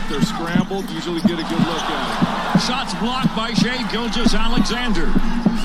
set, 0.00 0.10
they're 0.10 0.22
scrambled, 0.22 0.88
usually 0.90 1.20
get 1.22 1.32
a 1.32 1.42
good 1.42 1.58
look 1.58 1.82
at 1.82 2.56
it. 2.56 2.60
Shots 2.60 2.94
blocked 2.94 3.34
by 3.36 3.52
Shai 3.54 3.90
Gilgeous-Alexander. 3.90 5.12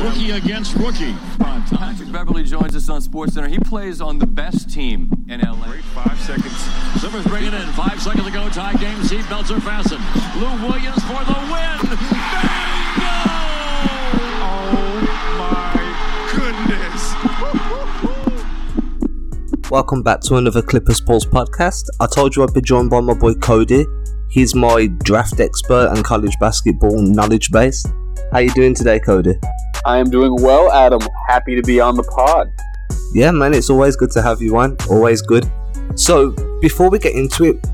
Rookie 0.01 0.31
against 0.31 0.76
rookie. 0.76 1.15
Patrick 1.38 2.12
Beverley 2.12 2.44
joins 2.44 2.76
us 2.76 2.90
on 2.90 3.01
SportsCenter. 3.01 3.49
He 3.49 3.60
plays 3.60 4.01
on 4.01 4.19
the 4.19 4.28
best 4.28 4.69
team 4.69 5.10
in 5.28 5.42
LA. 5.42 5.67
Great 5.67 5.83
five 5.85 6.19
seconds. 6.21 6.53
Zippers 7.01 7.26
bringing 7.28 7.53
it 7.53 7.62
in. 7.62 7.67
Five 7.74 8.01
seconds 8.01 8.26
to 8.26 8.31
go. 8.31 8.49
Tie 8.49 8.74
game. 8.74 8.97
Seatbelts 8.99 9.56
are 9.56 9.62
fastened. 9.62 10.03
Lou 10.40 10.67
Williams 10.67 11.04
for 11.06 11.24
the 11.26 11.33
win. 11.52 11.79
Bingo! 11.90 13.17
Oh 14.44 15.02
my 15.40 15.79
goodness. 19.55 19.72
Welcome 19.72 20.04
back 20.04 20.22
to 20.22 20.36
another 20.36 20.62
Clippers 20.62 21.02
Pulse 21.02 21.26
podcast. 21.26 21.86
I 21.99 22.08
told 22.08 22.36
you 22.36 22.44
I'd 22.44 22.54
be 22.54 22.62
joined 22.62 22.90
by 22.90 22.99
my 22.99 23.13
boy 23.13 23.34
Cody. 23.36 23.86
He's 24.35 24.53
my 24.53 24.88
draft 24.88 25.39
expert 25.39 25.91
and 25.94 26.03
college 26.03 26.38
basketball 26.41 27.02
knowledge 27.02 27.52
base. 27.52 27.85
How 28.34 28.39
you 28.39 28.52
doing 28.52 28.75
today, 28.75 28.99
Cody? 28.99 29.35
I 29.85 29.98
am 29.98 30.09
doing 30.09 30.35
well, 30.35 30.70
Adam. 30.73 30.99
Happy 31.25 31.55
to 31.55 31.61
be 31.61 31.80
on 31.80 31.95
the 31.95 32.03
pod. 32.03 32.52
Yeah, 33.13 33.31
man, 33.31 33.53
it's 33.53 33.70
always 33.70 33.95
good 33.95 34.11
to 34.11 34.21
have 34.21 34.41
you 34.41 34.58
on. 34.58 34.75
Always 34.89 35.21
good. 35.21 35.49
So, 35.95 36.31
before 36.59 36.89
we 36.89 36.99
get 36.99 37.16
into 37.16 37.45
it, 37.45 37.66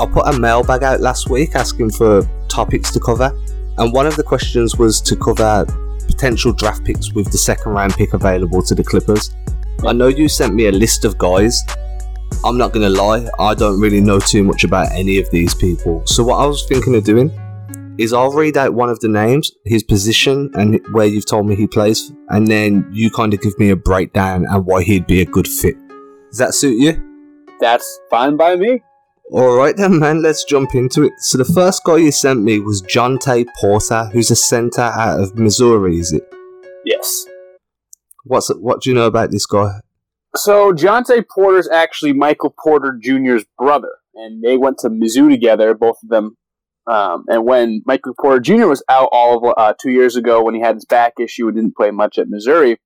I 0.00 0.06
put 0.06 0.26
a 0.26 0.38
mailbag 0.40 0.82
out 0.82 1.02
last 1.02 1.28
week 1.28 1.54
asking 1.54 1.90
for 1.90 2.26
topics 2.48 2.90
to 2.92 3.00
cover, 3.00 3.30
and 3.76 3.92
one 3.92 4.06
of 4.06 4.16
the 4.16 4.22
questions 4.22 4.78
was 4.78 5.02
to 5.02 5.14
cover 5.14 5.66
potential 6.06 6.54
draft 6.54 6.86
picks 6.86 7.12
with 7.12 7.30
the 7.30 7.36
second 7.36 7.72
round 7.72 7.92
pick 7.92 8.14
available 8.14 8.62
to 8.62 8.74
the 8.74 8.82
Clippers. 8.82 9.34
I 9.86 9.92
know 9.92 10.08
you 10.08 10.30
sent 10.30 10.54
me 10.54 10.68
a 10.68 10.72
list 10.72 11.04
of 11.04 11.18
guys. 11.18 11.62
I'm 12.44 12.56
not 12.56 12.72
gonna 12.72 12.88
lie, 12.88 13.28
I 13.38 13.54
don't 13.54 13.80
really 13.80 14.00
know 14.00 14.20
too 14.20 14.44
much 14.44 14.64
about 14.64 14.92
any 14.92 15.18
of 15.18 15.28
these 15.30 15.54
people. 15.54 16.06
So, 16.06 16.24
what 16.24 16.36
I 16.36 16.46
was 16.46 16.64
thinking 16.66 16.94
of 16.94 17.04
doing 17.04 17.30
is 17.98 18.12
I'll 18.12 18.30
read 18.30 18.56
out 18.56 18.74
one 18.74 18.88
of 18.88 19.00
the 19.00 19.08
names, 19.08 19.50
his 19.64 19.82
position, 19.82 20.50
and 20.54 20.80
where 20.92 21.06
you've 21.06 21.26
told 21.26 21.46
me 21.46 21.56
he 21.56 21.66
plays, 21.66 22.12
and 22.28 22.46
then 22.46 22.88
you 22.92 23.10
kind 23.10 23.34
of 23.34 23.40
give 23.40 23.58
me 23.58 23.70
a 23.70 23.76
breakdown 23.76 24.46
and 24.48 24.64
why 24.64 24.84
he'd 24.84 25.06
be 25.06 25.20
a 25.20 25.26
good 25.26 25.48
fit. 25.48 25.76
Does 26.30 26.38
that 26.38 26.54
suit 26.54 26.78
you? 26.78 27.02
That's 27.60 28.00
fine 28.08 28.36
by 28.36 28.54
me. 28.56 28.82
Alright 29.30 29.76
then, 29.76 29.98
man, 29.98 30.22
let's 30.22 30.44
jump 30.44 30.74
into 30.74 31.02
it. 31.02 31.12
So, 31.18 31.38
the 31.38 31.44
first 31.44 31.82
guy 31.84 31.96
you 31.96 32.12
sent 32.12 32.42
me 32.42 32.60
was 32.60 32.82
Jontay 32.82 33.46
Porter, 33.60 34.06
who's 34.12 34.30
a 34.30 34.36
center 34.36 34.80
out 34.80 35.20
of 35.20 35.36
Missouri, 35.36 35.98
is 35.98 36.12
it? 36.12 36.22
Yes. 36.84 37.26
What's 38.24 38.48
What 38.48 38.82
do 38.82 38.90
you 38.90 38.94
know 38.94 39.06
about 39.06 39.30
this 39.30 39.44
guy? 39.44 39.80
So 40.36 40.72
Jontay 40.72 41.24
Porter's 41.32 41.68
actually 41.68 42.12
Michael 42.12 42.54
Porter 42.62 42.98
Jr.'s 43.00 43.44
brother, 43.56 43.96
and 44.14 44.42
they 44.42 44.56
went 44.56 44.78
to 44.78 44.90
Mizzou 44.90 45.30
together, 45.30 45.74
both 45.74 45.96
of 46.02 46.10
them. 46.10 46.36
Um, 46.86 47.24
and 47.28 47.44
when 47.44 47.82
Michael 47.86 48.14
Porter 48.18 48.40
Jr. 48.40 48.66
was 48.66 48.82
out 48.88 49.08
all 49.12 49.36
of 49.36 49.54
uh, 49.56 49.74
two 49.80 49.90
years 49.90 50.16
ago, 50.16 50.42
when 50.42 50.54
he 50.54 50.60
had 50.60 50.76
his 50.76 50.86
back 50.86 51.14
issue 51.20 51.46
and 51.46 51.56
didn't 51.56 51.76
play 51.76 51.90
much 51.90 52.18
at 52.18 52.28
Missouri, 52.28 52.78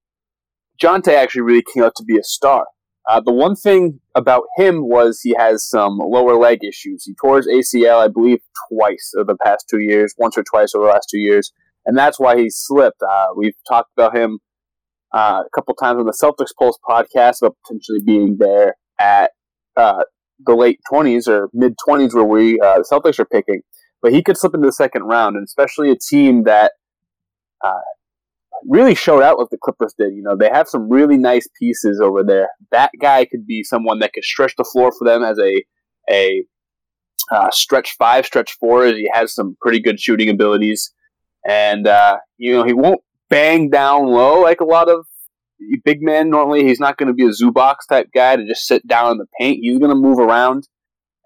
Jontay 0.83 1.15
actually 1.15 1.43
really 1.43 1.65
came 1.73 1.85
out 1.85 1.95
to 1.97 2.05
be 2.05 2.19
a 2.19 2.25
star. 2.25 2.67
Uh, 3.09 3.20
the 3.25 3.33
one 3.33 3.57
thing 3.57 4.01
about 4.15 4.45
him 4.57 4.89
was 4.89 5.20
he 5.23 5.35
has 5.37 5.69
some 5.69 5.98
lower 5.98 6.37
leg 6.37 6.61
issues. 6.63 7.05
He 7.05 7.15
tore 7.20 7.39
his 7.39 7.48
ACL, 7.48 7.98
I 7.98 8.09
believe, 8.09 8.39
twice 8.69 9.13
over 9.17 9.33
the 9.33 9.39
past 9.45 9.67
two 9.69 9.81
years, 9.81 10.15
once 10.19 10.39
or 10.39 10.45
twice 10.45 10.75
over 10.75 10.87
the 10.87 10.93
last 10.93 11.09
two 11.11 11.19
years, 11.19 11.53
and 11.85 11.98
that's 11.98 12.20
why 12.20 12.37
he 12.37 12.48
slipped. 12.48 13.03
Uh, 13.03 13.29
we've 13.37 13.57
talked 13.69 13.91
about 13.97 14.17
him 14.17 14.39
uh, 15.15 15.43
a 15.47 15.51
couple 15.55 15.75
times 15.75 15.99
on 15.99 16.07
the 16.07 16.13
Celtics 16.13 16.55
Pulse 16.59 16.79
podcast 16.89 17.43
about 17.43 17.57
potentially 17.67 18.01
being 18.05 18.37
there 18.39 18.77
at 18.99 19.33
uh, 19.77 20.03
the 20.45 20.55
late 20.55 20.81
20s 20.91 21.29
or 21.29 21.49
mid 21.53 21.75
20s 21.87 22.15
where 22.15 22.25
we 22.25 22.59
uh, 22.61 22.79
the 22.79 22.85
Celtics 22.91 23.19
are 23.19 23.27
picking. 23.27 23.61
But 24.01 24.13
he 24.13 24.23
could 24.23 24.37
slip 24.37 24.55
into 24.55 24.67
the 24.67 24.73
second 24.73 25.05
round, 25.05 25.37
and 25.37 25.45
especially 25.45 25.91
a 25.91 25.97
team 25.97 26.45
that 26.45 26.73
uh, 27.64 27.81
really 28.67 28.95
showed 28.95 29.23
out 29.23 29.39
what 29.39 29.51
the 29.51 29.59
Clippers 29.63 29.95
did. 29.97 30.14
You 30.14 30.23
know, 30.23 30.36
they 30.36 30.48
have 30.48 30.69
some 30.69 30.89
really 30.89 31.17
nice 31.17 31.47
pieces 31.59 32.01
over 32.01 32.25
there. 32.25 32.48
That 32.70 32.91
guy 33.01 33.25
could 33.25 33.47
be 33.47 33.63
someone 33.63 34.01
that 34.01 34.13
could 34.13 34.25
stretch 34.25 34.55
the 34.57 34.65
floor 34.65 34.92
for 34.98 35.05
them 35.07 35.23
as 35.23 35.39
a 35.39 35.65
a 36.11 36.45
uh, 37.31 37.51
stretch 37.53 37.95
five, 37.98 38.27
stretch 38.27 38.57
four. 38.59 38.85
as 38.85 38.97
He 38.97 39.09
has 39.13 39.35
some 39.35 39.57
pretty 39.61 39.81
good 39.81 40.01
shooting 40.01 40.29
abilities, 40.29 40.92
and 41.47 41.86
uh, 41.86 42.19
you 42.39 42.53
know 42.53 42.65
he 42.65 42.73
won't 42.73 43.01
bang 43.31 43.70
down 43.70 44.07
low 44.09 44.42
like 44.42 44.61
a 44.61 44.65
lot 44.65 44.89
of 44.89 45.07
big 45.84 46.02
man 46.02 46.30
normally. 46.30 46.64
He's 46.64 46.80
not 46.80 46.96
going 46.98 47.08
to 47.08 47.12
be 47.12 47.24
a 47.24 47.30
Zubac 47.30 47.77
type 47.89 48.08
guy 48.14 48.36
to 48.36 48.46
just 48.46 48.67
sit 48.67 48.86
down 48.86 49.12
in 49.12 49.18
the 49.18 49.27
paint. 49.39 49.58
He's 49.62 49.78
going 49.78 49.90
to 49.90 49.96
move 49.96 50.18
around, 50.18 50.68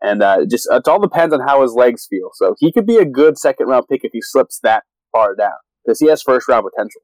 and 0.02 0.22
uh, 0.22 0.44
just 0.46 0.68
it 0.70 0.86
all 0.88 1.00
depends 1.00 1.34
on 1.34 1.40
how 1.40 1.62
his 1.62 1.72
legs 1.72 2.06
feel. 2.08 2.30
So 2.34 2.54
he 2.58 2.72
could 2.72 2.86
be 2.86 2.96
a 2.98 3.04
good 3.04 3.38
second 3.38 3.66
round 3.68 3.86
pick 3.88 4.04
if 4.04 4.12
he 4.12 4.20
slips 4.22 4.60
that 4.62 4.84
far 5.12 5.34
down 5.34 5.52
because 5.84 5.98
he 6.00 6.06
has 6.08 6.22
first 6.22 6.48
round 6.48 6.66
potential. 6.72 7.00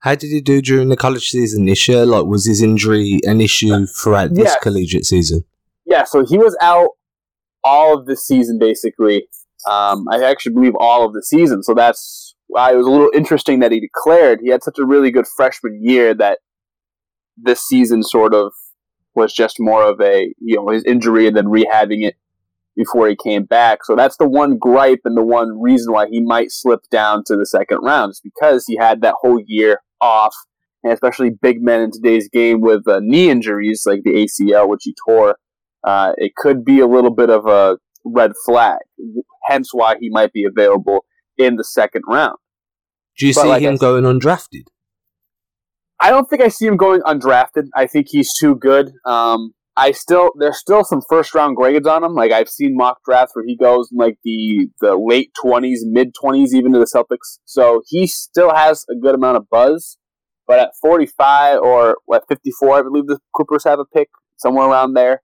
How 0.00 0.14
did 0.14 0.28
he 0.28 0.40
do 0.40 0.62
during 0.62 0.90
the 0.90 0.96
college 0.96 1.28
season 1.28 1.66
this 1.66 1.88
year? 1.88 2.06
Like, 2.06 2.26
was 2.26 2.46
his 2.46 2.62
injury 2.62 3.18
an 3.24 3.40
issue 3.40 3.84
throughout 3.86 4.30
this 4.30 4.44
Yes. 4.44 4.56
collegiate 4.62 5.04
season? 5.04 5.44
Yeah, 5.86 6.04
so 6.04 6.24
he 6.24 6.38
was 6.38 6.56
out 6.62 6.90
all 7.64 7.98
of 7.98 8.06
the 8.06 8.16
season 8.16 8.58
basically. 8.60 9.26
Um, 9.68 10.06
I 10.08 10.22
actually 10.22 10.54
believe 10.54 10.74
all 10.78 11.04
of 11.04 11.14
the 11.14 11.22
season. 11.22 11.64
So 11.64 11.74
that's 11.74 12.36
why 12.46 12.72
it 12.72 12.76
was 12.76 12.86
a 12.86 12.90
little 12.90 13.10
interesting 13.12 13.58
that 13.58 13.72
he 13.72 13.80
declared. 13.80 14.38
He 14.40 14.50
had 14.50 14.62
such 14.62 14.78
a 14.78 14.86
really 14.86 15.10
good 15.10 15.26
freshman 15.26 15.80
year 15.82 16.14
that 16.14 16.38
this 17.42 17.60
season 17.60 18.02
sort 18.02 18.34
of 18.34 18.52
was 19.14 19.32
just 19.32 19.56
more 19.58 19.82
of 19.82 20.00
a 20.00 20.32
you 20.38 20.56
know 20.56 20.68
his 20.68 20.84
injury 20.84 21.26
and 21.26 21.36
then 21.36 21.46
rehabbing 21.46 22.06
it 22.06 22.14
before 22.76 23.08
he 23.08 23.16
came 23.16 23.44
back. 23.44 23.84
So 23.84 23.96
that's 23.96 24.16
the 24.16 24.28
one 24.28 24.56
gripe 24.56 25.00
and 25.04 25.16
the 25.16 25.24
one 25.24 25.60
reason 25.60 25.92
why 25.92 26.06
he 26.08 26.20
might 26.20 26.52
slip 26.52 26.80
down 26.90 27.24
to 27.26 27.36
the 27.36 27.44
second 27.44 27.78
round 27.82 28.10
is 28.10 28.20
because 28.22 28.64
he 28.66 28.76
had 28.76 29.02
that 29.02 29.16
whole 29.20 29.42
year 29.44 29.82
off, 30.00 30.34
and 30.84 30.92
especially 30.92 31.30
big 31.30 31.60
men 31.60 31.80
in 31.80 31.90
today's 31.90 32.28
game 32.28 32.60
with 32.60 32.86
uh, 32.86 33.00
knee 33.02 33.28
injuries 33.30 33.82
like 33.84 34.02
the 34.04 34.10
ACL, 34.10 34.68
which 34.68 34.82
he 34.84 34.94
tore. 35.06 35.36
Uh, 35.84 36.12
it 36.18 36.34
could 36.36 36.64
be 36.64 36.78
a 36.78 36.86
little 36.86 37.10
bit 37.10 37.30
of 37.30 37.46
a 37.46 37.78
red 38.04 38.32
flag, 38.46 38.78
hence 39.46 39.70
why 39.72 39.96
he 40.00 40.08
might 40.08 40.32
be 40.32 40.44
available 40.44 41.04
in 41.36 41.56
the 41.56 41.64
second 41.64 42.02
round. 42.08 42.36
Do 43.18 43.26
you 43.26 43.34
But 43.34 43.42
see 43.42 43.48
like 43.48 43.62
him 43.62 43.76
going 43.76 44.04
undrafted? 44.04 44.68
I 46.00 46.10
don't 46.10 46.28
think 46.28 46.42
I 46.42 46.48
see 46.48 46.66
him 46.66 46.76
going 46.76 47.00
undrafted. 47.02 47.68
I 47.74 47.86
think 47.86 48.06
he's 48.10 48.32
too 48.38 48.54
good. 48.54 48.92
Um, 49.04 49.52
I 49.76 49.92
still 49.92 50.30
there's 50.38 50.58
still 50.58 50.82
some 50.82 51.02
first 51.08 51.34
round 51.34 51.56
grades 51.56 51.86
on 51.86 52.02
him. 52.02 52.14
Like 52.14 52.32
I've 52.32 52.48
seen 52.48 52.76
mock 52.76 52.98
drafts 53.04 53.34
where 53.34 53.44
he 53.44 53.56
goes 53.56 53.88
in 53.92 53.98
like 53.98 54.16
the 54.24 54.68
the 54.80 54.96
late 54.96 55.30
twenties, 55.40 55.84
mid 55.86 56.12
twenties, 56.20 56.54
even 56.54 56.72
to 56.72 56.80
the 56.80 56.84
Celtics. 56.84 57.38
So 57.44 57.82
he 57.86 58.06
still 58.06 58.52
has 58.54 58.84
a 58.90 58.96
good 58.96 59.14
amount 59.14 59.36
of 59.36 59.48
buzz. 59.48 59.96
But 60.48 60.60
at 60.60 60.70
45 60.80 61.58
or 61.60 61.98
at 62.12 62.22
54, 62.26 62.78
I 62.78 62.82
believe 62.82 63.06
the 63.06 63.18
Clippers 63.36 63.64
have 63.64 63.78
a 63.78 63.84
pick 63.84 64.08
somewhere 64.38 64.66
around 64.66 64.94
there. 64.94 65.22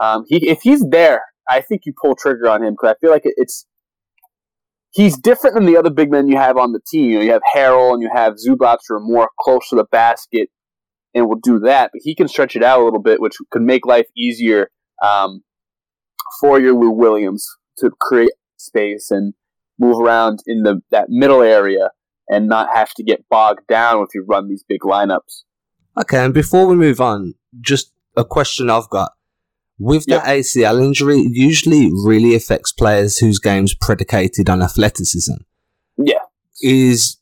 Um, 0.00 0.24
he 0.28 0.48
if 0.48 0.62
he's 0.62 0.86
there, 0.88 1.22
I 1.48 1.60
think 1.60 1.82
you 1.84 1.92
pull 2.00 2.14
trigger 2.14 2.48
on 2.48 2.62
him 2.62 2.74
because 2.74 2.94
I 2.94 2.98
feel 3.00 3.10
like 3.10 3.22
it's 3.24 3.66
he's 4.92 5.18
different 5.18 5.54
than 5.54 5.66
the 5.66 5.76
other 5.76 5.90
big 5.90 6.10
men 6.10 6.28
you 6.28 6.36
have 6.36 6.56
on 6.56 6.72
the 6.72 6.80
team. 6.86 7.10
You 7.10 7.18
know, 7.18 7.24
you 7.24 7.32
have 7.32 7.42
Harrell 7.54 7.92
and 7.92 8.02
you 8.02 8.10
have 8.12 8.34
Zubac 8.34 8.78
who 8.86 8.96
are 8.96 9.00
more 9.00 9.28
close 9.40 9.68
to 9.70 9.76
the 9.76 9.84
basket 9.90 10.48
and 11.14 11.28
will 11.28 11.40
do 11.42 11.58
that. 11.60 11.90
But 11.92 12.02
he 12.04 12.14
can 12.14 12.28
stretch 12.28 12.56
it 12.56 12.62
out 12.62 12.80
a 12.80 12.84
little 12.84 13.02
bit, 13.02 13.20
which 13.20 13.36
could 13.50 13.62
make 13.62 13.86
life 13.86 14.06
easier 14.16 14.70
um, 15.02 15.42
for 16.40 16.60
your 16.60 16.74
Lou 16.74 16.90
Williams 16.90 17.46
to 17.78 17.90
create 18.00 18.32
space 18.56 19.10
and 19.10 19.34
move 19.78 20.00
around 20.00 20.40
in 20.46 20.62
the 20.62 20.80
that 20.90 21.08
middle 21.08 21.42
area 21.42 21.90
and 22.28 22.48
not 22.48 22.68
have 22.74 22.92
to 22.94 23.02
get 23.02 23.24
bogged 23.28 23.66
down 23.68 24.02
if 24.02 24.14
you 24.14 24.24
run 24.26 24.48
these 24.48 24.64
big 24.66 24.80
lineups. 24.82 25.42
Okay, 26.00 26.24
and 26.24 26.32
before 26.32 26.66
we 26.66 26.74
move 26.74 27.00
on, 27.00 27.34
just 27.60 27.92
a 28.16 28.24
question 28.24 28.70
I've 28.70 28.88
got. 28.88 29.12
With 29.84 30.06
the 30.06 30.18
ACL 30.20 30.82
injury, 30.84 31.20
it 31.20 31.32
usually 31.34 31.90
really 32.04 32.34
affects 32.34 32.70
players 32.72 33.18
whose 33.18 33.38
game's 33.38 33.74
predicated 33.74 34.48
on 34.48 34.62
athleticism. 34.62 35.34
Yeah. 35.96 36.20
Is 36.60 37.18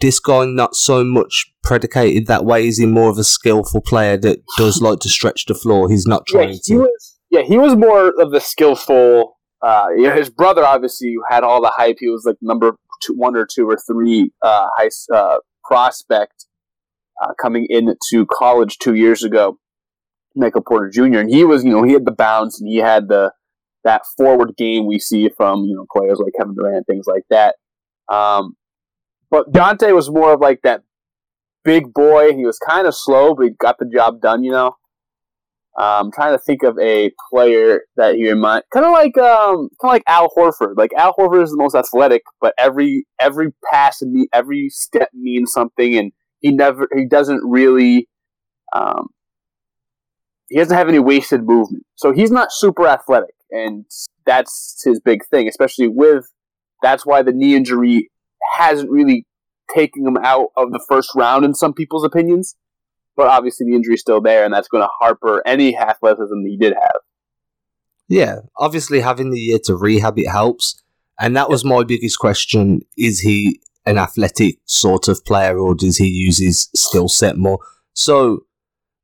this 0.00 0.18
guy 0.18 0.46
not 0.46 0.74
so 0.74 1.04
much 1.04 1.52
predicated 1.62 2.26
that 2.26 2.44
way? 2.44 2.66
Is 2.66 2.78
he 2.78 2.86
more 2.86 3.10
of 3.10 3.18
a 3.18 3.24
skillful 3.24 3.80
player 3.80 4.16
that 4.16 4.38
does 4.56 4.82
like 4.82 4.98
to 5.00 5.08
stretch 5.08 5.46
the 5.46 5.54
floor? 5.54 5.88
He's 5.88 6.06
not 6.06 6.24
Yeah, 6.28 6.32
trying 6.32 6.48
he 6.54 6.58
to. 6.64 6.76
was. 6.78 7.16
Yeah, 7.30 7.42
he 7.42 7.58
was 7.58 7.76
more 7.76 8.08
of 8.20 8.32
the 8.32 8.40
skillful. 8.40 9.36
Uh, 9.62 9.86
you 9.96 10.04
know, 10.08 10.14
his 10.16 10.30
brother 10.30 10.64
obviously 10.64 11.14
had 11.28 11.44
all 11.44 11.60
the 11.62 11.68
hype. 11.76 11.96
He 12.00 12.08
was 12.08 12.24
like 12.26 12.36
number 12.40 12.72
two, 13.04 13.14
one 13.14 13.36
or 13.36 13.46
two 13.46 13.68
or 13.70 13.76
three 13.76 14.32
uh, 14.42 14.66
high 14.76 14.90
uh, 15.14 15.36
prospect 15.62 16.46
uh, 17.22 17.34
coming 17.40 17.66
into 17.68 18.26
college 18.32 18.78
two 18.78 18.94
years 18.94 19.22
ago. 19.22 19.58
Michael 20.36 20.62
Porter 20.62 20.90
Jr. 20.90 21.18
and 21.18 21.30
he 21.30 21.44
was, 21.44 21.64
you 21.64 21.70
know, 21.70 21.82
he 21.82 21.92
had 21.92 22.04
the 22.04 22.12
bounce 22.12 22.60
and 22.60 22.68
he 22.68 22.76
had 22.76 23.08
the 23.08 23.32
that 23.84 24.02
forward 24.16 24.56
game 24.56 24.86
we 24.86 24.98
see 24.98 25.28
from 25.36 25.64
you 25.64 25.74
know 25.74 25.86
players 25.94 26.18
like 26.18 26.32
Kevin 26.38 26.54
Durant, 26.54 26.86
things 26.86 27.06
like 27.06 27.24
that. 27.30 27.56
Um, 28.12 28.56
but 29.30 29.52
Dante 29.52 29.92
was 29.92 30.10
more 30.10 30.34
of 30.34 30.40
like 30.40 30.60
that 30.62 30.82
big 31.64 31.92
boy. 31.92 32.34
He 32.34 32.44
was 32.44 32.58
kind 32.58 32.86
of 32.86 32.94
slow, 32.94 33.34
but 33.34 33.44
he 33.44 33.50
got 33.50 33.78
the 33.78 33.86
job 33.86 34.20
done. 34.20 34.44
You 34.44 34.52
know. 34.52 34.76
Um, 35.78 36.06
I'm 36.06 36.12
trying 36.12 36.36
to 36.36 36.42
think 36.42 36.64
of 36.64 36.76
a 36.78 37.12
player 37.30 37.82
that 37.96 38.16
he 38.16 38.28
remind, 38.28 38.64
kind 38.74 38.84
of 38.84 38.92
like 38.92 39.16
um, 39.16 39.68
kind 39.80 39.84
of 39.84 39.90
like 39.90 40.02
Al 40.08 40.28
Horford. 40.36 40.76
Like 40.76 40.92
Al 40.94 41.14
Horford 41.14 41.44
is 41.44 41.52
the 41.52 41.56
most 41.56 41.76
athletic, 41.76 42.22
but 42.40 42.54
every 42.58 43.06
every 43.20 43.52
pass 43.72 44.02
and 44.02 44.26
every 44.32 44.68
step 44.68 45.10
means 45.14 45.52
something, 45.52 45.96
and 45.96 46.12
he 46.40 46.50
never 46.50 46.88
he 46.94 47.06
doesn't 47.06 47.40
really 47.44 48.08
um, 48.74 49.06
he 50.50 50.58
doesn't 50.58 50.76
have 50.76 50.88
any 50.88 50.98
wasted 50.98 51.46
movement. 51.46 51.84
So 51.94 52.12
he's 52.12 52.30
not 52.30 52.52
super 52.52 52.86
athletic, 52.86 53.34
and 53.50 53.86
that's 54.26 54.82
his 54.84 55.00
big 55.00 55.24
thing, 55.30 55.48
especially 55.48 55.88
with 55.88 56.26
that's 56.82 57.06
why 57.06 57.22
the 57.22 57.32
knee 57.32 57.54
injury 57.54 58.10
hasn't 58.54 58.90
really 58.90 59.26
taken 59.74 60.06
him 60.06 60.16
out 60.18 60.48
of 60.56 60.72
the 60.72 60.84
first 60.88 61.10
round 61.14 61.44
in 61.44 61.54
some 61.54 61.72
people's 61.72 62.04
opinions. 62.04 62.56
But 63.16 63.28
obviously 63.28 63.66
the 63.66 63.76
injury's 63.76 64.00
still 64.00 64.20
there, 64.20 64.44
and 64.44 64.52
that's 64.52 64.68
going 64.68 64.82
to 64.82 64.90
harper 64.98 65.42
any 65.46 65.76
athleticism 65.76 66.42
that 66.42 66.48
he 66.48 66.56
did 66.56 66.74
have. 66.74 67.00
Yeah, 68.08 68.40
obviously 68.58 69.00
having 69.00 69.30
the 69.30 69.38
year 69.38 69.58
to 69.64 69.76
rehab 69.76 70.18
it 70.18 70.28
helps. 70.28 70.82
And 71.18 71.36
that 71.36 71.48
was 71.48 71.64
my 71.64 71.84
biggest 71.84 72.18
question: 72.18 72.80
Is 72.96 73.20
he 73.20 73.60
an 73.86 73.98
athletic 73.98 74.58
sort 74.64 75.06
of 75.06 75.24
player, 75.24 75.58
or 75.58 75.76
does 75.76 75.98
he 75.98 76.08
use 76.08 76.38
his 76.38 76.70
skill 76.74 77.08
set 77.08 77.36
more? 77.36 77.60
So 77.92 78.46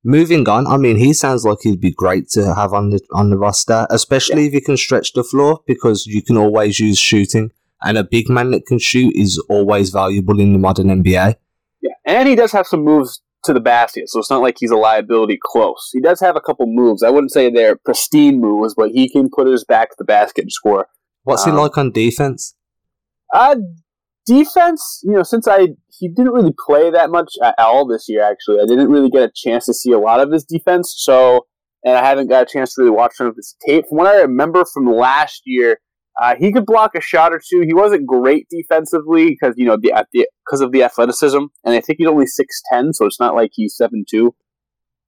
moving 0.06 0.48
on, 0.48 0.66
I 0.66 0.76
mean, 0.76 0.96
he 0.96 1.12
sounds 1.12 1.44
like 1.44 1.58
he'd 1.62 1.80
be 1.80 1.90
great 1.90 2.28
to 2.30 2.54
have 2.54 2.72
on 2.72 2.90
the 2.90 3.00
on 3.12 3.30
the 3.30 3.36
roster, 3.36 3.86
especially 3.90 4.42
yeah. 4.42 4.48
if 4.48 4.52
he 4.54 4.60
can 4.60 4.76
stretch 4.76 5.12
the 5.12 5.24
floor 5.24 5.60
because 5.66 6.06
you 6.06 6.22
can 6.22 6.36
always 6.36 6.80
use 6.80 6.98
shooting, 6.98 7.50
and 7.82 7.98
a 7.98 8.04
big 8.04 8.30
man 8.30 8.52
that 8.52 8.66
can 8.66 8.78
shoot 8.78 9.14
is 9.14 9.38
always 9.50 9.90
valuable 9.90 10.40
in 10.40 10.52
the 10.52 10.58
modern 10.58 10.86
NBA. 10.86 11.34
Yeah, 11.82 11.92
and 12.06 12.28
he 12.28 12.36
does 12.36 12.52
have 12.52 12.66
some 12.66 12.84
moves 12.84 13.20
to 13.44 13.52
the 13.52 13.60
basket, 13.60 14.08
so 14.08 14.20
it's 14.20 14.30
not 14.30 14.42
like 14.42 14.56
he's 14.58 14.70
a 14.70 14.76
liability 14.76 15.38
close. 15.42 15.90
He 15.92 16.00
does 16.00 16.20
have 16.20 16.36
a 16.36 16.40
couple 16.40 16.66
moves. 16.66 17.02
I 17.02 17.10
wouldn't 17.10 17.32
say 17.32 17.50
they're 17.50 17.76
pristine 17.76 18.40
moves, 18.40 18.74
but 18.74 18.90
he 18.90 19.08
can 19.08 19.28
put 19.28 19.48
his 19.48 19.64
back 19.64 19.90
to 19.90 19.96
the 19.98 20.04
basket 20.04 20.42
and 20.42 20.52
score. 20.52 20.88
What's 21.24 21.46
um, 21.46 21.52
he 21.52 21.58
like 21.58 21.76
on 21.76 21.90
defense? 21.90 22.54
Uh, 23.34 23.56
defense, 24.26 25.00
you 25.04 25.12
know, 25.12 25.22
since 25.22 25.48
I 25.48 25.68
he 25.98 26.08
didn't 26.08 26.32
really 26.32 26.54
play 26.66 26.90
that 26.90 27.10
much 27.10 27.32
at 27.42 27.54
all 27.58 27.86
this 27.86 28.06
year. 28.08 28.22
Actually, 28.22 28.60
I 28.60 28.66
didn't 28.66 28.90
really 28.90 29.08
get 29.08 29.22
a 29.22 29.32
chance 29.34 29.64
to 29.66 29.74
see 29.74 29.92
a 29.92 29.98
lot 29.98 30.20
of 30.20 30.30
his 30.30 30.44
defense. 30.44 30.94
So, 30.98 31.46
and 31.84 31.96
I 31.96 32.04
haven't 32.04 32.28
got 32.28 32.42
a 32.42 32.46
chance 32.46 32.74
to 32.74 32.82
really 32.82 32.94
watch 32.94 33.12
some 33.14 33.26
of 33.26 33.36
his 33.36 33.56
tape. 33.66 33.86
From 33.88 33.98
what 33.98 34.08
I 34.08 34.20
remember 34.20 34.64
from 34.64 34.86
last 34.86 35.42
year, 35.46 35.80
uh, 36.20 36.34
he 36.38 36.52
could 36.52 36.66
block 36.66 36.94
a 36.94 37.00
shot 37.00 37.32
or 37.32 37.40
two. 37.40 37.62
He 37.66 37.74
wasn't 37.74 38.06
great 38.06 38.46
defensively 38.50 39.30
because 39.30 39.54
you 39.56 39.66
know 39.66 39.76
the 39.76 39.92
because 40.44 40.60
of 40.60 40.72
the 40.72 40.82
athleticism, 40.82 41.38
and 41.64 41.74
I 41.74 41.80
think 41.80 41.98
he's 41.98 42.08
only 42.08 42.26
six 42.26 42.62
ten, 42.70 42.92
so 42.92 43.06
it's 43.06 43.20
not 43.20 43.34
like 43.34 43.50
he's 43.54 43.76
seven 43.76 44.04
two. 44.08 44.34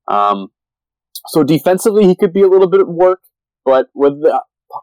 Um, 0.07 0.49
so 1.29 1.43
defensively, 1.43 2.07
he 2.07 2.17
could 2.17 2.33
be 2.33 2.43
a 2.43 2.49
little 2.49 2.69
bit 2.69 2.81
of 2.81 2.89
work, 2.89 3.21
but 3.65 3.89
with 3.95 4.21
the 4.23 4.41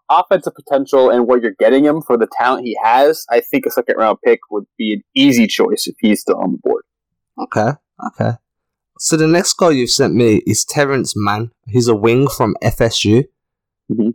offensive 0.10 0.54
potential 0.56 1.10
and 1.10 1.28
what 1.28 1.42
you're 1.42 1.56
getting 1.60 1.86
him 1.86 2.02
for 2.02 2.18
the 2.18 2.28
talent 2.38 2.66
he 2.66 2.78
has, 2.84 3.26
I 3.30 3.40
think 3.40 3.66
a 3.66 3.72
second 3.72 3.98
round 3.98 4.18
pick 4.24 4.40
would 4.52 4.66
be 4.78 4.94
an 4.94 5.04
easy 5.14 5.48
choice 5.48 5.88
if 5.88 5.96
he's 6.00 6.22
still 6.22 6.38
on 6.38 6.54
the 6.54 6.58
board. 6.58 6.84
Okay, 7.40 7.72
okay. 8.08 8.38
So 8.98 9.18
the 9.18 9.28
next 9.28 9.54
guy 9.54 9.72
you've 9.72 9.90
sent 9.90 10.16
me 10.16 10.42
is 10.48 10.64
Terrence 10.64 11.14
Mann. 11.16 11.52
He's 11.68 11.88
a 11.88 11.96
wing 11.96 12.28
from 12.28 12.56
FSU. 12.64 13.26
Mm-hmm. 13.92 14.10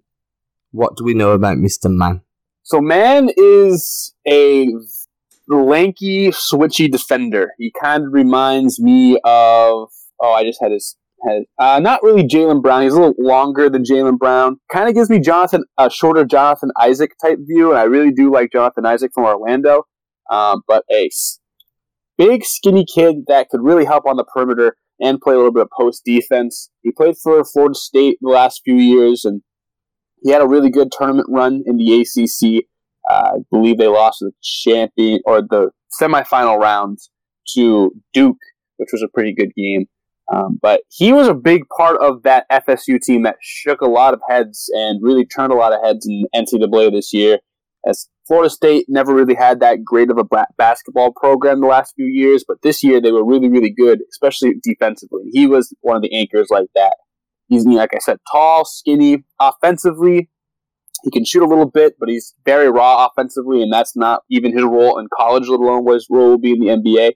What 0.72 0.96
do 0.96 1.04
we 1.04 1.14
know 1.14 1.32
about 1.32 1.58
Mr. 1.58 1.90
Mann? 1.94 2.22
So 2.62 2.80
Mann 2.80 3.30
is 3.36 4.14
a 4.26 4.68
lanky, 5.48 6.28
switchy 6.28 6.90
defender. 6.90 7.52
He 7.58 7.72
kind 7.80 8.06
of 8.06 8.12
reminds 8.12 8.80
me 8.80 9.18
of 9.24 9.90
oh, 10.20 10.32
I 10.32 10.44
just 10.44 10.60
had 10.60 10.72
his 10.72 10.96
head. 11.26 11.42
Uh, 11.58 11.80
not 11.80 12.02
really 12.02 12.22
Jaylen 12.22 12.62
Brown. 12.62 12.82
He's 12.82 12.94
a 12.94 13.00
little 13.00 13.14
longer 13.18 13.68
than 13.68 13.82
Jaylen 13.84 14.18
Brown. 14.18 14.58
Kind 14.72 14.88
of 14.88 14.94
gives 14.94 15.10
me 15.10 15.18
Jonathan 15.18 15.64
a 15.78 15.90
shorter 15.90 16.24
Jonathan 16.24 16.70
Isaac 16.78 17.12
type 17.22 17.38
view, 17.40 17.70
and 17.70 17.78
I 17.78 17.84
really 17.84 18.12
do 18.12 18.32
like 18.32 18.52
Jonathan 18.52 18.86
Isaac 18.86 19.12
from 19.14 19.24
Orlando. 19.24 19.84
Um, 20.30 20.62
but 20.66 20.84
a 20.92 21.10
big, 22.16 22.44
skinny 22.44 22.84
kid 22.84 23.24
that 23.26 23.48
could 23.48 23.62
really 23.62 23.84
help 23.84 24.06
on 24.06 24.16
the 24.16 24.24
perimeter 24.24 24.76
and 25.00 25.20
play 25.20 25.34
a 25.34 25.36
little 25.36 25.52
bit 25.52 25.62
of 25.62 25.68
post 25.76 26.02
defense. 26.04 26.70
He 26.82 26.92
played 26.92 27.16
for 27.16 27.42
Florida 27.44 27.74
State 27.74 28.18
the 28.20 28.28
last 28.28 28.60
few 28.64 28.76
years, 28.76 29.24
and 29.24 29.42
he 30.22 30.30
had 30.30 30.42
a 30.42 30.46
really 30.46 30.70
good 30.70 30.92
tournament 30.92 31.28
run 31.30 31.62
in 31.66 31.78
the 31.78 32.00
ACC. 32.00 32.64
Uh, 33.10 33.32
I 33.36 33.38
believe 33.50 33.78
they 33.78 33.86
lost 33.86 34.18
the 34.20 34.32
champion 34.42 35.20
or 35.24 35.40
the 35.40 35.70
semifinal 36.00 36.58
rounds 36.58 37.10
to 37.54 37.90
Duke, 38.12 38.36
which 38.76 38.90
was 38.92 39.02
a 39.02 39.08
pretty 39.08 39.34
good 39.34 39.52
game. 39.56 39.86
Um, 40.32 40.58
but 40.62 40.82
he 40.88 41.12
was 41.12 41.26
a 41.26 41.34
big 41.34 41.62
part 41.76 42.00
of 42.00 42.22
that 42.22 42.46
FSU 42.50 43.00
team 43.00 43.24
that 43.24 43.36
shook 43.40 43.80
a 43.80 43.88
lot 43.88 44.14
of 44.14 44.20
heads 44.28 44.70
and 44.74 45.02
really 45.02 45.26
turned 45.26 45.52
a 45.52 45.56
lot 45.56 45.72
of 45.72 45.82
heads 45.82 46.06
in 46.06 46.24
NCAA 46.34 46.92
this 46.92 47.12
year. 47.12 47.38
As 47.84 48.08
Florida 48.28 48.50
State 48.50 48.84
never 48.88 49.12
really 49.12 49.34
had 49.34 49.58
that 49.60 49.84
great 49.84 50.10
of 50.10 50.18
a 50.18 50.46
basketball 50.56 51.12
program 51.12 51.60
the 51.60 51.66
last 51.66 51.94
few 51.96 52.06
years, 52.06 52.44
but 52.46 52.62
this 52.62 52.84
year 52.84 53.00
they 53.00 53.10
were 53.10 53.24
really, 53.24 53.48
really 53.48 53.70
good, 53.70 54.00
especially 54.12 54.54
defensively. 54.62 55.22
He 55.32 55.46
was 55.48 55.74
one 55.80 55.96
of 55.96 56.02
the 56.02 56.14
anchors 56.14 56.48
like 56.48 56.68
that. 56.76 56.94
He's, 57.48 57.66
like 57.66 57.90
I 57.92 57.98
said, 57.98 58.18
tall, 58.30 58.64
skinny. 58.64 59.24
Offensively, 59.40 60.30
he 61.02 61.10
can 61.10 61.24
shoot 61.24 61.42
a 61.42 61.48
little 61.48 61.68
bit, 61.68 61.94
but 61.98 62.08
he's 62.08 62.34
very 62.44 62.70
raw 62.70 63.06
offensively, 63.06 63.62
and 63.62 63.72
that's 63.72 63.96
not 63.96 64.22
even 64.30 64.52
his 64.52 64.62
role 64.62 64.98
in 65.00 65.08
college, 65.16 65.48
let 65.48 65.58
alone 65.58 65.84
what 65.84 65.94
his 65.94 66.06
role 66.08 66.30
will 66.30 66.38
be 66.38 66.52
in 66.52 66.60
the 66.60 66.66
NBA. 66.66 67.12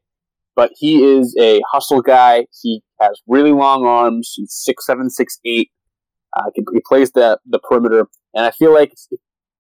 But 0.57 0.71
he 0.77 1.03
is 1.03 1.35
a 1.41 1.61
hustle 1.73 2.01
guy. 2.01 2.47
He 2.63 2.83
has 3.01 3.21
really 3.27 3.53
long 3.53 3.85
arms. 3.87 4.33
He's 4.37 4.53
six 4.53 4.87
seven, 4.87 5.11
six 5.11 5.39
eight. 5.45 5.71
Uh, 6.37 6.51
he 6.55 6.81
plays 6.87 7.13
the 7.13 7.39
the 7.47 7.59
perimeter, 7.59 8.07
and 8.35 8.45
I 8.47 8.51
feel 8.51 8.73
like, 8.73 8.93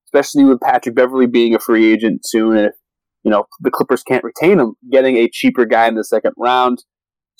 especially 0.07 0.45
with 0.45 0.61
Patrick 0.61 0.95
Beverley 0.95 1.27
being 1.27 1.55
a 1.55 1.59
free 1.59 1.93
agent 1.93 2.23
soon, 2.25 2.57
and 2.57 2.67
if 2.67 2.75
you 3.23 3.31
know 3.31 3.47
the 3.61 3.71
Clippers 3.71 4.03
can't 4.03 4.25
retain 4.25 4.59
him, 4.59 4.75
getting 4.91 5.17
a 5.17 5.29
cheaper 5.29 5.65
guy 5.65 5.89
in 5.89 5.95
the 5.95 6.05
second 6.05 6.33
round 6.37 6.85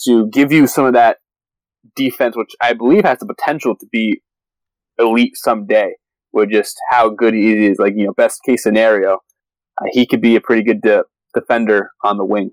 to 0.05 0.29
give 0.31 0.53
you 0.53 0.67
some 0.67 0.87
of 0.87 0.95
that 0.95 1.19
defense, 1.97 2.37
which 2.37 2.55
I 2.61 2.73
believe 2.73 3.05
has 3.05 3.19
the 3.19 3.27
potential 3.27 3.77
to 3.77 3.87
be 3.91 4.21
elite 4.99 5.37
someday, 5.37 5.95
with 6.33 6.51
just 6.51 6.77
how 6.91 7.09
good 7.09 7.35
he 7.35 7.67
is. 7.67 7.79
Like 7.79 7.95
you 7.97 8.07
know, 8.07 8.15
best 8.15 8.41
case 8.45 8.63
scenario, 8.63 9.15
uh, 9.81 9.87
he 9.91 10.07
could 10.07 10.21
be 10.21 10.37
a 10.37 10.41
pretty 10.41 10.63
good 10.63 10.81
de- 10.81 11.05
defender 11.35 11.91
on 12.03 12.19
the 12.19 12.25
wing. 12.25 12.51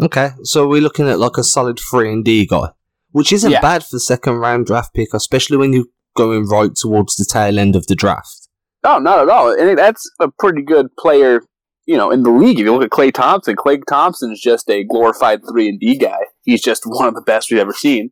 Okay, 0.00 0.30
so 0.42 0.68
we're 0.68 0.82
looking 0.82 1.08
at 1.08 1.18
like 1.18 1.38
a 1.38 1.44
solid 1.44 1.78
three 1.78 2.12
and 2.12 2.24
D 2.24 2.46
guy, 2.46 2.68
which 3.12 3.32
isn't 3.32 3.50
yeah. 3.50 3.60
bad 3.60 3.82
for 3.82 3.88
the 3.92 4.00
second 4.00 4.34
round 4.34 4.66
draft 4.66 4.92
pick, 4.92 5.14
especially 5.14 5.56
when 5.56 5.72
you're 5.72 5.86
going 6.16 6.46
right 6.46 6.74
towards 6.74 7.16
the 7.16 7.24
tail 7.24 7.58
end 7.58 7.74
of 7.74 7.86
the 7.86 7.94
draft. 7.94 8.48
No, 8.84 8.98
not 8.98 9.20
at 9.20 9.28
all. 9.30 9.50
And 9.58 9.78
that's 9.78 10.08
a 10.20 10.28
pretty 10.38 10.62
good 10.62 10.94
player, 10.98 11.40
you 11.86 11.96
know, 11.96 12.10
in 12.10 12.24
the 12.24 12.30
league. 12.30 12.60
If 12.60 12.66
you 12.66 12.74
look 12.74 12.84
at 12.84 12.90
Klay 12.90 13.12
Thompson, 13.12 13.56
Klay 13.56 13.80
Thompson's 13.88 14.40
just 14.40 14.68
a 14.68 14.84
glorified 14.84 15.40
three 15.48 15.68
and 15.68 15.80
D 15.80 15.96
guy. 15.96 16.18
He's 16.42 16.62
just 16.62 16.82
one 16.84 17.08
of 17.08 17.14
the 17.14 17.22
best 17.22 17.50
we've 17.50 17.60
ever 17.60 17.72
seen. 17.72 18.10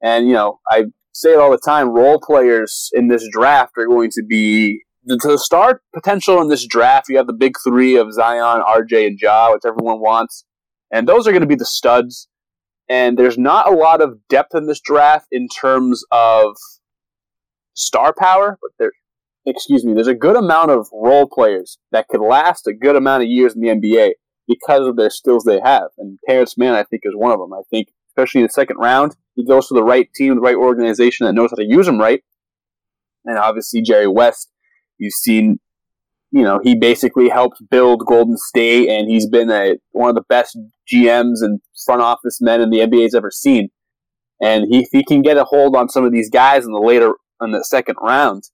And 0.00 0.28
you 0.28 0.34
know, 0.34 0.60
I 0.70 0.84
say 1.12 1.32
it 1.32 1.38
all 1.40 1.50
the 1.50 1.58
time. 1.58 1.88
Role 1.88 2.20
players 2.20 2.90
in 2.92 3.08
this 3.08 3.26
draft 3.32 3.72
are 3.76 3.86
going 3.86 4.10
to 4.12 4.22
be 4.22 4.84
the, 5.04 5.18
the 5.20 5.36
star 5.38 5.82
potential 5.92 6.40
in 6.40 6.48
this 6.48 6.64
draft. 6.64 7.08
You 7.08 7.16
have 7.16 7.26
the 7.26 7.32
big 7.32 7.54
three 7.66 7.96
of 7.96 8.12
Zion, 8.12 8.62
RJ, 8.62 9.08
and 9.08 9.18
Ja, 9.20 9.52
which 9.52 9.62
everyone 9.66 9.98
wants 10.00 10.44
and 10.90 11.08
those 11.08 11.26
are 11.26 11.32
going 11.32 11.42
to 11.42 11.46
be 11.46 11.54
the 11.54 11.64
studs. 11.64 12.28
And 12.88 13.18
there's 13.18 13.36
not 13.36 13.70
a 13.70 13.76
lot 13.76 14.00
of 14.00 14.18
depth 14.28 14.54
in 14.54 14.66
this 14.66 14.80
draft 14.80 15.26
in 15.30 15.48
terms 15.48 16.02
of 16.10 16.56
star 17.74 18.14
power, 18.18 18.58
but 18.62 18.70
there, 18.78 18.92
excuse 19.46 19.84
me, 19.84 19.92
there's 19.92 20.06
a 20.06 20.14
good 20.14 20.36
amount 20.36 20.70
of 20.70 20.88
role 20.92 21.28
players 21.28 21.78
that 21.92 22.08
could 22.08 22.20
last 22.20 22.66
a 22.66 22.72
good 22.72 22.96
amount 22.96 23.22
of 23.22 23.28
years 23.28 23.54
in 23.54 23.60
the 23.60 23.68
NBA 23.68 24.12
because 24.46 24.86
of 24.86 24.96
their 24.96 25.10
skills 25.10 25.44
they 25.44 25.60
have. 25.60 25.88
And 25.98 26.18
Terrence 26.26 26.56
Mann, 26.56 26.74
I 26.74 26.82
think, 26.82 27.02
is 27.04 27.14
one 27.14 27.32
of 27.32 27.38
them. 27.38 27.52
I 27.52 27.60
think, 27.70 27.88
especially 28.10 28.40
in 28.40 28.46
the 28.46 28.52
second 28.52 28.78
round, 28.78 29.14
he 29.34 29.44
goes 29.44 29.68
to 29.68 29.74
the 29.74 29.84
right 29.84 30.08
team, 30.14 30.34
the 30.34 30.40
right 30.40 30.56
organization 30.56 31.26
that 31.26 31.34
knows 31.34 31.50
how 31.50 31.56
to 31.56 31.64
use 31.64 31.86
him 31.86 32.00
right. 32.00 32.22
And 33.24 33.38
obviously, 33.38 33.82
Jerry 33.82 34.08
West, 34.08 34.50
you've 34.96 35.12
seen 35.12 35.60
you 36.30 36.42
know, 36.42 36.60
he 36.62 36.74
basically 36.74 37.28
helped 37.28 37.62
build 37.70 38.04
Golden 38.06 38.36
State, 38.36 38.88
and 38.88 39.08
he's 39.08 39.26
been 39.26 39.50
a, 39.50 39.76
one 39.92 40.10
of 40.10 40.14
the 40.14 40.24
best 40.28 40.58
GMs 40.92 41.36
and 41.40 41.60
front 41.86 42.02
office 42.02 42.40
men 42.40 42.60
in 42.60 42.70
the 42.70 42.78
NBA's 42.78 43.14
ever 43.14 43.30
seen. 43.30 43.70
And 44.40 44.66
he, 44.70 44.80
if 44.80 44.88
he 44.92 45.04
can 45.04 45.22
get 45.22 45.36
a 45.36 45.44
hold 45.44 45.74
on 45.74 45.88
some 45.88 46.04
of 46.04 46.12
these 46.12 46.30
guys 46.30 46.64
in 46.64 46.72
the 46.72 46.78
later, 46.78 47.14
in 47.40 47.52
the 47.52 47.64
second 47.64 47.96
round, 48.00 48.44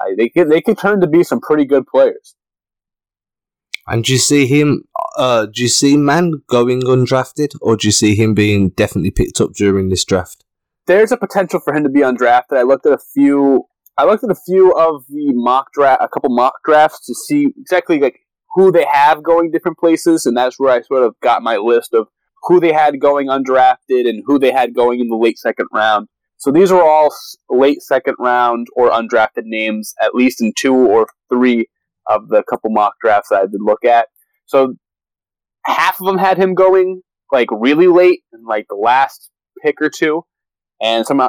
uh, 0.00 0.14
they 0.16 0.28
could 0.28 0.48
they 0.48 0.60
could 0.60 0.78
turn 0.78 1.00
to 1.00 1.06
be 1.06 1.22
some 1.22 1.40
pretty 1.40 1.64
good 1.64 1.86
players. 1.86 2.34
And 3.86 4.04
do 4.04 4.12
you 4.12 4.18
see 4.18 4.46
him? 4.46 4.84
Uh, 5.16 5.46
do 5.46 5.62
you 5.62 5.68
see 5.68 5.96
Man 5.96 6.42
going 6.46 6.82
undrafted, 6.82 7.56
or 7.60 7.76
do 7.76 7.88
you 7.88 7.92
see 7.92 8.14
him 8.14 8.32
being 8.32 8.70
definitely 8.70 9.10
picked 9.10 9.40
up 9.40 9.52
during 9.52 9.88
this 9.88 10.04
draft? 10.04 10.44
There's 10.86 11.12
a 11.12 11.16
potential 11.16 11.60
for 11.60 11.74
him 11.74 11.82
to 11.82 11.88
be 11.88 12.00
undrafted. 12.00 12.56
I 12.56 12.62
looked 12.62 12.86
at 12.86 12.92
a 12.92 12.98
few 12.98 13.66
I 13.98 14.04
looked 14.04 14.24
at 14.24 14.30
a 14.30 14.34
few 14.34 14.72
of 14.72 15.04
the 15.08 15.32
mock 15.32 15.72
draft, 15.72 16.02
a 16.02 16.08
couple 16.08 16.30
mock 16.30 16.54
drafts 16.64 17.04
to 17.06 17.14
see 17.14 17.48
exactly 17.58 18.00
like 18.00 18.20
who 18.54 18.72
they 18.72 18.86
have 18.90 19.22
going 19.22 19.50
different 19.50 19.78
places, 19.78 20.26
and 20.26 20.36
that's 20.36 20.58
where 20.58 20.72
I 20.72 20.82
sort 20.82 21.04
of 21.04 21.14
got 21.22 21.42
my 21.42 21.56
list 21.56 21.92
of 21.92 22.08
who 22.44 22.58
they 22.60 22.72
had 22.72 23.00
going 23.00 23.28
undrafted 23.28 24.08
and 24.08 24.22
who 24.26 24.38
they 24.38 24.50
had 24.50 24.74
going 24.74 25.00
in 25.00 25.08
the 25.08 25.16
late 25.16 25.38
second 25.38 25.66
round. 25.72 26.08
So 26.38 26.50
these 26.50 26.72
are 26.72 26.82
all 26.82 27.14
late 27.48 27.82
second 27.82 28.16
round 28.18 28.66
or 28.74 28.90
undrafted 28.90 29.44
names, 29.44 29.94
at 30.02 30.14
least 30.14 30.42
in 30.42 30.52
two 30.58 30.74
or 30.74 31.06
three 31.28 31.66
of 32.08 32.28
the 32.28 32.42
couple 32.50 32.70
mock 32.70 32.94
drafts 33.00 33.28
that 33.28 33.42
I 33.42 33.46
did 33.46 33.60
look 33.60 33.84
at. 33.84 34.08
So 34.46 34.74
half 35.64 36.00
of 36.00 36.06
them 36.06 36.18
had 36.18 36.38
him 36.38 36.54
going 36.54 37.02
like 37.30 37.48
really 37.52 37.86
late 37.86 38.22
in 38.32 38.44
like 38.44 38.66
the 38.68 38.74
last 38.74 39.30
pick 39.62 39.80
or 39.80 39.88
two, 39.88 40.24
and 40.80 41.06
some 41.06 41.20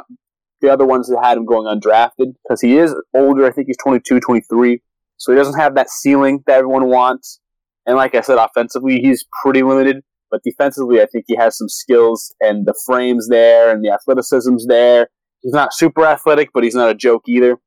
the 0.60 0.72
other 0.72 0.86
ones 0.86 1.08
that 1.08 1.22
had 1.22 1.36
him 1.36 1.44
going 1.44 1.66
undrafted 1.66 2.34
because 2.42 2.60
he 2.60 2.78
is 2.78 2.94
older. 3.14 3.46
I 3.46 3.52
think 3.52 3.66
he's 3.66 3.76
22, 3.78 4.20
23, 4.20 4.80
so 5.16 5.32
he 5.32 5.38
doesn't 5.38 5.58
have 5.58 5.74
that 5.74 5.90
ceiling 5.90 6.42
that 6.46 6.58
everyone 6.58 6.88
wants. 6.88 7.40
And 7.86 7.96
like 7.96 8.14
I 8.14 8.20
said, 8.20 8.38
offensively 8.38 9.00
he's 9.00 9.24
pretty 9.42 9.62
limited, 9.62 10.02
but 10.30 10.42
defensively 10.42 11.02
I 11.02 11.06
think 11.06 11.26
he 11.28 11.36
has 11.36 11.58
some 11.58 11.68
skills 11.68 12.34
and 12.40 12.66
the 12.66 12.74
frames 12.86 13.28
there 13.28 13.70
and 13.70 13.84
the 13.84 13.90
athleticism's 13.90 14.66
there. 14.66 15.08
He's 15.42 15.52
not 15.52 15.74
super 15.74 16.04
athletic, 16.04 16.50
but 16.54 16.64
he's 16.64 16.74
not 16.74 16.90
a 16.90 16.94
joke 16.94 17.24
either. 17.28 17.58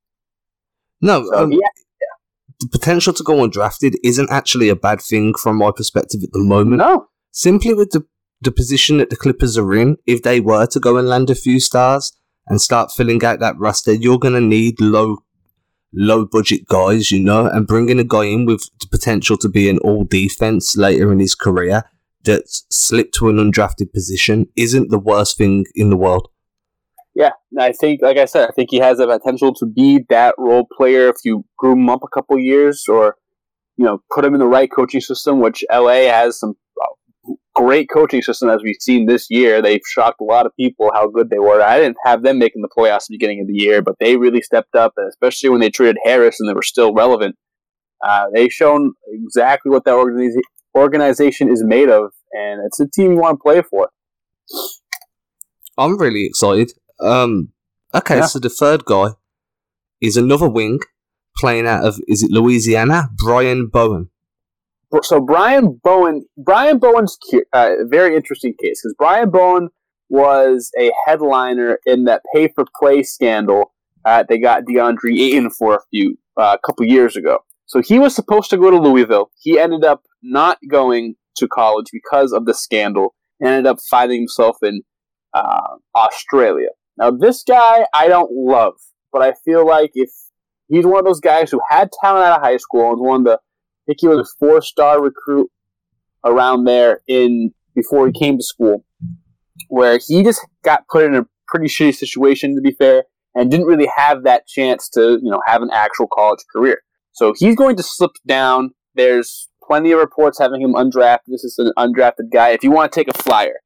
No, 0.99 1.25
So, 1.25 1.43
um, 1.43 1.51
yeah, 1.51 1.59
the 2.59 2.67
potential 2.67 3.13
to 3.13 3.23
go 3.23 3.47
undrafted 3.47 3.95
isn't 4.03 4.31
actually 4.31 4.69
a 4.69 4.75
bad 4.75 5.01
thing 5.01 5.35
from 5.35 5.57
my 5.57 5.71
perspective 5.71 6.21
at 6.23 6.31
the 6.31 6.39
moment. 6.39 6.77
no, 6.77 7.07
Simply 7.31 7.73
with 7.73 7.91
the 7.91 8.05
the 8.41 8.51
position 8.51 8.97
that 8.97 9.09
the 9.09 9.15
Clippers 9.15 9.57
are 9.57 9.73
in, 9.73 9.97
if 10.05 10.21
they 10.21 10.39
were 10.39 10.67
to 10.67 10.79
go 10.79 10.97
and 10.97 11.07
land 11.07 11.29
a 11.29 11.35
few 11.35 11.59
stars 11.59 12.11
and 12.47 12.61
start 12.61 12.91
filling 12.91 13.23
out 13.23 13.39
that 13.39 13.57
roster, 13.57 13.93
you're 13.93 14.19
gonna 14.19 14.41
need 14.41 14.79
low 14.79 15.17
low 15.93 16.25
budget 16.25 16.65
guys, 16.67 17.11
you 17.11 17.19
know, 17.19 17.47
and 17.47 17.67
bringing 17.67 17.99
a 17.99 18.03
guy 18.03 18.25
in 18.25 18.45
with 18.45 18.69
the 18.79 18.87
potential 18.87 19.37
to 19.37 19.49
be 19.49 19.69
an 19.69 19.79
all 19.79 20.03
defense 20.03 20.75
later 20.75 21.11
in 21.11 21.19
his 21.19 21.35
career 21.35 21.83
that 22.23 22.43
slipped 22.69 23.13
to 23.15 23.29
an 23.29 23.37
undrafted 23.37 23.91
position 23.93 24.47
isn't 24.55 24.89
the 24.89 24.99
worst 24.99 25.37
thing 25.37 25.65
in 25.75 25.89
the 25.89 25.97
world. 25.97 26.27
Yeah, 27.15 27.31
I 27.57 27.71
think, 27.71 28.01
like 28.03 28.17
I 28.17 28.25
said, 28.25 28.47
I 28.47 28.51
think 28.51 28.69
he 28.69 28.77
has 28.77 28.99
the 28.99 29.07
potential 29.07 29.51
to 29.55 29.65
be 29.65 30.05
that 30.09 30.35
role 30.37 30.67
player 30.77 31.07
if 31.07 31.15
you 31.23 31.45
groom 31.57 31.79
him 31.79 31.89
up 31.89 32.03
a 32.03 32.07
couple 32.07 32.37
years, 32.37 32.85
or 32.87 33.15
you 33.75 33.85
know, 33.85 34.03
put 34.13 34.23
him 34.23 34.35
in 34.35 34.39
the 34.39 34.45
right 34.45 34.71
coaching 34.71 35.01
system. 35.01 35.39
Which 35.39 35.63
LA 35.71 36.09
has 36.11 36.39
some 36.39 36.53
great 37.57 37.89
coaching 37.91 38.21
system 38.21 38.49
as 38.49 38.61
we've 38.63 38.77
seen 38.79 39.07
this 39.07 39.25
year. 39.31 39.61
They've 39.61 39.81
shocked 39.93 40.21
a 40.21 40.23
lot 40.23 40.45
of 40.45 40.55
people 40.55 40.91
how 40.93 41.07
good 41.09 41.29
they 41.31 41.39
were. 41.39 41.59
I 41.61 41.79
didn't 41.79 41.97
have 42.05 42.21
them 42.23 42.37
making 42.37 42.61
the 42.61 42.69
playoffs 42.69 42.95
at 42.95 43.01
the 43.09 43.15
beginning 43.17 43.41
of 43.41 43.47
the 43.47 43.53
year, 43.53 43.81
but 43.81 43.95
they 43.99 44.15
really 44.15 44.41
stepped 44.41 44.75
up, 44.75 44.93
and 44.97 45.07
especially 45.09 45.49
when 45.49 45.59
they 45.59 45.69
traded 45.71 45.97
Harris 46.03 46.39
and 46.39 46.47
they 46.47 46.53
were 46.53 46.61
still 46.61 46.93
relevant. 46.93 47.35
Uh, 48.07 48.25
they've 48.33 48.51
shown 48.51 48.93
exactly 49.07 49.71
what 49.71 49.83
that 49.85 49.95
organiza- 49.95 50.41
organization 50.75 51.49
is 51.51 51.63
made 51.63 51.89
of, 51.89 52.11
and 52.33 52.61
it's 52.65 52.79
a 52.79 52.87
team 52.87 53.13
you 53.13 53.17
want 53.19 53.39
to 53.39 53.43
play 53.43 53.61
for. 53.63 53.89
I'm 55.77 55.97
really 55.97 56.25
excited. 56.25 56.71
Um, 56.99 57.49
okay, 57.93 58.17
Yeah. 58.17 58.25
so 58.27 58.39
the 58.39 58.49
third 58.49 58.85
guy 58.85 59.09
is 60.01 60.15
another 60.17 60.47
wing 60.49 60.79
playing 61.37 61.67
out 61.67 61.83
of 61.83 61.99
is 62.07 62.23
it 62.23 62.31
Louisiana? 62.31 63.09
Brian 63.17 63.67
Bowen. 63.67 64.09
So 65.03 65.19
Brian 65.19 65.79
Bowen, 65.83 66.25
Brian 66.37 66.79
Bowen's 66.79 67.17
uh, 67.53 67.71
very 67.85 68.15
interesting 68.15 68.53
case 68.61 68.81
because 68.81 68.95
Brian 68.97 69.29
Bowen 69.29 69.69
was 70.09 70.71
a 70.79 70.91
headliner 71.05 71.79
in 71.85 72.05
that 72.05 72.21
pay 72.33 72.47
for 72.47 72.65
play 72.79 73.03
scandal 73.03 73.73
uh, 74.07 74.23
they 74.29 74.37
got 74.37 74.63
DeAndre 74.63 75.19
Ayton 75.19 75.49
for 75.49 75.75
a 75.75 75.79
few 75.89 76.17
uh, 76.37 76.57
couple 76.65 76.85
years 76.85 77.17
ago. 77.17 77.39
So 77.65 77.81
he 77.81 77.99
was 77.99 78.15
supposed 78.15 78.49
to 78.51 78.57
go 78.57 78.71
to 78.71 78.77
Louisville. 78.77 79.31
He 79.41 79.59
ended 79.59 79.83
up 79.83 80.03
not 80.23 80.59
going 80.69 81.15
to 81.35 81.47
college 81.49 81.87
because 81.91 82.31
of 82.31 82.45
the 82.45 82.53
scandal. 82.53 83.15
and 83.41 83.49
Ended 83.49 83.67
up 83.67 83.79
finding 83.89 84.21
himself 84.21 84.57
in 84.63 84.83
uh, 85.33 85.75
Australia. 85.93 86.69
Now 86.97 87.11
this 87.11 87.43
guy 87.43 87.85
I 87.93 88.07
don't 88.07 88.31
love, 88.31 88.75
but 89.11 89.21
I 89.21 89.33
feel 89.43 89.67
like 89.67 89.91
if 89.93 90.09
he's 90.69 90.85
one 90.85 90.99
of 90.99 91.05
those 91.05 91.19
guys 91.19 91.51
who 91.51 91.59
had 91.69 91.89
talent 92.01 92.25
out 92.25 92.39
of 92.39 92.45
high 92.45 92.57
school 92.57 92.91
and 92.91 93.01
was 93.01 93.05
one 93.05 93.19
of 93.19 93.25
the 93.25 93.39
think 93.87 93.99
he 94.01 94.07
was 94.07 94.19
a 94.19 94.37
four 94.39 94.61
star 94.61 95.01
recruit 95.01 95.49
around 96.23 96.65
there 96.65 97.01
in 97.07 97.53
before 97.75 98.07
he 98.07 98.13
came 98.13 98.37
to 98.37 98.43
school, 98.43 98.83
where 99.69 99.99
he 100.05 100.23
just 100.23 100.45
got 100.63 100.87
put 100.87 101.05
in 101.05 101.15
a 101.15 101.25
pretty 101.47 101.67
shitty 101.67 101.95
situation 101.95 102.55
to 102.55 102.61
be 102.61 102.71
fair, 102.71 103.05
and 103.33 103.49
didn't 103.49 103.65
really 103.65 103.89
have 103.95 104.23
that 104.23 104.47
chance 104.47 104.89
to 104.89 105.19
you 105.21 105.31
know 105.31 105.41
have 105.47 105.61
an 105.61 105.69
actual 105.73 106.07
college 106.13 106.43
career. 106.53 106.81
So 107.13 107.33
he's 107.35 107.55
going 107.55 107.77
to 107.77 107.83
slip 107.83 108.11
down. 108.27 108.71
There's 108.93 109.49
plenty 109.63 109.91
of 109.91 109.99
reports 109.99 110.37
having 110.39 110.61
him 110.61 110.73
undrafted. 110.73 111.27
This 111.27 111.43
is 111.43 111.55
an 111.57 111.71
undrafted 111.77 112.31
guy. 112.31 112.49
If 112.49 112.63
you 112.63 112.71
want 112.71 112.91
to 112.91 112.99
take 112.99 113.07
a 113.07 113.23
flyer, 113.23 113.59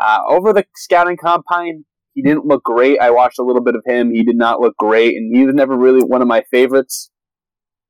uh, 0.00 0.18
over 0.28 0.52
the 0.52 0.66
scouting 0.74 1.16
combine, 1.16 1.84
he 2.14 2.22
didn't 2.22 2.46
look 2.46 2.64
great. 2.64 2.98
I 2.98 3.10
watched 3.10 3.38
a 3.38 3.42
little 3.42 3.62
bit 3.62 3.74
of 3.74 3.82
him. 3.86 4.10
He 4.10 4.22
did 4.22 4.36
not 4.36 4.60
look 4.60 4.76
great, 4.76 5.16
and 5.16 5.34
he 5.34 5.44
was 5.44 5.54
never 5.54 5.76
really 5.76 6.02
one 6.02 6.22
of 6.22 6.28
my 6.28 6.42
favorites. 6.50 7.10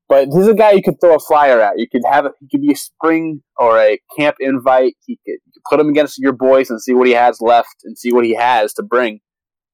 But 0.09 0.31
this 0.31 0.43
is 0.43 0.49
a 0.49 0.55
guy 0.55 0.73
you 0.73 0.83
could 0.83 1.01
throw 1.01 1.17
a 1.17 1.19
flyer 1.19 1.61
at. 1.61 1.79
You 1.79 1.89
could 1.91 2.03
have 2.09 2.27
it. 2.27 2.33
He 2.41 2.49
could 2.49 2.63
be 2.63 2.73
a 2.73 2.77
spring 2.77 3.43
or 3.57 3.79
a 3.79 3.99
camp 4.17 4.37
invite. 4.39 4.95
He 5.05 5.19
could 5.27 5.39
put 5.69 5.81
him 5.81 5.89
against 5.89 6.19
your 6.19 6.33
boys 6.33 6.71
and 6.71 6.81
see 6.81 6.95
what 6.95 7.09
he 7.09 7.13
has 7.15 7.41
left 7.41 7.75
and 7.85 7.99
see 7.99 8.13
what 8.13 8.25
he 8.25 8.35
has 8.35 8.73
to 8.75 8.83
bring. 8.85 9.21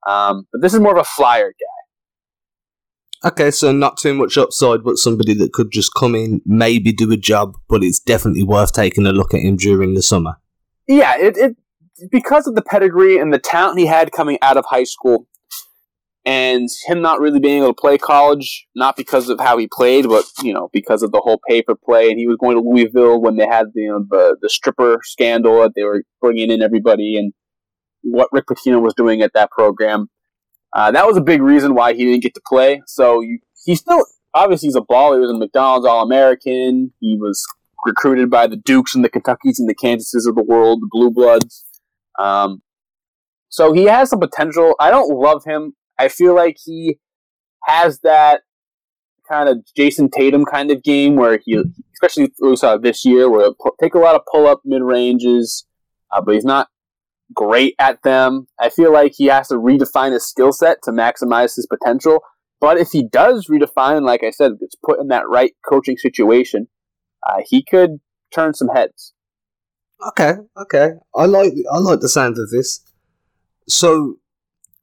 Um, 0.09 0.47
but 0.51 0.62
this 0.62 0.73
is 0.73 0.81
more 0.81 0.93
of 0.93 0.99
a 0.99 1.05
flyer 1.05 1.51
guy. 1.51 3.29
Okay, 3.29 3.51
so 3.53 3.71
not 3.71 3.99
too 3.99 4.15
much 4.15 4.37
upside, 4.37 4.83
but 4.83 4.97
somebody 4.97 5.33
that 5.35 5.53
could 5.53 5.71
just 5.71 5.95
come 5.95 6.17
in, 6.17 6.41
maybe 6.45 6.93
do 6.93 7.12
a 7.12 7.17
job, 7.17 7.57
but 7.69 7.85
it's 7.85 8.01
definitely 8.01 8.43
worth 8.43 8.73
taking 8.73 9.07
a 9.07 9.12
look 9.12 9.33
at 9.33 9.41
him 9.41 9.57
during 9.57 9.95
the 9.95 10.03
summer. 10.03 10.39
Yeah, 10.89 11.17
it, 11.19 11.37
it 11.37 11.57
because 12.11 12.49
of 12.49 12.57
the 12.57 12.62
pedigree 12.62 13.19
and 13.19 13.33
the 13.33 13.39
talent 13.39 13.79
he 13.79 13.87
had 13.87 14.11
coming 14.11 14.39
out 14.43 14.57
of 14.57 14.65
high 14.69 14.83
school, 14.83 15.29
and 16.25 16.69
him 16.87 17.02
not 17.02 17.21
really 17.21 17.41
being 17.41 17.62
able 17.62 17.75
to 17.75 17.81
play 17.81 17.99
college, 17.99 18.67
not 18.76 18.97
because 18.97 19.29
of 19.29 19.41
how 19.41 19.59
he 19.59 19.69
played, 19.71 20.09
but 20.09 20.25
you 20.43 20.52
know 20.52 20.71
because 20.73 21.02
of 21.02 21.12
the 21.12 21.21
whole 21.21 21.41
pay 21.49 21.62
for 21.62 21.75
play. 21.75 22.11
And 22.11 22.19
he 22.19 22.26
was 22.26 22.37
going 22.38 22.57
to 22.57 22.62
Louisville 22.62 23.21
when 23.21 23.37
they 23.37 23.47
had 23.47 23.69
the 23.75 23.83
you 23.83 23.88
know, 23.88 24.07
the 24.09 24.37
the 24.41 24.49
stripper 24.49 25.00
scandal 25.02 25.62
that 25.62 25.73
they 25.75 25.83
were 25.83 26.05
bringing 26.21 26.50
in 26.50 26.62
everybody, 26.62 27.17
and 27.17 27.33
what 28.02 28.29
Rick 28.33 28.47
Pitino 28.47 28.81
was 28.81 28.95
doing 28.95 29.23
at 29.23 29.33
that 29.35 29.50
program. 29.50 30.09
Uh, 30.75 30.91
that 30.91 31.07
was 31.07 31.17
a 31.17 31.23
big 31.23 31.43
reason 31.43 31.75
why 31.75 31.93
he 31.93 32.05
didn't 32.05 32.23
get 32.23 32.35
to 32.35 32.41
play. 32.47 32.81
So 32.87 33.21
you, 33.21 33.38
he 33.64 33.75
still 33.75 34.05
obviously 34.35 34.69
he's 34.69 34.76
a 34.76 34.81
ball. 34.81 35.14
He 35.14 35.21
was 35.21 35.31
a 35.31 35.35
McDonald's 35.35 35.87
All 35.87 36.02
American. 36.02 36.93
He 37.00 37.17
was 37.19 37.45
recruited 37.85 38.31
by 38.31 38.47
the 38.47 38.57
Dukes 38.57 38.95
and 38.95 39.05
the 39.05 39.11
Kentuckys 39.11 39.59
and 39.59 39.69
the 39.69 39.75
Kansases 39.75 40.26
of 40.26 40.35
the 40.35 40.43
world, 40.43 40.81
the 40.83 40.88
Blue 40.91 41.11
Bloods. 41.11 41.64
Um, 42.19 42.62
so 43.49 43.73
he 43.73 43.85
has 43.85 44.11
some 44.11 44.21
potential. 44.21 44.75
I 44.81 44.91
don't 44.91 45.09
love 45.09 45.45
him. 45.45 45.75
I 46.02 46.09
feel 46.09 46.35
like 46.35 46.56
he 46.64 46.99
has 47.64 48.00
that 48.00 48.42
kind 49.28 49.49
of 49.49 49.64
Jayson 49.78 50.11
Tatum 50.11 50.44
kind 50.44 50.73
of 50.73 50.82
game 50.82 51.14
where 51.14 51.38
he, 51.44 51.62
especially 51.94 52.32
we 52.40 52.56
saw 52.56 52.76
this 52.76 53.04
year, 53.04 53.30
where 53.30 53.42
he'll 53.42 53.76
take 53.80 53.94
a 53.94 54.00
lot 54.00 54.16
of 54.16 54.23
pull 54.30 54.49
up 54.49 54.62
mid 54.64 54.82
ranges, 54.82 55.64
uh, 56.11 56.21
but 56.21 56.35
he's 56.35 56.44
not 56.44 56.68
great 57.32 57.76
at 57.78 58.02
them. 58.02 58.49
I 58.59 58.68
feel 58.68 58.92
like 58.92 59.12
he 59.16 59.26
has 59.26 59.49
to 59.49 59.54
redefine 59.54 60.12
his 60.12 60.28
skill 60.28 60.52
set 60.52 60.82
to 60.82 60.90
maximize 60.90 61.54
his 61.54 61.66
potential. 61.66 62.21
But 62.61 62.78
if 62.78 62.90
he 62.90 63.04
does 63.04 63.47
redefine, 63.47 64.02
like 64.02 64.25
I 64.25 64.30
said, 64.30 64.59
gets 64.59 64.75
put 64.75 65.00
in 65.00 65.06
that 65.09 65.28
right 65.28 65.52
coaching 65.64 65.97
situation, 65.97 66.66
uh, 67.28 67.42
he 67.47 67.62
could 67.62 68.00
turn 68.35 68.54
some 68.54 68.68
heads. 68.68 69.12
Okay, 70.09 70.35
okay. 70.56 70.94
I 71.14 71.26
like 71.26 71.52
I 71.73 71.78
like 71.78 72.00
the 72.00 72.09
sound 72.09 72.38
of 72.38 72.50
this. 72.50 72.80
So 73.68 74.16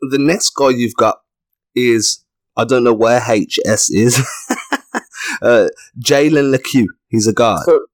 the 0.02 0.18
next 0.18 0.52
guy 0.52 0.70
you've 0.70 0.96
got 0.96 1.22
is 1.76 2.24
I 2.58 2.66
don't 2.66 2.84
know 2.84 2.94
where 2.94 3.20
HS 3.20 3.90
is. 3.90 4.20
uh, 5.42 5.68
Jalen 6.00 6.52
Lecque. 6.52 6.86
He's 7.08 7.28
a 7.28 7.34
guard. 7.34 7.64
So 7.66 7.86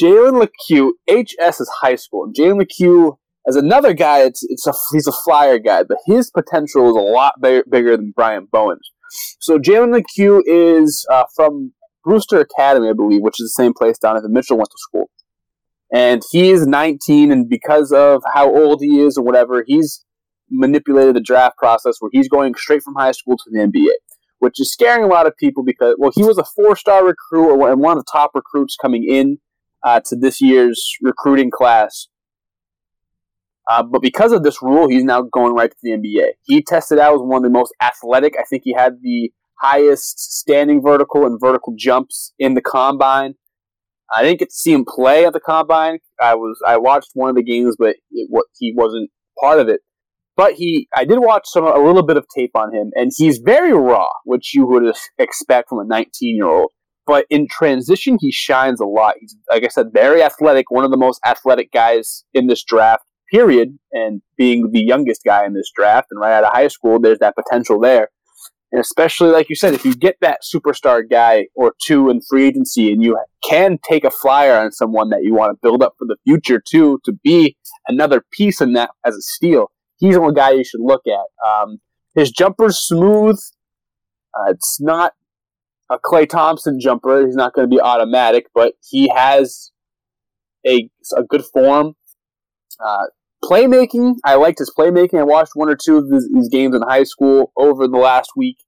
Jalen 0.00 0.40
Lecque, 0.40 0.92
HS 1.08 1.60
is 1.60 1.70
high 1.80 1.96
school. 1.96 2.32
Jalen 2.32 2.58
Lecque 2.58 3.18
as 3.48 3.56
another 3.56 3.94
guy, 3.94 4.20
it's 4.20 4.42
it's 4.44 4.66
a 4.66 4.74
he's 4.92 5.06
a 5.06 5.12
flyer 5.12 5.58
guy, 5.58 5.82
but 5.82 5.98
his 6.04 6.30
potential 6.30 6.90
is 6.90 6.96
a 6.96 7.00
lot 7.00 7.40
bigger, 7.40 7.64
bigger 7.68 7.96
than 7.96 8.12
Brian 8.14 8.46
Bowen's. 8.52 8.92
So 9.40 9.58
Jalen 9.58 9.92
Lecque 9.92 10.42
is 10.46 11.06
uh, 11.10 11.24
from 11.34 11.72
Brewster 12.04 12.40
Academy, 12.40 12.90
I 12.90 12.92
believe, 12.92 13.22
which 13.22 13.40
is 13.40 13.54
the 13.54 13.62
same 13.62 13.72
place 13.72 13.96
at 14.02 14.22
Mitchell 14.24 14.58
went 14.58 14.68
to 14.70 14.76
school. 14.78 15.10
And 15.92 16.22
he 16.30 16.50
is 16.50 16.66
19, 16.66 17.32
and 17.32 17.48
because 17.48 17.92
of 17.92 18.22
how 18.34 18.54
old 18.54 18.82
he 18.82 19.00
is 19.00 19.16
or 19.16 19.24
whatever, 19.24 19.64
he's 19.66 20.04
manipulated 20.50 21.14
the 21.14 21.20
draft 21.20 21.56
process 21.56 21.96
where 22.00 22.10
he's 22.12 22.28
going 22.28 22.54
straight 22.54 22.82
from 22.82 22.94
high 22.94 23.12
school 23.12 23.36
to 23.36 23.50
the 23.50 23.58
NBA, 23.58 23.92
which 24.38 24.60
is 24.60 24.72
scaring 24.72 25.04
a 25.04 25.06
lot 25.06 25.26
of 25.26 25.36
people 25.36 25.62
because, 25.62 25.94
well, 25.98 26.12
he 26.14 26.22
was 26.22 26.38
a 26.38 26.44
four-star 26.44 27.04
recruit 27.04 27.50
or 27.50 27.76
one 27.76 27.96
of 27.96 28.04
the 28.04 28.10
top 28.10 28.32
recruits 28.34 28.76
coming 28.80 29.04
in 29.04 29.38
uh, 29.82 30.00
to 30.06 30.16
this 30.16 30.40
year's 30.40 30.96
recruiting 31.02 31.50
class. 31.50 32.08
Uh, 33.68 33.82
but 33.82 34.00
because 34.00 34.32
of 34.32 34.42
this 34.42 34.62
rule, 34.62 34.88
he's 34.88 35.04
now 35.04 35.22
going 35.22 35.54
right 35.54 35.70
to 35.70 35.76
the 35.82 35.90
NBA. 35.90 36.30
He 36.44 36.62
tested 36.62 36.98
out 36.98 37.14
as 37.14 37.20
one 37.20 37.38
of 37.38 37.42
the 37.42 37.50
most 37.50 37.74
athletic. 37.82 38.34
I 38.38 38.44
think 38.44 38.62
he 38.64 38.72
had 38.72 38.94
the 39.02 39.30
highest 39.60 40.38
standing 40.38 40.80
vertical 40.80 41.26
and 41.26 41.38
vertical 41.38 41.74
jumps 41.76 42.32
in 42.38 42.54
the 42.54 42.62
combine. 42.62 43.34
I 44.10 44.22
didn't 44.22 44.38
get 44.38 44.48
to 44.48 44.54
see 44.54 44.72
him 44.72 44.86
play 44.86 45.26
at 45.26 45.34
the 45.34 45.40
combine. 45.40 45.98
I 46.20 46.34
was 46.34 46.58
I 46.66 46.78
watched 46.78 47.10
one 47.12 47.28
of 47.28 47.36
the 47.36 47.42
games, 47.42 47.76
but 47.78 47.96
it, 48.10 48.28
what 48.30 48.46
he 48.58 48.72
wasn't 48.74 49.10
part 49.38 49.60
of 49.60 49.68
it. 49.68 49.80
But 50.38 50.52
he, 50.52 50.86
I 50.94 51.04
did 51.04 51.18
watch 51.18 51.48
some 51.48 51.64
a 51.64 51.84
little 51.84 52.04
bit 52.04 52.16
of 52.16 52.24
tape 52.34 52.52
on 52.54 52.72
him, 52.72 52.92
and 52.94 53.10
he's 53.14 53.38
very 53.38 53.72
raw, 53.72 54.08
which 54.24 54.54
you 54.54 54.64
would 54.66 54.94
expect 55.18 55.68
from 55.68 55.80
a 55.80 55.84
19 55.84 56.36
year 56.36 56.46
old. 56.46 56.70
But 57.08 57.26
in 57.28 57.48
transition, 57.50 58.18
he 58.20 58.30
shines 58.30 58.80
a 58.80 58.86
lot. 58.86 59.16
He's, 59.18 59.34
like 59.50 59.64
I 59.64 59.68
said, 59.68 59.86
very 59.92 60.22
athletic, 60.22 60.70
one 60.70 60.84
of 60.84 60.92
the 60.92 60.96
most 60.96 61.20
athletic 61.26 61.72
guys 61.72 62.22
in 62.34 62.46
this 62.46 62.62
draft, 62.62 63.02
period. 63.32 63.76
And 63.90 64.22
being 64.36 64.70
the 64.70 64.80
youngest 64.80 65.22
guy 65.24 65.44
in 65.44 65.54
this 65.54 65.72
draft 65.74 66.06
and 66.12 66.20
right 66.20 66.34
out 66.34 66.44
of 66.44 66.52
high 66.52 66.68
school, 66.68 67.00
there's 67.00 67.18
that 67.18 67.34
potential 67.34 67.80
there. 67.80 68.08
And 68.70 68.80
especially, 68.80 69.30
like 69.30 69.48
you 69.48 69.56
said, 69.56 69.74
if 69.74 69.84
you 69.84 69.94
get 69.94 70.18
that 70.20 70.40
superstar 70.42 71.02
guy 71.08 71.46
or 71.56 71.72
two 71.84 72.10
in 72.10 72.20
free 72.20 72.46
agency 72.46 72.92
and 72.92 73.02
you 73.02 73.18
can 73.42 73.78
take 73.88 74.04
a 74.04 74.10
flyer 74.10 74.56
on 74.56 74.70
someone 74.70 75.08
that 75.10 75.24
you 75.24 75.34
want 75.34 75.50
to 75.50 75.58
build 75.62 75.82
up 75.82 75.94
for 75.98 76.06
the 76.06 76.16
future, 76.24 76.62
too, 76.64 77.00
to 77.04 77.12
be 77.24 77.56
another 77.88 78.22
piece 78.30 78.60
in 78.60 78.74
that 78.74 78.90
as 79.04 79.16
a 79.16 79.22
steal, 79.22 79.70
he's 79.98 80.14
the 80.14 80.20
one 80.20 80.34
guy 80.34 80.52
you 80.52 80.64
should 80.64 80.80
look 80.80 81.02
at. 81.06 81.48
Um, 81.48 81.78
his 82.14 82.30
jumper's 82.30 82.78
smooth. 82.78 83.38
Uh, 84.34 84.50
it's 84.50 84.80
not 84.80 85.12
a 85.90 85.98
Klay 85.98 86.28
Thompson 86.28 86.80
jumper. 86.80 87.24
He's 87.26 87.36
not 87.36 87.54
going 87.54 87.68
to 87.68 87.74
be 87.74 87.80
automatic, 87.80 88.46
but 88.54 88.74
he 88.88 89.08
has 89.14 89.72
a, 90.66 90.88
a 91.16 91.22
good 91.22 91.44
form. 91.44 91.94
Uh, 92.80 93.06
playmaking, 93.44 94.16
I 94.24 94.34
liked 94.34 94.58
his 94.58 94.72
playmaking. 94.76 95.18
I 95.18 95.24
watched 95.24 95.52
one 95.54 95.68
or 95.68 95.76
two 95.76 95.98
of 95.98 96.10
his, 96.10 96.28
his 96.34 96.48
games 96.48 96.74
in 96.74 96.82
high 96.82 97.04
school 97.04 97.52
over 97.56 97.88
the 97.88 97.96
last 97.96 98.32
week. 98.36 98.58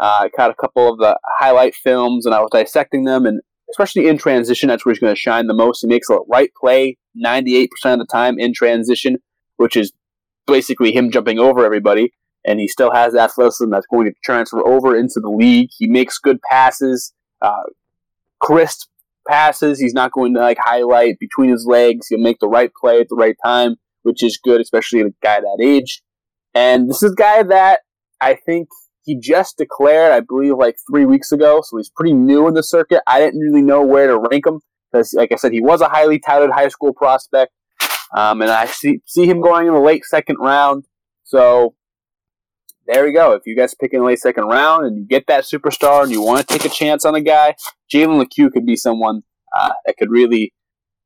Uh, 0.00 0.20
I 0.22 0.28
caught 0.34 0.50
a 0.50 0.54
couple 0.54 0.90
of 0.90 0.98
the 0.98 1.18
highlight 1.38 1.74
films 1.74 2.26
and 2.26 2.34
I 2.34 2.40
was 2.40 2.50
dissecting 2.52 3.04
them, 3.04 3.26
and 3.26 3.40
especially 3.70 4.08
in 4.08 4.18
transition, 4.18 4.68
that's 4.68 4.84
where 4.84 4.92
he's 4.92 5.00
going 5.00 5.14
to 5.14 5.20
shine 5.20 5.46
the 5.46 5.54
most. 5.54 5.82
He 5.82 5.86
makes 5.86 6.10
a 6.10 6.18
right 6.30 6.50
play 6.58 6.96
98% 7.24 7.68
of 7.86 7.98
the 7.98 8.06
time 8.10 8.38
in 8.38 8.52
transition, 8.52 9.18
which 9.56 9.76
is 9.76 9.92
basically 10.46 10.92
him 10.92 11.10
jumping 11.10 11.38
over 11.38 11.64
everybody 11.64 12.12
and 12.44 12.58
he 12.58 12.68
still 12.68 12.92
has 12.92 13.14
athleticism 13.14 13.70
that's 13.70 13.86
going 13.86 14.06
to 14.06 14.14
transfer 14.24 14.66
over 14.66 14.96
into 14.96 15.20
the 15.20 15.30
league. 15.30 15.70
He 15.76 15.86
makes 15.86 16.18
good 16.18 16.40
passes, 16.42 17.12
uh, 17.40 17.62
crisp 18.40 18.88
passes. 19.28 19.78
He's 19.78 19.94
not 19.94 20.12
going 20.12 20.34
to 20.34 20.40
like 20.40 20.58
highlight 20.60 21.18
between 21.18 21.50
his 21.50 21.66
legs. 21.66 22.08
He'll 22.08 22.18
make 22.18 22.40
the 22.40 22.48
right 22.48 22.70
play 22.80 23.00
at 23.00 23.08
the 23.08 23.16
right 23.16 23.36
time, 23.44 23.76
which 24.02 24.22
is 24.22 24.38
good, 24.42 24.60
especially 24.60 25.00
a 25.00 25.10
guy 25.22 25.40
that 25.40 25.58
age. 25.62 26.02
And 26.54 26.90
this 26.90 27.02
is 27.02 27.12
a 27.12 27.16
guy 27.16 27.42
that 27.44 27.80
I 28.20 28.34
think 28.34 28.68
he 29.04 29.18
just 29.18 29.58
declared, 29.58 30.12
I 30.12 30.20
believe, 30.20 30.54
like 30.56 30.76
three 30.90 31.04
weeks 31.04 31.32
ago. 31.32 31.62
So 31.64 31.76
he's 31.76 31.90
pretty 31.90 32.12
new 32.12 32.46
in 32.48 32.54
the 32.54 32.62
circuit. 32.62 33.02
I 33.06 33.20
didn't 33.20 33.40
really 33.40 33.62
know 33.62 33.82
where 33.82 34.08
to 34.08 34.18
rank 34.18 34.46
him 34.46 34.60
because, 34.90 35.12
like 35.14 35.32
I 35.32 35.36
said, 35.36 35.52
he 35.52 35.60
was 35.60 35.80
a 35.80 35.88
highly 35.88 36.18
touted 36.18 36.50
high 36.50 36.68
school 36.68 36.92
prospect. 36.92 37.52
Um, 38.16 38.42
and 38.42 38.50
I 38.50 38.66
see, 38.66 39.00
see 39.06 39.26
him 39.26 39.40
going 39.40 39.66
in 39.66 39.74
the 39.74 39.80
late 39.80 40.04
second 40.04 40.36
round. 40.40 40.84
So 41.24 41.74
there 42.86 43.04
we 43.04 43.12
go. 43.12 43.32
If 43.32 43.42
you 43.46 43.56
guys 43.56 43.74
pick 43.74 43.92
in 43.92 44.00
the 44.00 44.06
late 44.06 44.18
second 44.18 44.44
round 44.44 44.86
and 44.86 44.96
you 44.96 45.06
get 45.06 45.26
that 45.28 45.44
superstar 45.44 46.02
and 46.02 46.12
you 46.12 46.20
want 46.20 46.46
to 46.46 46.46
take 46.46 46.64
a 46.64 46.74
chance 46.74 47.04
on 47.04 47.14
a 47.14 47.20
guy, 47.20 47.54
Jalen 47.92 48.18
Lecque 48.18 48.52
could 48.52 48.66
be 48.66 48.76
someone 48.76 49.22
uh, 49.56 49.72
that 49.86 49.96
could 49.96 50.10
really 50.10 50.52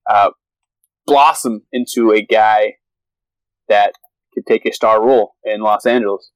uh, 0.09 0.31
blossom 1.07 1.63
into 1.73 2.13
a 2.13 2.23
guy 2.23 2.75
that 3.69 3.93
could 4.35 4.47
take 4.47 4.67
a 4.67 4.73
star 4.73 5.03
role 5.03 5.35
in 5.45 5.61
Los 5.61 5.87
Angeles. 5.87 6.31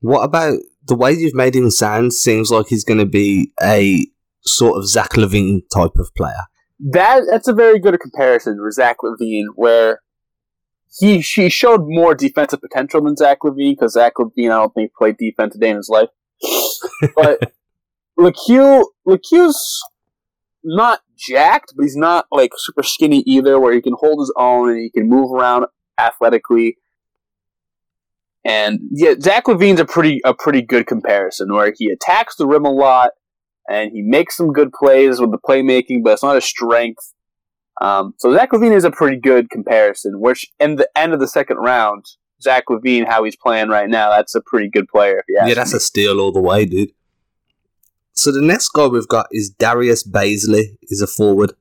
What 0.00 0.22
about 0.22 0.58
the 0.86 0.94
way 0.94 1.12
you've 1.12 1.34
made 1.34 1.54
him 1.54 1.70
sound? 1.70 2.12
Seems 2.12 2.50
like 2.50 2.66
he's 2.68 2.84
going 2.84 2.98
to 2.98 3.06
be 3.06 3.52
a 3.62 4.06
sort 4.44 4.78
of 4.78 4.86
Zach 4.86 5.10
LaVine 5.10 5.62
type 5.72 5.96
of 5.96 6.14
player. 6.16 6.44
That 6.78 7.22
that's 7.30 7.48
a 7.48 7.54
very 7.54 7.78
good 7.80 7.98
comparison 8.00 8.58
for 8.58 8.70
Zach 8.70 8.98
LaVine, 9.02 9.46
where 9.54 10.00
he 10.98 11.20
she 11.20 11.48
showed 11.48 11.82
more 11.86 12.14
defensive 12.14 12.60
potential 12.60 13.02
than 13.02 13.16
Zach 13.16 13.38
LaVine 13.44 13.72
because 13.72 13.92
Zach 13.92 14.14
LaVine 14.18 14.50
I 14.50 14.60
don't 14.60 14.74
think 14.74 14.94
played 14.94 15.16
defense 15.18 15.54
a 15.54 15.58
day 15.58 15.70
in 15.70 15.76
his 15.76 15.88
life. 15.88 16.08
but 17.14 17.52
Lecque 18.16 18.82
Lecque's 19.06 19.82
not 20.64 21.00
jacked, 21.16 21.74
but 21.76 21.84
he's 21.84 21.96
not 21.96 22.26
like 22.30 22.52
super 22.56 22.82
skinny 22.82 23.22
either, 23.26 23.60
where 23.60 23.72
he 23.72 23.82
can 23.82 23.94
hold 23.98 24.20
his 24.20 24.32
own 24.36 24.70
and 24.70 24.78
he 24.78 24.90
can 24.90 25.08
move 25.08 25.32
around 25.32 25.66
athletically. 25.98 26.78
And 28.44 28.80
yeah, 28.90 29.14
Zach 29.20 29.44
LaVine's 29.46 29.80
a 29.80 29.84
pretty 29.84 30.20
a 30.24 30.32
pretty 30.32 30.62
good 30.62 30.86
comparison 30.86 31.52
where 31.52 31.72
he 31.76 31.90
attacks 31.90 32.36
the 32.36 32.46
rim 32.46 32.64
a 32.64 32.72
lot 32.72 33.10
and 33.68 33.90
he 33.92 34.02
makes 34.02 34.36
some 34.36 34.52
good 34.52 34.72
plays 34.72 35.20
with 35.20 35.32
the 35.32 35.38
playmaking, 35.38 36.02
but 36.04 36.12
it's 36.12 36.22
not 36.22 36.36
a 36.36 36.40
strength. 36.40 37.12
Um, 37.80 38.14
so 38.18 38.32
Zach 38.34 38.52
LaVine 38.52 38.74
is 38.74 38.84
a 38.84 38.90
pretty 38.90 39.18
good 39.18 39.50
comparison. 39.50 40.20
Which 40.20 40.46
in 40.58 40.76
the 40.76 40.88
end 40.96 41.12
of 41.12 41.20
the 41.20 41.28
second 41.28 41.58
round, 41.58 42.06
Zach 42.40 42.64
LaVine, 42.68 43.06
how 43.06 43.24
he's 43.24 43.36
playing 43.36 43.68
right 43.68 43.88
now, 43.88 44.10
that's 44.10 44.34
a 44.34 44.40
pretty 44.40 44.68
good 44.68 44.88
player. 44.88 45.22
yeah, 45.28 45.52
that's 45.54 45.72
me. 45.72 45.76
a 45.76 45.80
steal 45.80 46.20
all 46.20 46.32
the 46.32 46.40
way, 46.40 46.64
dude. 46.64 46.92
So 48.12 48.32
the 48.32 48.40
next 48.40 48.70
guy 48.70 48.86
we've 48.86 49.08
got 49.08 49.26
is 49.30 49.50
Darius 49.50 50.02
Bazley. 50.02 50.78
Is 50.82 51.02
a 51.02 51.06
forward. 51.06 51.52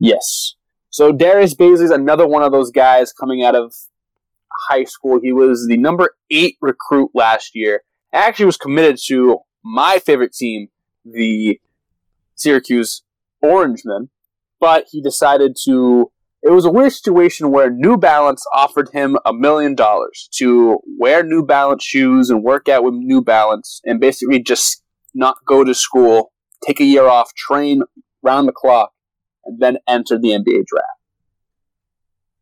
Yes. 0.00 0.54
So 0.90 1.12
Darius 1.12 1.54
Bazley 1.54 1.84
is 1.84 1.90
another 1.90 2.26
one 2.26 2.42
of 2.42 2.52
those 2.52 2.70
guys 2.70 3.12
coming 3.12 3.44
out 3.44 3.54
of 3.54 3.74
high 4.68 4.84
school. 4.84 5.20
He 5.20 5.32
was 5.32 5.66
the 5.68 5.76
number 5.76 6.16
eight 6.30 6.56
recruit 6.60 7.10
last 7.14 7.54
year. 7.54 7.82
Actually, 8.12 8.46
was 8.46 8.56
committed 8.56 8.98
to 9.06 9.38
my 9.64 9.98
favorite 9.98 10.32
team, 10.32 10.68
the 11.04 11.60
Syracuse 12.34 13.02
Orangemen 13.42 14.08
but 14.64 14.86
he 14.90 15.02
decided 15.02 15.54
to. 15.62 16.10
It 16.42 16.50
was 16.50 16.64
a 16.64 16.70
weird 16.70 16.92
situation 16.92 17.50
where 17.50 17.68
New 17.70 17.98
Balance 17.98 18.42
offered 18.54 18.88
him 18.94 19.18
a 19.26 19.32
million 19.34 19.74
dollars 19.74 20.30
to 20.38 20.78
wear 20.98 21.22
New 21.22 21.44
Balance 21.44 21.84
shoes 21.84 22.30
and 22.30 22.42
work 22.42 22.66
out 22.66 22.82
with 22.82 22.94
New 22.94 23.20
Balance 23.20 23.82
and 23.84 24.00
basically 24.00 24.42
just 24.42 24.82
not 25.14 25.36
go 25.46 25.64
to 25.64 25.74
school, 25.74 26.32
take 26.66 26.80
a 26.80 26.84
year 26.84 27.04
off, 27.04 27.34
train 27.34 27.82
round 28.22 28.48
the 28.48 28.52
clock, 28.52 28.92
and 29.44 29.60
then 29.60 29.76
enter 29.86 30.18
the 30.18 30.28
NBA 30.28 30.64
draft. 30.66 30.98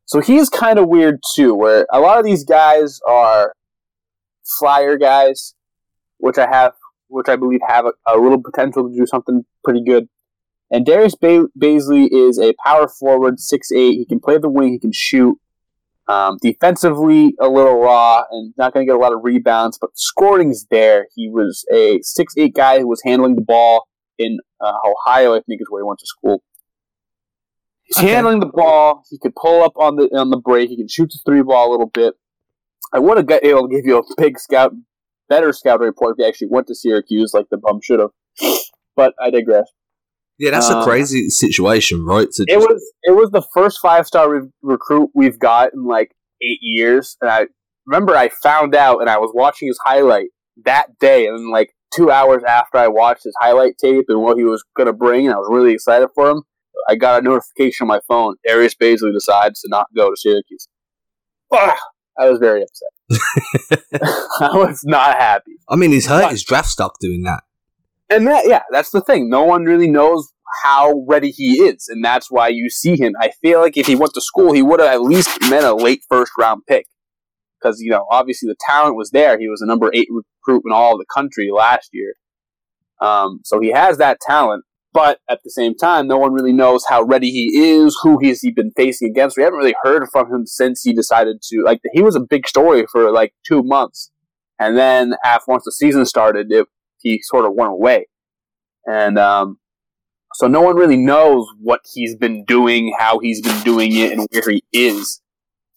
So 0.04 0.20
he's 0.20 0.48
kind 0.48 0.78
of 0.78 0.88
weird 0.88 1.18
too, 1.34 1.54
where 1.54 1.88
a 1.92 1.98
lot 1.98 2.20
of 2.20 2.24
these 2.24 2.44
guys 2.44 3.00
are 3.08 3.52
flyer 4.44 4.96
guys, 4.96 5.54
which 6.18 6.38
I 6.38 6.46
have, 6.48 6.74
which 7.08 7.28
I 7.28 7.34
believe 7.34 7.60
have 7.66 7.86
a, 7.86 7.92
a 8.06 8.14
little 8.16 8.40
potential 8.40 8.88
to 8.88 8.96
do 8.96 9.06
something 9.06 9.44
pretty 9.64 9.82
good. 9.84 10.08
And 10.72 10.86
Darius 10.86 11.14
ba- 11.14 11.48
Bazley 11.56 12.08
is 12.10 12.38
a 12.38 12.54
power 12.64 12.88
forward, 12.88 13.38
six 13.38 13.70
eight. 13.70 13.98
He 13.98 14.06
can 14.06 14.18
play 14.18 14.38
the 14.38 14.48
wing. 14.48 14.72
He 14.72 14.78
can 14.78 14.92
shoot. 14.92 15.38
Um, 16.08 16.38
defensively, 16.42 17.34
a 17.38 17.48
little 17.48 17.78
raw 17.78 18.24
and 18.30 18.52
not 18.56 18.72
going 18.72 18.84
to 18.84 18.90
get 18.90 18.96
a 18.96 18.98
lot 18.98 19.12
of 19.12 19.20
rebounds, 19.22 19.78
but 19.78 19.90
scoring's 19.94 20.66
there. 20.70 21.06
He 21.14 21.28
was 21.28 21.64
a 21.72 22.00
six 22.02 22.34
eight 22.38 22.54
guy 22.54 22.80
who 22.80 22.88
was 22.88 23.02
handling 23.04 23.36
the 23.36 23.42
ball 23.42 23.86
in 24.18 24.38
uh, 24.60 24.72
Ohio, 24.84 25.34
I 25.34 25.42
think 25.46 25.60
is 25.60 25.66
where 25.68 25.82
he 25.82 25.86
went 25.86 26.00
to 26.00 26.06
school. 26.06 26.42
He's 27.82 27.98
okay. 27.98 28.08
handling 28.08 28.40
the 28.40 28.46
ball. 28.46 29.04
He 29.10 29.18
could 29.18 29.34
pull 29.36 29.62
up 29.62 29.74
on 29.76 29.96
the 29.96 30.08
on 30.16 30.30
the 30.30 30.38
break. 30.38 30.70
He 30.70 30.76
can 30.76 30.88
shoot 30.88 31.12
the 31.12 31.20
three 31.24 31.42
ball 31.42 31.70
a 31.70 31.72
little 31.72 31.90
bit. 31.90 32.14
I 32.94 32.98
would 32.98 33.18
have 33.18 33.26
got 33.26 33.44
able 33.44 33.68
to 33.68 33.74
give 33.74 33.84
you 33.84 33.98
a 33.98 34.02
big 34.16 34.38
scout, 34.38 34.72
better 35.28 35.52
scout 35.52 35.80
report 35.80 36.16
if 36.18 36.22
he 36.22 36.28
actually 36.28 36.48
went 36.50 36.66
to 36.68 36.74
Syracuse, 36.74 37.32
like 37.34 37.48
the 37.50 37.58
bum 37.58 37.80
should 37.82 38.00
have. 38.00 38.10
But 38.96 39.14
I 39.20 39.30
digress. 39.30 39.70
Yeah, 40.38 40.50
that's 40.50 40.70
uh, 40.70 40.80
a 40.80 40.84
crazy 40.84 41.28
situation, 41.28 42.04
right? 42.04 42.28
To 42.30 42.42
it 42.42 42.54
just... 42.54 42.68
was 42.68 42.92
it 43.04 43.12
was 43.12 43.30
the 43.30 43.42
first 43.54 43.80
five 43.80 44.06
star 44.06 44.30
re- 44.30 44.48
recruit 44.62 45.10
we've 45.14 45.38
got 45.38 45.72
in 45.72 45.84
like 45.84 46.12
eight 46.42 46.58
years, 46.60 47.16
and 47.20 47.30
I 47.30 47.46
remember 47.86 48.16
I 48.16 48.28
found 48.28 48.74
out 48.74 49.00
and 49.00 49.10
I 49.10 49.18
was 49.18 49.30
watching 49.34 49.68
his 49.68 49.78
highlight 49.84 50.28
that 50.64 50.98
day, 50.98 51.26
and 51.26 51.50
like 51.50 51.74
two 51.94 52.10
hours 52.10 52.42
after 52.44 52.78
I 52.78 52.88
watched 52.88 53.24
his 53.24 53.34
highlight 53.40 53.76
tape 53.78 54.06
and 54.08 54.22
what 54.22 54.36
he 54.36 54.44
was 54.44 54.64
gonna 54.76 54.92
bring, 54.92 55.26
and 55.26 55.34
I 55.34 55.38
was 55.38 55.48
really 55.50 55.72
excited 55.72 56.08
for 56.14 56.30
him. 56.30 56.42
I 56.88 56.96
got 56.96 57.20
a 57.20 57.24
notification 57.24 57.84
on 57.84 57.88
my 57.88 58.00
phone. 58.08 58.34
Darius 58.46 58.74
Bazley 58.74 59.12
decides 59.12 59.60
to 59.60 59.68
not 59.68 59.86
go 59.94 60.10
to 60.10 60.16
Syracuse. 60.16 60.68
I 61.52 62.28
was 62.28 62.38
very 62.38 62.62
upset. 62.62 63.80
I 64.40 64.50
was 64.54 64.82
not 64.84 65.18
happy. 65.18 65.52
I 65.68 65.76
mean, 65.76 65.92
he's 65.92 66.06
hurt 66.06 66.30
his 66.30 66.42
draft 66.42 66.68
stock 66.68 66.96
doing 67.00 67.22
that 67.22 67.42
and 68.16 68.26
that 68.26 68.44
yeah, 68.46 68.62
that's 68.70 68.90
the 68.90 69.00
thing. 69.00 69.28
No 69.28 69.44
one 69.44 69.64
really 69.64 69.90
knows 69.90 70.32
how 70.62 71.04
ready 71.08 71.30
he 71.30 71.62
is, 71.62 71.88
and 71.88 72.04
that's 72.04 72.30
why 72.30 72.48
you 72.48 72.68
see 72.70 72.96
him. 72.96 73.14
I 73.20 73.30
feel 73.40 73.60
like 73.60 73.76
if 73.76 73.86
he 73.86 73.96
went 73.96 74.14
to 74.14 74.20
school, 74.20 74.52
he 74.52 74.62
would 74.62 74.80
have 74.80 74.90
at 74.90 75.02
least 75.02 75.40
been 75.40 75.64
a 75.64 75.74
late 75.74 76.02
first 76.08 76.32
round 76.38 76.62
pick 76.68 76.86
because 77.60 77.80
you 77.80 77.90
know 77.90 78.06
obviously 78.10 78.48
the 78.48 78.56
talent 78.66 78.96
was 78.96 79.10
there. 79.10 79.38
He 79.38 79.48
was 79.48 79.62
a 79.62 79.66
number 79.66 79.90
eight 79.94 80.08
recruit 80.10 80.62
in 80.66 80.72
all 80.72 80.98
the 80.98 81.06
country 81.12 81.50
last 81.52 81.90
year, 81.92 82.14
um, 83.00 83.40
so 83.44 83.60
he 83.60 83.70
has 83.70 83.98
that 83.98 84.18
talent. 84.20 84.64
But 84.94 85.20
at 85.30 85.40
the 85.42 85.50
same 85.50 85.74
time, 85.74 86.06
no 86.06 86.18
one 86.18 86.34
really 86.34 86.52
knows 86.52 86.84
how 86.86 87.02
ready 87.02 87.30
he 87.30 87.72
is, 87.72 87.98
who 88.02 88.18
he's 88.20 88.42
he 88.42 88.50
been 88.50 88.72
facing 88.76 89.08
against. 89.08 89.38
We 89.38 89.42
haven't 89.42 89.58
really 89.58 89.74
heard 89.82 90.06
from 90.12 90.30
him 90.30 90.44
since 90.44 90.82
he 90.82 90.92
decided 90.92 91.40
to 91.44 91.62
like 91.64 91.80
he 91.92 92.02
was 92.02 92.14
a 92.14 92.20
big 92.20 92.46
story 92.46 92.84
for 92.92 93.10
like 93.10 93.32
two 93.46 93.62
months, 93.62 94.10
and 94.58 94.76
then 94.76 95.14
after 95.24 95.50
once 95.50 95.64
the 95.64 95.72
season 95.72 96.04
started, 96.04 96.52
it 96.52 96.66
he 97.02 97.20
sort 97.22 97.44
of 97.44 97.52
went 97.54 97.72
away. 97.72 98.06
And 98.86 99.18
um, 99.18 99.58
so 100.34 100.46
no 100.46 100.60
one 100.60 100.76
really 100.76 100.96
knows 100.96 101.46
what 101.60 101.80
he's 101.92 102.16
been 102.16 102.44
doing, 102.44 102.94
how 102.98 103.18
he's 103.18 103.40
been 103.40 103.60
doing 103.62 103.96
it, 103.96 104.12
and 104.12 104.26
where 104.30 104.50
he 104.50 104.64
is. 104.72 105.20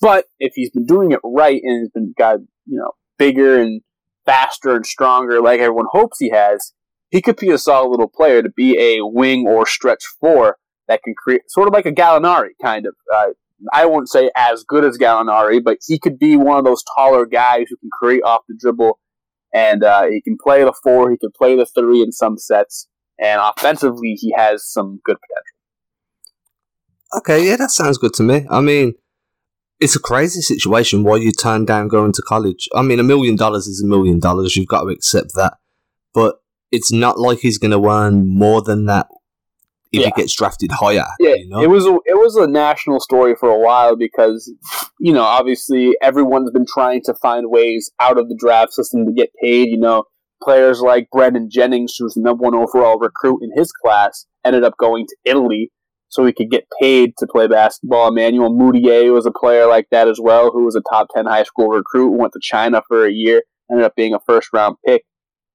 But 0.02 0.26
if 0.40 0.54
he's 0.56 0.72
been 0.72 0.86
doing 0.86 1.12
it 1.12 1.20
right 1.24 1.62
and 1.64 1.82
has 1.82 1.90
been 1.90 2.14
got 2.18 2.40
you 2.66 2.78
know, 2.78 2.92
bigger 3.18 3.62
and 3.62 3.82
faster 4.26 4.76
and 4.76 4.86
stronger 4.86 5.42
like 5.42 5.60
everyone 5.60 5.86
hopes 5.92 6.20
he 6.20 6.30
has, 6.32 6.74
he 7.12 7.22
could 7.22 7.38
be 7.38 7.52
a 7.52 7.58
solid 7.58 7.90
little 7.90 8.10
player 8.10 8.42
to 8.42 8.50
be 8.50 8.78
a 8.80 9.06
wing 9.06 9.48
or 9.48 9.66
stretch 9.66 10.04
four 10.20 10.58
that 10.88 11.02
can 11.04 11.14
create 11.16 11.42
sort 11.48 11.68
of 11.68 11.74
like 11.74 11.86
a 11.86 11.92
Gallinari 11.92 12.50
kind 12.62 12.86
of. 12.86 12.96
Uh, 13.14 13.28
I 13.72 13.86
won't 13.86 14.10
say 14.10 14.30
as 14.36 14.64
good 14.68 14.84
as 14.84 14.98
Gallinari, 14.98 15.64
but 15.64 15.78
he 15.86 15.98
could 15.98 16.20
be 16.20 16.36
one 16.36 16.58
of 16.58 16.66
those 16.66 16.84
taller 16.96 17.26
guys 17.26 17.66
who 17.70 17.78
can 17.78 17.90
create 17.92 18.24
off 18.24 18.42
the 18.48 18.56
dribble, 18.60 19.00
and 19.56 19.86
uh, 19.86 20.04
he 20.04 20.22
can 20.22 20.38
play 20.38 20.64
the 20.66 20.74
four, 20.84 21.10
he 21.10 21.18
can 21.18 21.32
play 21.32 21.56
the 21.56 21.66
three 21.66 22.02
in 22.02 22.12
some 22.12 22.38
sets, 22.38 22.88
and 23.18 23.40
offensively 23.42 24.16
he 24.20 24.34
has 24.36 24.70
some 24.70 25.00
good 25.06 25.16
potential. 25.16 25.56
Okay, 27.18 27.48
yeah, 27.48 27.56
that 27.56 27.72
sounds 27.72 27.98
good 27.98 28.14
to 28.16 28.24
me. 28.24 28.46
I 28.50 28.60
mean, 28.60 28.96
it's 29.80 29.96
a 29.96 30.00
crazy 30.00 30.42
situation 30.42 31.04
why 31.04 31.18
you 31.18 31.32
turn 31.32 31.64
down 31.64 31.88
going 31.88 32.12
to 32.12 32.22
college. 32.22 32.68
I 32.76 32.82
mean, 32.82 33.00
a 33.00 33.04
million 33.04 33.38
dollars 33.38 33.66
is 33.68 33.82
a 33.82 33.88
million 33.88 34.20
dollars. 34.20 34.58
You've 34.58 34.68
got 34.68 34.82
to 34.82 34.90
accept 34.90 35.34
that. 35.36 35.54
But 36.14 36.42
it's 36.72 36.92
not 36.92 37.18
like 37.18 37.40
he's 37.40 37.58
going 37.58 37.72
to 37.72 37.90
earn 37.90 38.28
more 38.28 38.62
than 38.62 38.86
that 38.88 39.08
if 39.96 40.02
Yeah. 40.02 40.12
he 40.16 40.22
gets 40.22 40.36
drafted 40.36 40.72
higher. 40.72 41.06
Yeah, 41.20 41.36
you 41.36 41.48
know? 41.50 41.62
it 41.62 41.70
was 41.70 41.86
a, 41.86 41.94
it 42.06 42.16
was 42.18 42.36
a 42.36 42.48
national 42.48 43.00
story 43.00 43.36
for 43.36 43.50
a 43.50 43.60
while 43.60 43.96
because 43.96 44.52
you 45.00 45.14
know 45.14 45.24
obviously 45.24 45.96
everyone's 46.02 46.52
been 46.52 46.66
trying 46.68 47.02
to 47.06 47.14
find 47.16 47.50
ways 47.50 47.92
out 48.00 48.18
of 48.18 48.30
the 48.30 48.36
draft 48.40 48.74
system 48.74 49.06
to 49.06 49.12
get 49.14 49.30
paid. 49.42 49.70
You 49.70 49.78
know, 49.80 50.04
players 50.44 50.82
like 50.82 51.10
Brandon 51.12 51.50
Jennings, 51.52 51.96
who 51.98 52.06
was 52.06 52.14
the 52.16 52.22
number 52.22 52.44
one 52.44 52.56
overall 52.56 52.98
recruit 53.00 53.40
in 53.42 53.52
his 53.56 53.72
class, 53.72 54.26
ended 54.46 54.64
up 54.64 54.74
going 54.78 55.06
to 55.08 55.16
Italy 55.26 55.72
so 56.10 56.26
he 56.26 56.32
could 56.32 56.52
get 56.52 56.66
paid 56.80 57.14
to 57.18 57.28
play 57.28 57.48
basketball. 57.48 58.08
Emmanuel 58.10 58.52
Mudiay 58.52 59.12
was 59.12 59.26
a 59.26 59.32
player 59.32 59.66
like 59.68 59.88
that 59.92 60.08
as 60.08 60.20
well, 60.22 60.52
who 60.52 60.64
was 60.64 60.76
a 60.76 60.82
top 60.90 61.08
ten 61.14 61.26
high 61.26 61.44
school 61.44 61.68
recruit, 61.68 62.12
went 62.12 62.32
to 62.34 62.40
China 62.42 62.82
for 62.88 63.06
a 63.06 63.12
year, 63.12 63.44
ended 63.72 63.86
up 63.86 63.96
being 63.96 64.14
a 64.14 64.20
first 64.26 64.50
round 64.54 64.76
pick. 64.86 65.04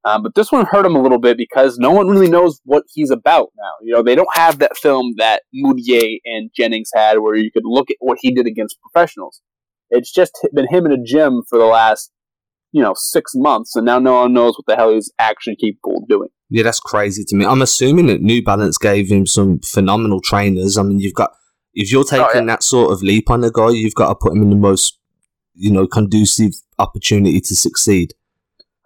Um, 0.05 0.23
but 0.23 0.35
this 0.35 0.51
one 0.51 0.65
hurt 0.65 0.87
him 0.87 0.97
a 0.97 1.03
little 1.03 1.19
bit 1.21 1.37
because 1.37 1.79
no 1.79 1.91
one 1.91 2.09
really 2.09 2.31
knows 2.31 2.61
what 2.65 2.85
he's 2.89 3.11
about 3.11 3.49
now. 3.59 3.73
You 3.83 3.93
know, 3.95 4.03
they 4.03 4.15
don't 4.15 4.35
have 4.35 4.59
that 4.61 4.77
film 4.77 5.15
that 5.19 5.43
Mudiay 5.55 6.21
and 6.25 6.51
Jennings 6.57 6.91
had 6.95 7.19
where 7.19 7.35
you 7.35 7.51
could 7.53 7.65
look 7.67 7.91
at 7.91 7.97
what 8.01 8.19
he 8.21 8.33
did 8.33 8.47
against 8.47 8.79
professionals. 8.81 9.43
It's 9.91 10.11
just 10.13 10.39
been 10.55 10.69
him 10.71 10.87
in 10.87 10.93
a 10.93 11.03
gym 11.05 11.43
for 11.49 11.59
the 11.59 11.67
last, 11.67 12.11
you 12.73 12.81
know, 12.81 12.95
six 12.97 13.33
months, 13.35 13.77
and 13.77 13.85
now 13.85 13.99
no 13.99 14.15
one 14.23 14.33
knows 14.33 14.55
what 14.57 14.65
the 14.67 14.77
hell 14.77 14.95
he's 14.95 15.13
actually 15.19 15.57
capable 15.57 15.99
of 15.99 16.09
doing. 16.09 16.29
Yeah, 16.49 16.63
that's 16.63 16.81
crazy 16.81 17.25
to 17.25 17.37
me. 17.37 17.45
I'm 17.45 17.61
assuming 17.61 18.07
that 18.07 18.23
New 18.23 18.43
Balance 18.43 18.79
gave 18.79 19.09
him 19.09 19.27
some 19.27 19.61
phenomenal 19.61 20.21
trainers. 20.21 20.79
I 20.79 20.83
mean, 20.83 20.99
you've 21.01 21.15
got 21.15 21.33
if 21.75 21.93
you're 21.93 22.05
taking 22.05 22.25
Oh, 22.25 22.31
yeah. 22.35 22.45
that 22.47 22.63
sort 22.63 22.93
of 22.93 23.03
leap 23.03 23.31
on 23.31 23.45
a 23.45 23.51
guy, 23.51 23.71
you've 23.71 23.95
got 23.95 24.09
to 24.09 24.15
put 24.15 24.33
him 24.33 24.43
in 24.43 24.51
the 24.51 24.57
most, 24.57 24.99
you 25.55 25.71
know, 25.71 25.87
conducive 25.87 26.53
opportunity 26.79 27.41
to 27.41 27.55
succeed. 27.55 28.15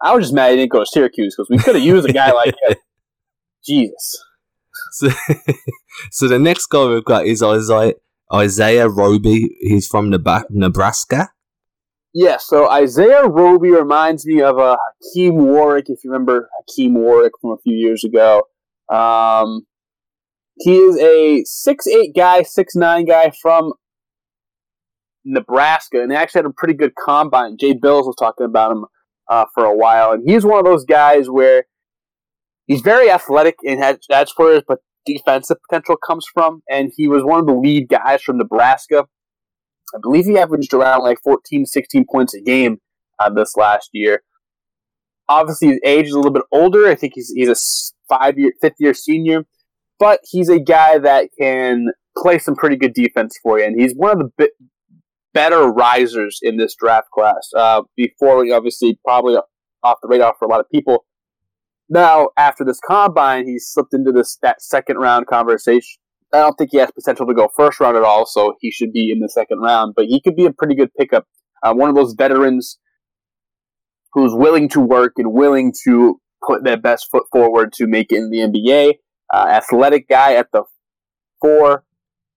I 0.01 0.15
was 0.15 0.25
just 0.25 0.33
mad 0.33 0.51
he 0.51 0.57
didn't 0.57 0.71
go 0.71 0.79
to 0.79 0.85
Syracuse 0.85 1.35
because 1.35 1.49
we 1.49 1.57
could 1.57 1.75
have 1.75 1.83
used 1.83 2.07
a 2.09 2.13
guy 2.13 2.31
like 2.31 2.53
him. 2.67 2.75
Jesus. 3.65 4.23
So, 4.91 5.09
so 6.11 6.27
the 6.27 6.39
next 6.39 6.67
guy 6.67 6.85
we've 6.85 7.03
got 7.03 7.25
is 7.25 7.41
Isaiah 7.41 7.93
Isaiah 8.33 8.89
Roby. 8.89 9.55
He's 9.61 9.87
from 9.87 10.09
Nebraska. 10.09 11.29
Yeah, 12.13 12.37
so 12.37 12.69
Isaiah 12.69 13.27
Roby 13.27 13.71
reminds 13.71 14.25
me 14.25 14.41
of 14.41 14.57
uh, 14.57 14.77
Hakim 15.01 15.35
Warrick, 15.35 15.89
if 15.89 16.03
you 16.03 16.11
remember 16.11 16.49
Hakim 16.59 16.93
Warrick 16.93 17.33
from 17.41 17.51
a 17.51 17.57
few 17.57 17.75
years 17.75 18.05
ago. 18.05 18.43
Um, 18.89 19.65
he 20.59 20.77
is 20.77 20.97
a 20.97 21.43
six 21.43 21.87
eight 21.87 22.15
guy, 22.15 22.43
six 22.43 22.75
nine 22.75 23.05
guy 23.05 23.31
from 23.41 23.73
Nebraska, 25.25 26.01
and 26.01 26.11
he 26.11 26.17
actually 26.17 26.39
had 26.39 26.45
a 26.45 26.53
pretty 26.55 26.73
good 26.73 26.93
combine. 26.95 27.57
Jay 27.59 27.73
Bilas 27.73 28.05
was 28.05 28.15
talking 28.17 28.45
about 28.45 28.71
him 28.71 28.85
uh, 29.29 29.45
for 29.53 29.65
a 29.65 29.75
while, 29.75 30.11
and 30.11 30.27
he's 30.27 30.45
one 30.45 30.59
of 30.59 30.65
those 30.65 30.85
guys 30.85 31.29
where 31.29 31.65
he's 32.67 32.81
very 32.81 33.09
athletic 33.09 33.55
and 33.65 33.81
has 33.81 33.97
that's 34.09 34.33
where 34.37 34.55
his 34.55 34.63
defensive 35.05 35.57
potential 35.69 35.95
comes 35.95 36.25
from. 36.33 36.61
And 36.69 36.91
he 36.95 37.07
was 37.07 37.23
one 37.23 37.39
of 37.39 37.45
the 37.45 37.53
lead 37.53 37.89
guys 37.89 38.21
from 38.21 38.37
Nebraska. 38.37 39.05
I 39.93 39.97
believe 40.01 40.25
he 40.25 40.37
averaged 40.37 40.73
around 40.73 41.03
like 41.03 41.19
14, 41.23 41.65
16 41.65 42.05
points 42.11 42.33
a 42.33 42.41
game 42.41 42.79
uh, 43.19 43.29
this 43.29 43.55
last 43.55 43.89
year. 43.93 44.23
Obviously, 45.29 45.69
his 45.69 45.79
age 45.85 46.07
is 46.07 46.13
a 46.13 46.17
little 46.17 46.31
bit 46.33 46.43
older. 46.51 46.87
I 46.87 46.95
think 46.95 47.13
he's 47.15 47.31
he's 47.35 47.49
a 47.49 47.55
five 48.07 48.37
year, 48.37 48.51
fifth 48.61 48.75
year 48.79 48.93
senior, 48.93 49.45
but 49.97 50.19
he's 50.23 50.49
a 50.49 50.59
guy 50.59 50.99
that 50.99 51.29
can 51.39 51.87
play 52.17 52.37
some 52.37 52.55
pretty 52.55 52.75
good 52.75 52.93
defense 52.93 53.39
for 53.41 53.57
you, 53.57 53.65
and 53.65 53.79
he's 53.79 53.93
one 53.95 54.11
of 54.11 54.31
the 54.37 54.49
better 55.35 55.67
risers 55.67 56.39
in 56.41 56.57
this 56.57 56.73
draft 56.75 57.11
class. 57.13 57.51
Uh, 57.55 57.83
before, 57.95 58.41
we 58.41 58.51
obviously, 58.51 58.97
probably 59.05 59.35
off 59.83 59.97
the 60.01 60.07
radar 60.07 60.33
for 60.39 60.45
a 60.45 60.49
lot 60.49 60.61
of 60.61 60.69
people. 60.71 61.05
Now, 61.89 62.29
after 62.37 62.65
this 62.65 62.79
combine, 62.79 63.45
he 63.45 63.59
slipped 63.59 63.93
into 63.93 64.11
this 64.11 64.39
that 64.41 64.63
second 64.63 64.97
round 64.97 65.27
conversation. 65.27 65.99
I 66.33 66.39
don't 66.39 66.55
think 66.55 66.71
he 66.71 66.77
has 66.77 66.89
potential 66.91 67.27
to 67.27 67.33
go 67.35 67.49
first 67.55 67.79
round 67.79 67.95
at 67.95 68.03
all, 68.03 68.25
so 68.25 68.55
he 68.59 68.71
should 68.71 68.91
be 68.91 69.11
in 69.11 69.19
the 69.19 69.29
second 69.29 69.59
round. 69.59 69.93
But 69.95 70.05
he 70.05 70.19
could 70.19 70.35
be 70.35 70.45
a 70.45 70.51
pretty 70.51 70.73
good 70.73 70.89
pickup. 70.97 71.27
Uh, 71.61 71.73
one 71.73 71.89
of 71.89 71.95
those 71.95 72.13
veterans 72.13 72.79
who's 74.13 74.33
willing 74.33 74.67
to 74.69 74.79
work 74.79 75.13
and 75.17 75.33
willing 75.33 75.73
to 75.83 76.19
put 76.45 76.63
their 76.63 76.77
best 76.77 77.09
foot 77.11 77.25
forward 77.31 77.73
to 77.73 77.85
make 77.85 78.11
it 78.11 78.17
in 78.17 78.31
the 78.31 78.39
NBA. 78.39 78.93
Uh, 79.33 79.47
athletic 79.47 80.07
guy 80.07 80.33
at 80.33 80.47
the 80.53 80.63
four 81.41 81.84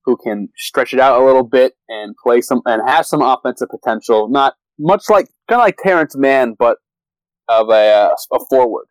who 0.08 0.16
can 0.16 0.48
stretch 0.56 0.94
it 0.94 1.00
out 1.00 1.20
a 1.20 1.24
little 1.24 1.44
bit 1.44 1.74
and 1.88 2.14
play 2.22 2.40
some 2.40 2.62
and 2.64 2.82
have 2.88 3.04
some 3.04 3.20
offensive 3.20 3.68
potential. 3.68 4.28
Not 4.28 4.54
much 4.78 5.04
like 5.08 5.26
kind 5.48 5.60
of 5.60 5.64
like 5.64 5.76
Terrence 5.82 6.16
Mann, 6.16 6.54
but 6.58 6.78
of 7.48 7.68
a, 7.68 8.14
a 8.32 8.38
forward. 8.48 8.86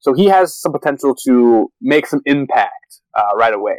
So 0.00 0.12
he 0.12 0.26
has 0.26 0.54
some 0.54 0.72
potential 0.72 1.16
to 1.24 1.72
make 1.80 2.06
some 2.06 2.20
impact 2.26 3.00
uh, 3.14 3.34
right 3.36 3.54
away. 3.54 3.76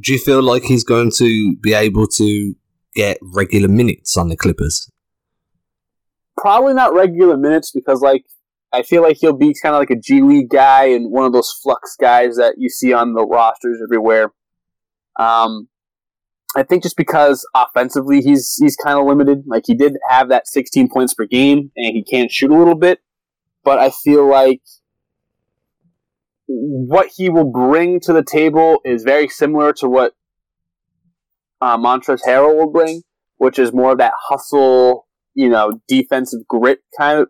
Do 0.00 0.12
you 0.12 0.18
feel 0.18 0.42
like 0.42 0.62
he's 0.62 0.84
going 0.84 1.10
to 1.16 1.56
be 1.56 1.74
able 1.74 2.06
to 2.06 2.54
get 2.94 3.18
regular 3.20 3.68
minutes 3.68 4.16
on 4.16 4.28
the 4.28 4.36
Clippers? 4.36 4.88
probably 6.36 6.74
not 6.74 6.94
regular 6.94 7.36
minutes 7.36 7.70
because 7.70 8.00
like 8.00 8.24
I 8.72 8.82
feel 8.82 9.02
like 9.02 9.18
he'll 9.18 9.36
be 9.36 9.54
kind 9.62 9.74
of 9.74 9.80
like 9.80 9.90
a 9.90 9.96
G 9.96 10.22
League 10.22 10.48
guy 10.48 10.86
and 10.86 11.10
one 11.10 11.24
of 11.24 11.32
those 11.32 11.52
flux 11.62 11.94
guys 12.00 12.36
that 12.36 12.54
you 12.58 12.68
see 12.68 12.92
on 12.92 13.14
the 13.14 13.24
rosters 13.24 13.80
everywhere. 13.82 14.32
Um, 15.18 15.68
I 16.54 16.62
think 16.62 16.82
just 16.82 16.96
because 16.96 17.46
offensively 17.54 18.20
he's 18.20 18.56
he's 18.60 18.76
kind 18.76 18.98
of 18.98 19.06
limited. 19.06 19.44
Like 19.46 19.64
he 19.66 19.74
did 19.74 19.96
have 20.08 20.28
that 20.28 20.46
16 20.46 20.88
points 20.90 21.14
per 21.14 21.26
game 21.26 21.70
and 21.76 21.96
he 21.96 22.04
can 22.04 22.28
shoot 22.28 22.50
a 22.50 22.56
little 22.56 22.74
bit, 22.74 23.00
but 23.64 23.78
I 23.78 23.90
feel 23.90 24.28
like 24.28 24.60
what 26.46 27.10
he 27.16 27.30
will 27.30 27.50
bring 27.50 28.00
to 28.00 28.12
the 28.12 28.22
table 28.22 28.80
is 28.84 29.02
very 29.02 29.28
similar 29.28 29.72
to 29.74 29.88
what 29.88 30.14
uh, 31.62 31.78
Montrezl 31.78 32.20
Harrell 32.26 32.56
will 32.56 32.70
bring, 32.70 33.02
which 33.38 33.58
is 33.58 33.72
more 33.72 33.92
of 33.92 33.98
that 33.98 34.12
hustle, 34.28 35.06
you 35.34 35.48
know, 35.48 35.80
defensive 35.88 36.46
grit 36.48 36.80
kind 36.98 37.20
of. 37.20 37.28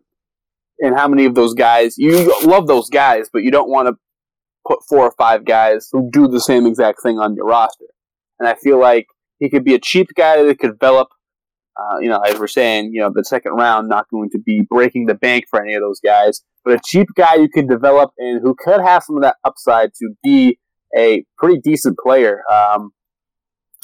And 0.80 0.96
how 0.96 1.06
many 1.06 1.26
of 1.26 1.36
those 1.36 1.54
guys 1.54 1.96
you 1.96 2.34
love 2.44 2.66
those 2.66 2.90
guys, 2.90 3.28
but 3.32 3.44
you 3.44 3.52
don't 3.52 3.70
want 3.70 3.86
to 3.86 3.94
put 4.66 4.80
four 4.88 5.00
or 5.00 5.12
five 5.12 5.44
guys 5.44 5.88
who 5.92 6.08
do 6.12 6.28
the 6.28 6.40
same 6.40 6.66
exact 6.66 7.02
thing 7.02 7.18
on 7.18 7.34
your 7.34 7.46
roster. 7.46 7.86
And 8.38 8.48
I 8.48 8.54
feel 8.54 8.80
like 8.80 9.06
he 9.38 9.50
could 9.50 9.64
be 9.64 9.74
a 9.74 9.78
cheap 9.80 10.08
guy 10.16 10.42
that 10.42 10.58
could 10.58 10.78
develop. 10.78 11.08
Uh, 11.74 11.98
you 12.00 12.08
know, 12.08 12.20
as 12.20 12.38
we're 12.38 12.46
saying, 12.46 12.92
you 12.92 13.00
know, 13.00 13.10
the 13.12 13.24
second 13.24 13.52
round 13.52 13.88
not 13.88 14.06
going 14.10 14.28
to 14.28 14.38
be 14.38 14.60
breaking 14.68 15.06
the 15.06 15.14
bank 15.14 15.44
for 15.48 15.62
any 15.62 15.74
of 15.74 15.80
those 15.80 16.00
guys, 16.00 16.42
but 16.64 16.74
a 16.74 16.80
cheap 16.84 17.08
guy 17.16 17.34
you 17.36 17.48
could 17.48 17.66
develop 17.66 18.10
and 18.18 18.42
who 18.42 18.54
could 18.58 18.80
have 18.80 19.02
some 19.02 19.16
of 19.16 19.22
that 19.22 19.36
upside 19.44 19.94
to 19.94 20.10
be 20.22 20.58
a 20.96 21.24
pretty 21.38 21.58
decent 21.60 21.96
player. 21.98 22.42
Um, 22.52 22.92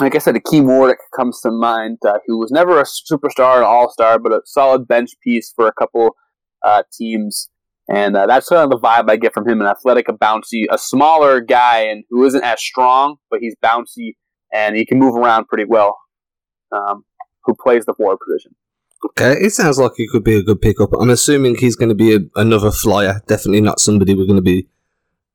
like 0.01 0.15
I 0.15 0.19
said, 0.19 0.35
Akeem 0.35 0.67
Warrick 0.67 0.99
comes 1.17 1.41
to 1.41 1.51
mind, 1.51 1.99
uh, 2.07 2.19
who 2.27 2.39
was 2.39 2.51
never 2.51 2.79
a 2.79 2.85
superstar 2.85 3.59
an 3.59 3.65
all 3.65 3.91
star, 3.91 4.19
but 4.19 4.33
a 4.33 4.43
solid 4.45 4.87
bench 4.87 5.11
piece 5.23 5.53
for 5.55 5.67
a 5.67 5.73
couple 5.73 6.15
uh, 6.65 6.83
teams. 6.97 7.51
And 7.89 8.17
uh, 8.17 8.27
that's 8.27 8.49
kind 8.49 8.63
of 8.63 8.71
the 8.71 8.87
vibe 8.87 9.11
I 9.11 9.17
get 9.17 9.33
from 9.33 9.49
him 9.49 9.61
an 9.61 9.67
athletic, 9.67 10.09
a 10.09 10.13
bouncy, 10.13 10.65
a 10.71 10.77
smaller 10.77 11.41
guy, 11.41 11.81
and 11.81 12.05
who 12.11 12.25
isn't 12.27 12.45
as 12.45 12.61
strong, 12.61 13.17
but 13.31 13.41
he's 13.41 13.57
bouncy 13.65 14.17
and 14.53 14.77
he 14.77 14.85
can 14.85 14.99
move 14.99 15.15
around 15.15 15.49
pretty 15.49 15.65
well. 15.65 15.99
Um, 16.71 17.05
who 17.49 17.55
plays 17.55 17.87
the 17.87 17.95
forward 17.95 18.19
position. 18.25 18.55
Okay, 19.05 19.33
it 19.41 19.51
sounds 19.51 19.79
like 19.79 19.93
he 19.97 20.07
could 20.07 20.23
be 20.23 20.37
a 20.37 20.43
good 20.43 20.61
pickup. 20.61 20.91
I'm 21.01 21.09
assuming 21.09 21.57
he's 21.57 21.77
going 21.77 21.89
to 21.89 21.95
be 21.95 22.15
a, 22.15 22.19
another 22.37 22.71
flyer. 22.71 23.23
Definitely 23.27 23.63
not 23.63 23.81
somebody 23.81 24.15
we're 24.15 24.27
going 24.27 24.37
to 24.37 24.43
be 24.43 24.69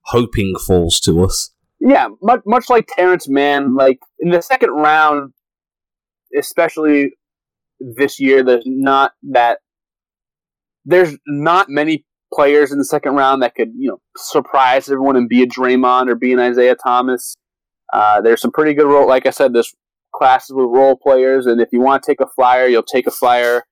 hoping 0.02 0.54
falls 0.68 1.00
to 1.02 1.24
us. 1.24 1.50
Yeah, 1.80 2.10
much, 2.22 2.42
much 2.46 2.70
like 2.70 2.88
Terrence 2.88 3.28
Mann, 3.28 3.76
like 3.76 4.00
in 4.20 4.30
the 4.30 4.42
second 4.42 4.70
round, 4.70 5.34
especially 6.38 7.14
this 7.80 8.20
year, 8.20 8.44
there's 8.44 8.66
not 8.68 9.14
that 9.32 9.60
there's 10.86 11.18
not 11.26 11.68
many 11.68 12.06
players 12.34 12.72
in 12.72 12.78
the 12.78 12.86
second 12.86 13.16
round 13.16 13.42
that 13.42 13.56
could 13.56 13.70
you 13.78 13.90
know 13.90 14.00
surprise 14.18 14.90
everyone 14.90 15.16
and 15.16 15.30
be 15.30 15.44
a 15.44 15.48
Draymond 15.48 16.10
or 16.10 16.16
be 16.16 16.34
an 16.34 16.40
Isaiah 16.40 16.76
Thomas. 16.76 17.36
Uh, 17.92 18.22
there's 18.22 18.42
some 18.42 18.52
pretty 18.52 18.74
good 18.74 18.88
role, 18.88 19.08
like 19.08 19.26
I 19.26 19.30
said, 19.30 19.54
this 19.54 19.72
class 20.16 20.50
with 20.50 20.66
role 20.70 20.96
players, 20.96 21.46
and 21.46 21.62
if 21.62 21.70
you 21.72 21.80
want 21.80 22.04
to 22.04 22.12
take 22.12 22.22
a 22.22 22.28
flyer, 22.36 22.68
you'll 22.68 22.84
take 22.84 23.08
a 23.08 23.12
flyer 23.12 23.64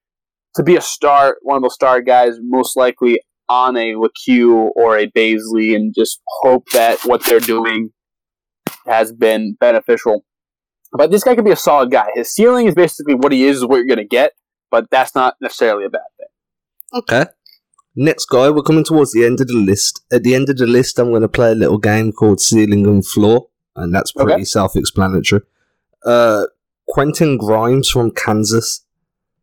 to 0.54 0.62
be 0.62 0.76
a 0.76 0.80
star, 0.80 1.38
one 1.42 1.56
of 1.56 1.62
those 1.62 1.74
star 1.74 2.00
guys, 2.00 2.36
most 2.40 2.76
likely 2.76 3.20
on 3.48 3.76
a 3.76 3.94
Lecque 3.94 4.72
or 4.76 4.98
a 4.98 5.06
Bazley, 5.08 5.74
and 5.74 5.94
just 5.94 6.20
hope 6.42 6.68
that 6.70 7.00
what 7.04 7.24
they're 7.24 7.40
doing 7.40 7.90
has 8.86 9.12
been 9.12 9.56
beneficial. 9.60 10.24
But 10.92 11.10
this 11.10 11.24
guy 11.24 11.34
could 11.34 11.44
be 11.44 11.52
a 11.52 11.56
solid 11.56 11.90
guy. 11.90 12.08
His 12.14 12.32
ceiling 12.32 12.66
is 12.66 12.74
basically 12.74 13.14
what 13.14 13.32
he 13.32 13.46
is, 13.46 13.58
is 13.58 13.64
what 13.64 13.76
you're 13.76 13.86
going 13.86 13.98
to 13.98 14.04
get, 14.04 14.32
but 14.70 14.86
that's 14.90 15.14
not 15.14 15.36
necessarily 15.40 15.84
a 15.84 15.90
bad 15.90 16.02
thing. 16.18 16.26
Okay. 16.94 17.30
Next 17.94 18.24
guy, 18.26 18.48
we're 18.50 18.62
coming 18.62 18.84
towards 18.84 19.12
the 19.12 19.24
end 19.24 19.40
of 19.40 19.48
the 19.48 19.54
list. 19.54 20.02
At 20.10 20.22
the 20.22 20.34
end 20.34 20.48
of 20.48 20.56
the 20.56 20.66
list, 20.66 20.98
I'm 20.98 21.10
going 21.10 21.22
to 21.22 21.28
play 21.28 21.52
a 21.52 21.54
little 21.54 21.78
game 21.78 22.12
called 22.12 22.40
Ceiling 22.40 22.86
and 22.86 23.06
Floor, 23.06 23.48
and 23.76 23.94
that's 23.94 24.12
pretty 24.12 24.32
Okay. 24.32 24.44
self 24.44 24.76
explanatory. 24.76 25.42
Uh, 26.04 26.46
Quentin 26.88 27.36
Grimes 27.36 27.88
from 27.90 28.10
Kansas. 28.10 28.84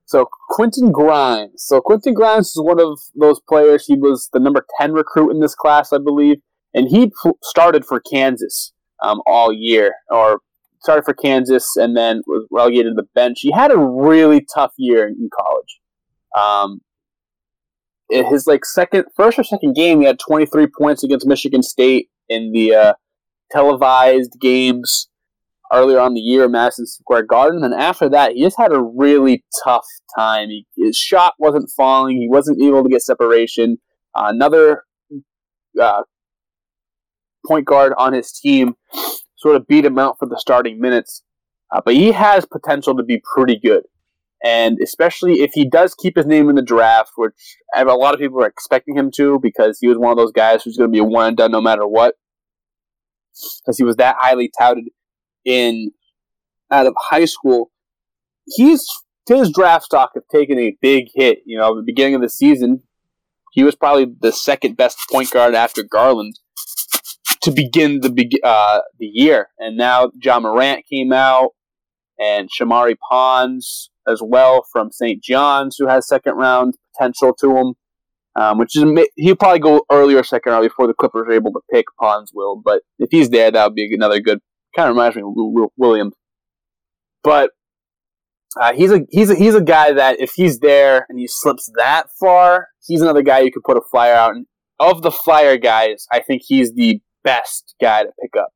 So 0.05 0.27
Quentin 0.49 0.91
Grimes. 0.91 1.63
So 1.63 1.79
Quentin 1.81 2.15
Grimes 2.15 2.47
is 2.47 2.62
one 2.62 2.79
of 2.81 2.99
those 3.15 3.39
players. 3.47 3.85
He 3.85 3.95
was 3.95 4.29
the 4.33 4.39
number 4.39 4.65
ten 4.79 4.93
recruit 4.93 5.29
in 5.31 5.39
this 5.39 5.53
class, 5.53 5.93
I 5.93 5.99
believe, 5.99 6.38
and 6.73 6.88
he 6.89 7.12
pl- 7.21 7.38
started 7.43 7.85
for 7.85 7.99
Kansas 7.99 8.73
um, 9.03 9.21
all 9.27 9.53
year, 9.53 9.93
or 10.09 10.41
started 10.81 11.05
for 11.05 11.13
Kansas 11.13 11.75
and 11.75 11.95
then 11.95 12.21
was 12.25 12.47
relegated 12.49 12.93
to 12.93 12.95
the 12.95 13.07
bench. 13.13 13.39
He 13.41 13.51
had 13.51 13.71
a 13.71 13.77
really 13.77 14.45
tough 14.53 14.73
year 14.77 15.07
in, 15.07 15.13
in 15.19 15.29
college. 15.31 15.79
Um, 16.35 16.81
in 18.10 18.26
his 18.26 18.48
like 18.48 18.65
second, 18.65 19.06
first 19.15 19.38
or 19.38 19.43
second 19.43 19.76
game, 19.76 20.02
he 20.02 20.08
had 20.08 20.19
23 20.19 20.67
points 20.67 21.04
against 21.04 21.28
Michigan 21.28 21.63
State 21.63 22.10
in 22.28 22.52
the 22.52 22.74
uh, 22.74 22.93
televised 23.52 24.36
games 24.39 25.10
earlier 25.72 26.00
on 26.00 26.13
the 26.13 26.19
year 26.19 26.48
Madison 26.48 26.88
Square 26.88 27.24
Garden. 27.24 27.63
And 27.63 27.74
after 27.74 28.10
that, 28.10 28.34
he 28.34 28.43
just 28.43 28.58
had 28.58 28.74
a 28.74 28.82
really 28.82 29.43
tough 29.63 29.86
time. 30.17 30.50
He, 30.50 30.65
his 30.76 30.98
shot 30.98 31.36
wasn't 31.38 31.69
falling. 31.76 32.17
He 32.17 32.28
wasn't 32.28 32.62
able 32.62 32.84
to 32.84 32.89
get 32.89 33.02
separation. 33.02 33.78
Uh, 34.15 34.28
another 34.34 34.84
uh, 35.80 36.04
point 37.45 37.65
guard 37.65 37.93
on 37.98 38.13
his 38.13 38.32
team 38.32 38.76
sort 39.38 39.56
of 39.56 39.67
beat 39.67 39.86
him 39.86 40.00
out 40.00 40.17
for 40.17 40.28
the 40.28 40.39
starting 40.39 40.80
minutes. 40.80 41.24
Uh, 41.72 41.82
but 41.84 41.93
he 41.93 42.12
has 42.12 42.45
potential 42.45 42.95
to 42.98 43.04
be 43.04 43.22
pretty 43.36 43.58
good. 43.60 43.84
And 44.43 44.78
especially 44.82 45.41
if 45.41 45.52
he 45.54 45.67
does 45.67 45.93
keep 45.95 46.15
his 46.15 46.25
name 46.25 46.49
in 46.49 46.56
the 46.56 46.62
draft, 46.62 47.12
which 47.17 47.34
a 47.75 47.84
lot 47.84 48.13
of 48.13 48.19
people 48.19 48.41
are 48.41 48.47
expecting 48.47 48.95
him 48.95 49.12
to 49.15 49.39
because 49.39 49.80
he 49.80 49.88
was 49.88 49.97
one 49.97 50.12
of 50.12 50.17
those 50.17 50.32
guys 50.32 50.63
who's 50.63 50.78
going 50.78 50.89
to 50.89 50.91
be 50.91 50.99
a 50.99 51.04
one 51.04 51.28
and 51.28 51.38
done 51.38 51.52
no 51.52 51.62
matter 51.62 51.86
what. 51.86 52.15
Because 53.62 53.78
he 53.78 53.84
was 53.84 53.97
that 53.97 54.15
highly 54.19 54.52
touted 54.58 54.86
in 55.45 55.91
out 56.71 56.86
of 56.86 56.93
high 56.97 57.25
school, 57.25 57.71
he's 58.45 58.88
his 59.28 59.52
draft 59.52 59.86
stock 59.86 60.12
have 60.15 60.23
taken 60.32 60.58
a 60.58 60.75
big 60.82 61.08
hit. 61.13 61.39
You 61.45 61.58
know, 61.58 61.71
at 61.71 61.75
the 61.75 61.84
beginning 61.84 62.15
of 62.15 62.21
the 62.21 62.30
season, 62.30 62.82
he 63.52 63.63
was 63.63 63.75
probably 63.75 64.08
the 64.19 64.32
second 64.32 64.75
best 64.78 64.97
point 65.12 65.32
guard 65.32 65.54
after 65.54 65.84
Garland 65.84 66.39
to 67.43 67.52
begin 67.52 68.02
the 68.02 68.39
uh, 68.43 68.80
the 68.97 69.06
year, 69.06 69.49
and 69.60 69.78
now 69.78 70.12
Ja 70.21 70.39
Morant 70.39 70.86
came 70.88 71.13
out, 71.13 71.52
and 72.19 72.49
Shamorie 72.49 72.97
Ponds 73.10 73.89
as 74.10 74.22
well 74.24 74.65
from 74.72 74.91
St. 74.91 75.24
John's, 75.24 75.76
who 75.78 75.88
has 75.88 76.08
second 76.08 76.36
round 76.36 76.76
potential 76.95 77.34
to 77.39 77.58
him. 77.58 77.74
Um, 78.36 78.58
which 78.58 78.78
is 78.78 78.86
he'll 79.17 79.36
probably 79.36 79.60
go 79.60 79.84
earlier 79.91 80.24
second 80.24 80.52
round 80.54 80.63
before 80.63 80.88
the 80.88 80.93
Clippers 80.93 81.28
are 81.28 81.34
able 81.34 81.52
to 81.52 81.60
pick. 81.74 81.86
Ponds 82.00 82.32
will, 82.34 82.62
but 82.63 82.84
if 83.00 83.10
he's 83.12 83.30
there, 83.30 83.52
that 83.52 83.65
would 83.65 83.76
be 83.76 83.91
another 83.93 84.22
good 84.22 84.39
kind 84.76 84.89
of 84.89 84.95
reminds 84.95 85.15
me 85.15 85.24
of 85.24 85.30
Will- 85.36 85.52
Will- 85.52 85.74
Williams. 85.78 86.13
But 87.24 87.52
uh, 88.60 88.74
he's 88.74 88.91
a 88.91 89.02
he's 89.10 89.30
a 89.30 89.36
he's 89.36 89.56
a 89.56 89.62
guy 89.62 89.91
that 89.93 90.19
if 90.19 90.34
he's 90.36 90.60
there 90.60 91.06
and 91.10 91.19
he 91.19 91.28
slips 91.28 91.69
that 91.76 92.08
far, 92.19 92.67
he's 92.86 93.02
another 93.02 93.22
guy 93.22 93.39
you 93.39 93.52
could 93.52 93.63
put 93.63 93.78
a 93.78 93.82
flyer 93.91 94.13
out. 94.13 94.36
And 94.36 94.45
of 94.80 95.02
the 95.02 95.12
flyer 95.12 95.58
guys, 95.58 96.08
I 96.12 96.22
think 96.22 96.43
he's 96.45 96.74
the 96.74 97.02
best 97.24 97.76
guy 97.82 98.04
to 98.04 98.12
pick 98.22 98.32
up 98.39 98.54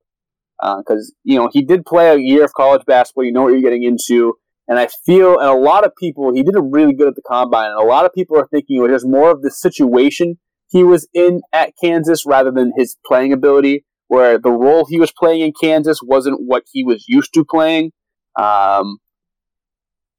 because 0.78 1.13
you 1.24 1.38
know 1.38 1.50
he 1.52 1.62
did 1.62 1.86
play 1.86 2.10
a 2.10 2.18
year 2.18 2.44
of 2.44 2.54
college 2.54 2.84
basketball. 2.86 3.26
You 3.26 3.34
know 3.34 3.44
what 3.44 3.50
you're 3.50 3.62
getting 3.62 3.84
into, 3.84 4.36
and 4.67 4.80
I 4.80 4.88
feel 5.06 5.39
and 5.39 5.49
a 5.49 5.54
lot 5.54 5.86
of 5.86 5.91
people 5.95 6.34
he 6.34 6.43
did 6.43 6.56
really 6.58 6.93
good 6.93 7.08
at 7.08 7.15
the 7.15 7.21
combine, 7.21 7.71
and 7.71 7.80
a 7.80 7.86
lot 7.86 8.06
of 8.06 8.13
people 8.13 8.38
are 8.38 8.47
thinking 8.47 8.78
it 8.78 8.82
was 8.82 8.91
just 8.91 9.08
more 9.08 9.32
of 9.32 9.41
the 9.41 9.52
situation 9.52 10.38
he 10.69 10.84
was 10.84 11.08
in 11.13 11.41
at 11.54 11.73
Kansas 11.82 12.26
rather 12.26 12.52
than 12.52 12.71
his 12.76 12.97
playing 13.06 13.32
ability 13.34 13.86
where 14.08 14.38
the 14.38 14.52
role 14.52 14.86
he 14.86 14.99
was 14.99 15.12
playing 15.12 15.41
in 15.41 15.54
Kansas 15.60 15.99
wasn't 16.04 16.39
what 16.39 16.63
he 16.71 16.84
was 16.84 17.06
used 17.08 17.34
to 17.34 17.43
playing. 17.43 17.91
Um, 18.39 18.97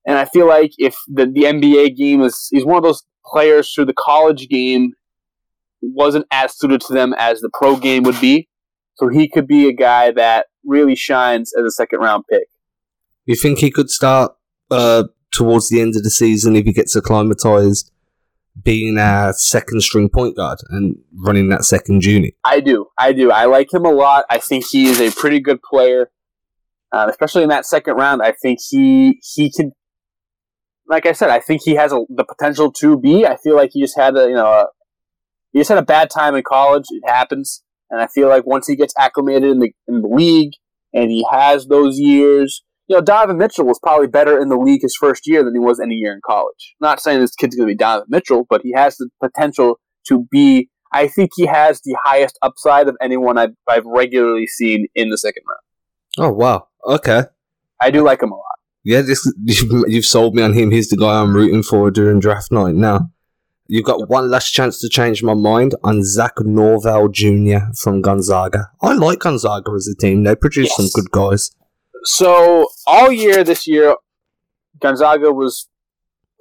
and 0.07 0.19
I 0.19 0.25
feel 0.25 0.49
like 0.49 0.73
if 0.79 0.97
the, 1.07 1.27
the 1.27 1.43
NBA 1.43 1.97
game 1.97 2.21
is, 2.23 2.49
he's 2.51 2.65
one 2.65 2.77
of 2.77 2.83
those 2.83 3.05
players 3.25 3.73
through 3.73 3.87
the 3.87 3.95
college 3.95 4.49
game 4.49 4.93
wasn't 5.81 6.27
as 6.31 6.59
suited 6.59 6.81
to 6.83 6.93
them 6.93 7.15
as 7.19 7.41
the 7.41 7.51
pro 7.53 7.77
game 7.77 8.03
would 8.03 8.21
be. 8.21 8.49
So 8.97 9.09
he 9.09 9.29
could 9.29 9.47
be 9.47 9.69
a 9.69 9.73
guy 9.73 10.11
that 10.13 10.47
really 10.65 10.97
shines 10.97 11.53
as 11.59 11.65
a 11.65 11.71
second 11.71 12.01
round 12.01 12.25
pick. 12.31 12.49
You 13.27 13.35
think 13.35 13.59
he 13.59 13.71
could 13.71 13.91
start 13.91 14.33
uh, 14.71 15.05
towards 15.31 15.69
the 15.69 15.81
end 15.81 15.97
of 15.97 16.03
the 16.03 16.11
season 16.11 16.57
if 16.57 16.65
he 16.65 16.73
gets 16.73 16.95
acclimatized, 16.95 17.91
being 18.63 18.99
a 18.99 19.33
second 19.35 19.83
string 19.83 20.09
point 20.09 20.37
guard 20.37 20.59
and 20.71 20.97
running 21.13 21.49
that 21.49 21.65
second 21.65 22.05
unit? 22.05 22.35
I 22.45 22.61
do. 22.61 22.87
I 22.99 23.13
do. 23.13 23.31
I 23.31 23.47
like 23.47 23.73
him 23.73 23.85
a 23.85 23.91
lot. 23.91 24.25
I 24.31 24.39
think 24.39 24.67
he 24.71 24.87
is 24.87 25.01
a 25.01 25.11
pretty 25.11 25.41
good 25.41 25.63
player, 25.63 26.11
uh, 26.93 27.07
especially 27.09 27.43
in 27.43 27.49
that 27.49 27.67
second 27.67 27.95
round. 27.97 28.23
I 28.23 28.33
think 28.33 28.61
he 28.69 29.21
he 29.35 29.51
can, 29.51 29.73
like 30.87 31.07
I 31.07 31.13
said, 31.13 31.31
I 31.31 31.41
think 31.41 31.63
he 31.65 31.75
has 31.75 31.93
a, 31.93 32.05
the 32.09 32.25
potential 32.25 32.71
to 32.73 32.99
be. 32.99 33.27
I 33.27 33.37
feel 33.37 33.57
like 33.57 33.71
he 33.73 33.81
just 33.81 33.99
had 33.99 34.17
a 34.17 34.29
you 34.29 34.35
know 34.35 34.47
a, 34.47 34.67
he 35.53 35.61
just 35.61 35.71
had 35.71 35.79
a 35.79 35.83
bad 35.83 36.11
time 36.11 36.35
in 36.35 36.43
college. 36.43 36.85
It 36.91 37.09
happens, 37.09 37.63
and 37.91 38.01
I 38.01 38.07
feel 38.07 38.29
like 38.29 38.47
once 38.47 38.67
he 38.67 38.77
gets 38.77 38.95
acclimated 38.99 39.51
in 39.51 39.61
the 39.61 39.73
in 39.89 40.03
the 40.03 40.09
league 40.09 40.53
and 40.93 41.11
he 41.11 41.27
has 41.31 41.67
those 41.67 41.99
years. 41.99 42.63
You 42.89 42.97
know, 42.97 43.03
Donovan 43.03 43.39
Mitchell 43.39 43.65
was 43.65 43.79
probably 43.83 44.09
better 44.09 44.39
in 44.39 44.49
the 44.51 44.57
league 44.59 44.83
his 44.83 44.95
first 44.95 45.27
year 45.27 45.43
than 45.43 45.55
he 45.55 45.59
was 45.59 45.81
any 45.81 45.95
year 45.95 46.13
in 46.13 46.21
college. 46.27 46.75
not 46.81 47.01
saying 47.01 47.21
this 47.21 47.35
kid's 47.35 47.57
going 47.57 47.69
to 47.69 47.73
be 47.73 47.77
Donovan 47.77 48.09
Mitchell, 48.11 48.47
but 48.51 48.61
he 48.63 48.73
has 48.77 48.97
the 48.97 49.09
potential 49.23 49.79
to 50.09 50.27
be 50.31 50.69
I 50.93 51.09
think 51.09 51.31
he 51.35 51.47
has 51.47 51.81
the 51.81 51.97
highest 52.05 52.39
upside 52.43 52.87
of 52.89 52.97
anyone 53.03 53.37
I've, 53.37 53.55
I've 53.69 53.85
regularly 53.85 54.47
seen 54.47 54.87
in 54.95 55.11
the 55.11 55.19
second 55.19 55.43
round. 55.49 56.29
Oh 56.31 56.33
wow, 56.33 56.69
okay, 56.87 57.23
I 57.81 57.91
do 57.91 58.05
like 58.05 58.23
him 58.23 58.31
a 58.31 58.37
lot. 58.37 58.45
yeah. 58.85 59.01
This 59.01 59.27
you've, 59.45 59.85
you've 59.89 60.05
sold 60.05 60.35
me 60.37 60.43
on 60.43 60.53
him. 60.53 60.71
He's 60.71 60.91
the 60.91 60.97
guy 60.97 61.21
I'm 61.21 61.35
rooting 61.35 61.63
for 61.65 61.91
during 61.91 62.21
draft 62.21 62.53
night. 62.53 62.75
Now 62.77 63.11
you've 63.67 63.87
got 63.87 64.09
one 64.09 64.31
last 64.31 64.53
chance 64.53 64.79
to 64.83 64.89
change 64.89 65.23
my 65.23 65.35
mind 65.35 65.75
on 65.83 66.05
Zach 66.05 66.35
Norvell 66.41 67.09
Jr. 67.09 67.73
from 67.77 68.01
Gonzaga. 68.03 68.71
I 68.81 68.93
like 68.93 69.19
Gonzaga 69.21 69.73
as 69.73 69.89
a 69.89 69.97
team. 70.01 70.23
They 70.23 70.37
produce 70.37 70.69
Yes. 70.69 70.77
some 70.77 71.03
good 71.03 71.11
guys. 71.11 71.51
So 72.05 72.69
all 72.87 73.11
year 73.11 73.45
this 73.45 73.67
year, 73.67 73.97
Gonzaga 74.81 75.33
was 75.33 75.69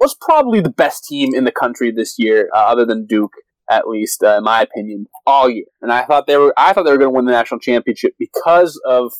was 0.00 0.14
probably 0.20 0.60
the 0.60 0.70
best 0.70 1.04
team 1.04 1.34
in 1.34 1.44
the 1.44 1.52
country 1.52 1.90
this 1.90 2.16
year, 2.18 2.50
uh, 2.54 2.58
other 2.58 2.84
than 2.84 3.06
Duke, 3.06 3.32
at 3.70 3.88
least 3.88 4.22
uh, 4.22 4.38
in 4.38 4.44
my 4.44 4.62
opinion, 4.62 5.06
all 5.26 5.48
year. 5.48 5.64
And 5.80 5.92
I 5.92 6.04
thought 6.04 6.26
they 6.26 6.36
were 6.36 6.52
I 6.56 6.72
thought 6.72 6.84
they 6.84 6.90
were 6.90 6.98
going 6.98 7.12
to 7.12 7.16
win 7.16 7.24
the 7.24 7.32
national 7.32 7.60
championship 7.60 8.14
because 8.18 8.80
of 8.86 9.12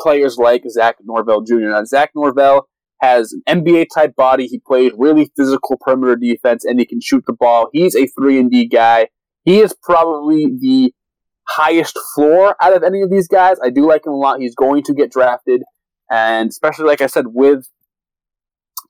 players 0.00 0.38
like 0.38 0.62
Zach 0.70 0.96
Norvell 1.04 1.42
Jr. 1.42 1.70
Now 1.70 1.84
Zach 1.84 2.12
Norvell 2.14 2.68
has 3.00 3.32
an 3.32 3.62
NBA 3.62 3.86
type 3.94 4.16
body. 4.16 4.46
He 4.46 4.58
plays 4.58 4.92
really 4.96 5.30
physical 5.36 5.76
perimeter 5.80 6.16
defense, 6.16 6.64
and 6.64 6.80
he 6.80 6.86
can 6.86 7.00
shoot 7.00 7.24
the 7.26 7.32
ball. 7.32 7.68
He's 7.72 7.94
a 7.94 8.06
three 8.06 8.38
and 8.38 8.50
D 8.50 8.66
guy. 8.66 9.08
He 9.44 9.60
is 9.60 9.74
probably 9.82 10.46
the 10.46 10.92
highest 11.48 11.98
floor 12.14 12.54
out 12.60 12.76
of 12.76 12.82
any 12.82 13.02
of 13.02 13.10
these 13.10 13.28
guys. 13.28 13.56
I 13.62 13.70
do 13.70 13.86
like 13.86 14.06
him 14.06 14.12
a 14.12 14.16
lot. 14.16 14.40
He's 14.40 14.54
going 14.54 14.82
to 14.84 14.94
get 14.94 15.10
drafted, 15.10 15.62
and 16.10 16.50
especially 16.50 16.86
like 16.86 17.00
I 17.00 17.06
said, 17.06 17.26
with 17.28 17.68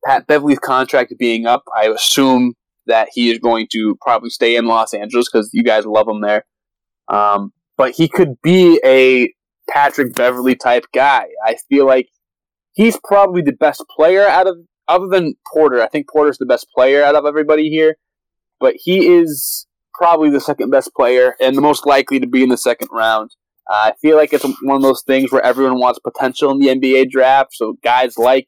Pat 0.05 0.27
Beverley's 0.27 0.59
contract 0.59 1.13
being 1.19 1.47
up, 1.47 1.63
I 1.77 1.87
assume 1.87 2.55
that 2.87 3.09
he 3.13 3.31
is 3.31 3.39
going 3.39 3.69
to 3.73 3.97
probably 4.01 4.31
stay 4.31 4.57
in 4.57 4.67
Los 4.67 4.95
Angeles 4.95 5.29
because 5.31 5.51
you 5.53 5.63
guys 5.63 5.87
love 5.87 6.09
him 6.09 6.21
there. 6.21 6.45
Um, 7.09 7.53
but 7.77 7.93
he 7.93 8.09
could 8.09 8.41
be 8.43 8.81
a 8.85 9.33
Patrick 9.71 10.15
Beverley 10.15 10.57
type 10.57 10.87
guy. 10.93 11.27
I 11.45 11.57
feel 11.69 11.87
like 11.87 12.09
he's 12.73 12.99
probably 13.05 13.43
the 13.43 13.53
best 13.53 13.85
player 13.95 14.27
out 14.27 14.47
of 14.47 14.57
other 14.89 15.07
than 15.07 15.35
Porter. 15.53 15.83
I 15.83 15.89
think 15.89 16.09
Porter's 16.09 16.39
the 16.39 16.47
best 16.47 16.67
player 16.75 17.03
out 17.05 17.15
of 17.15 17.27
everybody 17.27 17.69
here, 17.69 17.97
but 18.59 18.75
he 18.77 19.07
is 19.07 19.67
probably 19.99 20.31
the 20.31 20.41
second 20.41 20.71
best 20.71 20.95
player 20.95 21.35
and 21.41 21.57
the 21.57 21.61
most 21.61 21.85
likely 21.85 22.21
to 22.21 22.27
be 22.27 22.43
in 22.43 22.49
the 22.49 22.57
second 22.57 22.89
round. 22.93 23.33
Uh, 23.69 23.91
I 23.91 23.93
feel 24.01 24.17
like 24.17 24.33
it's 24.33 24.45
one 24.63 24.77
of 24.77 24.83
those 24.83 25.03
things 25.03 25.31
where 25.31 25.45
everyone 25.45 25.79
wants 25.79 25.99
potential 25.99 26.51
in 26.53 26.59
the 26.59 26.69
NBA 26.69 27.11
draft. 27.11 27.51
So 27.53 27.77
guys 27.83 28.17
like 28.17 28.47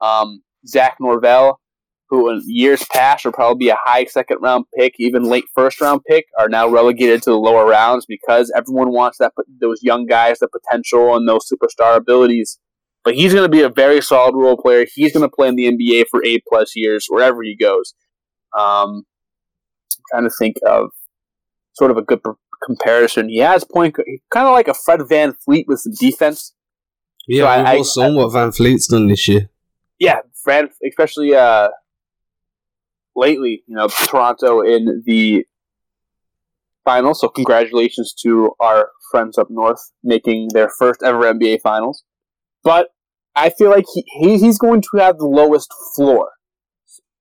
um, 0.00 0.42
Zach 0.66 0.96
Norvell, 0.98 1.60
who 2.08 2.30
in 2.30 2.42
years 2.46 2.84
past 2.90 3.24
would 3.24 3.34
probably 3.34 3.66
be 3.66 3.68
a 3.68 3.78
high 3.84 4.06
second 4.06 4.38
round 4.40 4.64
pick, 4.76 4.94
even 4.98 5.24
late 5.24 5.44
first 5.54 5.80
round 5.80 6.00
pick, 6.08 6.24
are 6.38 6.48
now 6.48 6.66
relegated 6.66 7.22
to 7.22 7.30
the 7.30 7.36
lower 7.38 7.66
rounds 7.66 8.06
because 8.06 8.50
everyone 8.56 8.90
wants 8.90 9.18
that 9.18 9.32
those 9.60 9.82
young 9.82 10.06
guys, 10.06 10.38
the 10.38 10.48
potential 10.48 11.14
and 11.14 11.28
those 11.28 11.48
superstar 11.48 11.96
abilities. 11.96 12.58
but 13.04 13.14
he's 13.14 13.32
going 13.32 13.44
to 13.44 13.56
be 13.56 13.62
a 13.62 13.68
very 13.68 14.00
solid 14.00 14.34
role 14.34 14.56
player. 14.56 14.86
He's 14.92 15.12
going 15.12 15.28
to 15.28 15.34
play 15.34 15.48
in 15.48 15.56
the 15.56 15.70
NBA 15.70 16.06
for 16.10 16.24
eight 16.24 16.42
plus 16.48 16.74
years 16.74 17.06
wherever 17.08 17.42
he 17.42 17.54
goes. 17.54 17.94
Um, 18.58 19.04
trying 20.10 20.24
to 20.24 20.30
think 20.30 20.56
of 20.66 20.90
sort 21.74 21.90
of 21.90 21.96
a 21.96 22.02
good 22.02 22.20
comparison. 22.64 23.28
He 23.28 23.38
has 23.38 23.64
point 23.64 23.94
kind 24.30 24.46
of 24.46 24.52
like 24.52 24.68
a 24.68 24.74
Fred 24.74 25.00
Van 25.08 25.32
Fleet 25.44 25.66
with 25.68 25.80
some 25.80 25.92
defense. 25.98 26.54
Yeah, 27.26 27.42
So 27.42 27.46
I- 27.48 27.70
I- 27.72 27.82
seen 27.82 28.14
what 28.16 28.32
VanVleet's 28.32 28.88
done 28.88 29.08
this 29.08 29.28
year. 29.28 29.48
Yeah, 29.98 30.20
Fred, 30.42 30.70
especially 30.86 31.34
uh, 31.34 31.68
lately, 33.16 33.64
you 33.66 33.74
know, 33.76 33.88
Toronto 33.88 34.60
in 34.62 35.02
the 35.06 35.44
finals. 36.84 37.20
So 37.20 37.28
congratulations 37.28 38.14
to 38.22 38.52
our 38.60 38.90
friends 39.10 39.38
up 39.38 39.48
north 39.50 39.80
making 40.02 40.48
their 40.54 40.68
first 40.70 41.02
ever 41.02 41.20
NBA 41.32 41.60
finals. 41.60 42.02
But 42.62 42.88
I 43.34 43.50
feel 43.50 43.70
like 43.70 43.84
he, 43.92 44.04
he 44.20 44.38
he's 44.38 44.58
going 44.58 44.82
to 44.82 44.98
have 44.98 45.18
the 45.18 45.26
lowest 45.26 45.72
floor, 45.94 46.30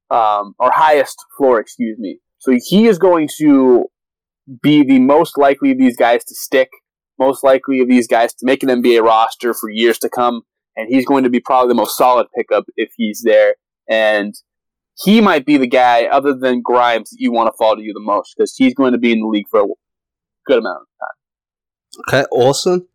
um, 0.10 0.54
or 0.60 0.72
highest 0.72 1.18
floor, 1.38 1.60
excuse 1.60 1.98
me. 2.00 2.20
So 2.48 2.58
he 2.64 2.88
is 2.88 2.98
going 2.98 3.28
to 3.40 3.88
be 4.62 4.82
the 4.82 5.00
most 5.00 5.38
likely 5.38 5.72
of 5.72 5.78
these 5.78 5.98
guys 5.98 6.24
to 6.24 6.34
stick, 6.34 6.70
most 7.20 7.44
likely 7.44 7.82
of 7.82 7.90
these 7.90 8.08
guys 8.08 8.34
to 8.36 8.46
make 8.46 8.64
an 8.64 8.70
NBA 8.70 9.04
roster 9.04 9.54
for 9.54 9.70
years 9.70 10.00
to 10.00 10.10
come, 10.10 10.44
and 10.78 10.88
he's 10.88 11.06
going 11.06 11.26
to 11.26 11.30
be 11.30 11.42
probably 11.42 11.68
the 11.68 11.76
most 11.76 11.98
solid 11.98 12.28
pickup 12.34 12.64
if 12.78 12.92
he's 12.96 13.22
there. 13.26 13.56
And 13.90 14.34
he 15.04 15.20
might 15.20 15.46
be 15.46 15.58
the 15.58 15.68
guy, 15.68 16.06
other 16.06 16.34
than 16.34 16.62
Grimes, 16.62 17.10
that 17.10 17.20
you 17.20 17.34
want 17.34 17.54
to 17.54 17.58
follow 17.58 17.76
to 17.76 17.82
you 17.82 17.92
the 17.94 18.00
most 18.00 18.36
because 18.38 18.56
he's 18.56 18.74
going 18.74 18.94
to 18.94 18.98
be 18.98 19.12
in 19.12 19.20
the 19.20 19.28
league 19.28 19.50
for 19.52 19.64
a 19.64 19.68
good 20.46 20.60
amount 20.60 20.84
of 20.84 20.88
time. 21.02 22.24
Okay, 22.24 22.28
awesome. 22.32 22.88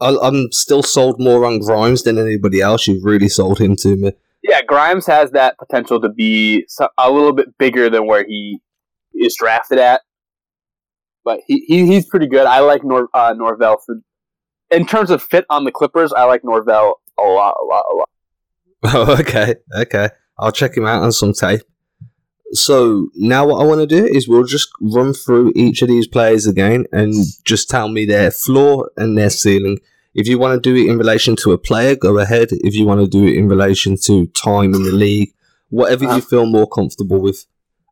I'm 0.00 0.52
still 0.52 0.84
sold 0.84 1.20
more 1.20 1.44
on 1.44 1.58
Grimes 1.58 2.04
than 2.04 2.18
anybody 2.18 2.60
else. 2.60 2.86
You've 2.86 3.04
really 3.04 3.28
sold 3.28 3.58
him 3.58 3.74
to 3.76 3.96
me. 3.96 4.12
Yeah, 4.42 4.62
Grimes 4.62 5.06
has 5.06 5.30
that 5.32 5.58
potential 5.58 6.00
to 6.00 6.08
be 6.08 6.66
a 6.98 7.10
little 7.10 7.32
bit 7.32 7.56
bigger 7.58 7.90
than 7.90 8.06
where 8.06 8.24
he 8.26 8.60
is 9.14 9.36
drafted 9.38 9.78
at. 9.78 10.00
But 11.24 11.40
he, 11.46 11.64
he 11.66 11.86
he's 11.86 12.06
pretty 12.06 12.26
good. 12.26 12.46
I 12.46 12.60
like 12.60 12.82
Nor, 12.82 13.08
uh, 13.12 13.34
Norvell 13.36 13.78
for 13.84 13.96
in 14.70 14.86
terms 14.86 15.10
of 15.10 15.22
fit 15.22 15.44
on 15.50 15.64
the 15.64 15.72
Clippers. 15.72 16.12
I 16.12 16.24
like 16.24 16.42
Norvell 16.44 17.00
a 17.18 17.22
lot, 17.22 17.56
a 17.60 17.64
lot, 17.64 17.84
a 17.92 17.94
lot. 17.94 18.08
Oh, 18.82 19.16
okay, 19.20 19.56
okay. 19.76 20.08
I'll 20.38 20.52
check 20.52 20.76
him 20.76 20.86
out 20.86 21.02
on 21.02 21.12
some 21.12 21.34
tape. 21.34 21.60
So 22.52 23.08
now 23.14 23.46
what 23.46 23.62
I 23.62 23.66
want 23.66 23.80
to 23.80 23.86
do 23.86 24.04
is 24.04 24.26
we'll 24.26 24.44
just 24.44 24.70
run 24.80 25.12
through 25.12 25.52
each 25.54 25.82
of 25.82 25.88
these 25.88 26.08
players 26.08 26.46
again 26.46 26.86
and 26.90 27.14
just 27.44 27.70
tell 27.70 27.88
me 27.88 28.06
their 28.06 28.30
floor 28.30 28.90
and 28.96 29.16
their 29.16 29.30
ceiling. 29.30 29.78
If 30.14 30.26
you 30.26 30.38
want 30.38 30.60
to 30.62 30.70
do 30.70 30.74
it 30.76 30.90
in 30.90 30.98
relation 30.98 31.36
to 31.36 31.52
a 31.52 31.58
player, 31.58 31.94
go 31.94 32.18
ahead. 32.18 32.48
If 32.50 32.74
you 32.74 32.84
want 32.86 33.00
to 33.00 33.06
do 33.08 33.24
it 33.24 33.36
in 33.36 33.48
relation 33.48 33.96
to 34.04 34.26
time 34.28 34.74
in 34.74 34.82
the 34.82 34.92
league, 34.92 35.30
whatever 35.68 36.04
you 36.04 36.20
feel 36.20 36.46
more 36.46 36.68
comfortable 36.68 37.20
with. 37.20 37.46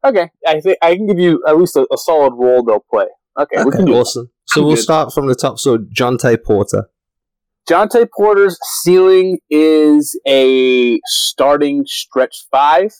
Okay, 0.04 0.30
I 0.46 0.60
think 0.60 0.78
I 0.82 0.96
can 0.96 1.06
give 1.06 1.18
you 1.18 1.42
at 1.46 1.56
least 1.58 1.76
a, 1.76 1.86
a 1.92 1.96
solid 1.98 2.34
role 2.34 2.62
they'll 2.64 2.84
play. 2.90 3.06
Okay, 3.38 3.56
we 3.58 3.68
Okay, 3.68 3.76
can 3.76 3.84
do 3.86 3.92
that. 3.92 3.98
awesome. 3.98 4.30
So 4.46 4.60
I'm 4.60 4.66
we'll 4.66 4.76
good. 4.76 4.82
start 4.82 5.12
from 5.12 5.26
the 5.26 5.34
top. 5.34 5.58
So 5.58 5.78
Jontay 5.78 6.42
Porter. 6.42 6.88
Jontay 7.68 8.08
Porter's 8.16 8.58
ceiling 8.80 9.38
is 9.50 10.18
a 10.26 10.98
starting 11.06 11.84
stretch 11.86 12.46
five. 12.50 12.92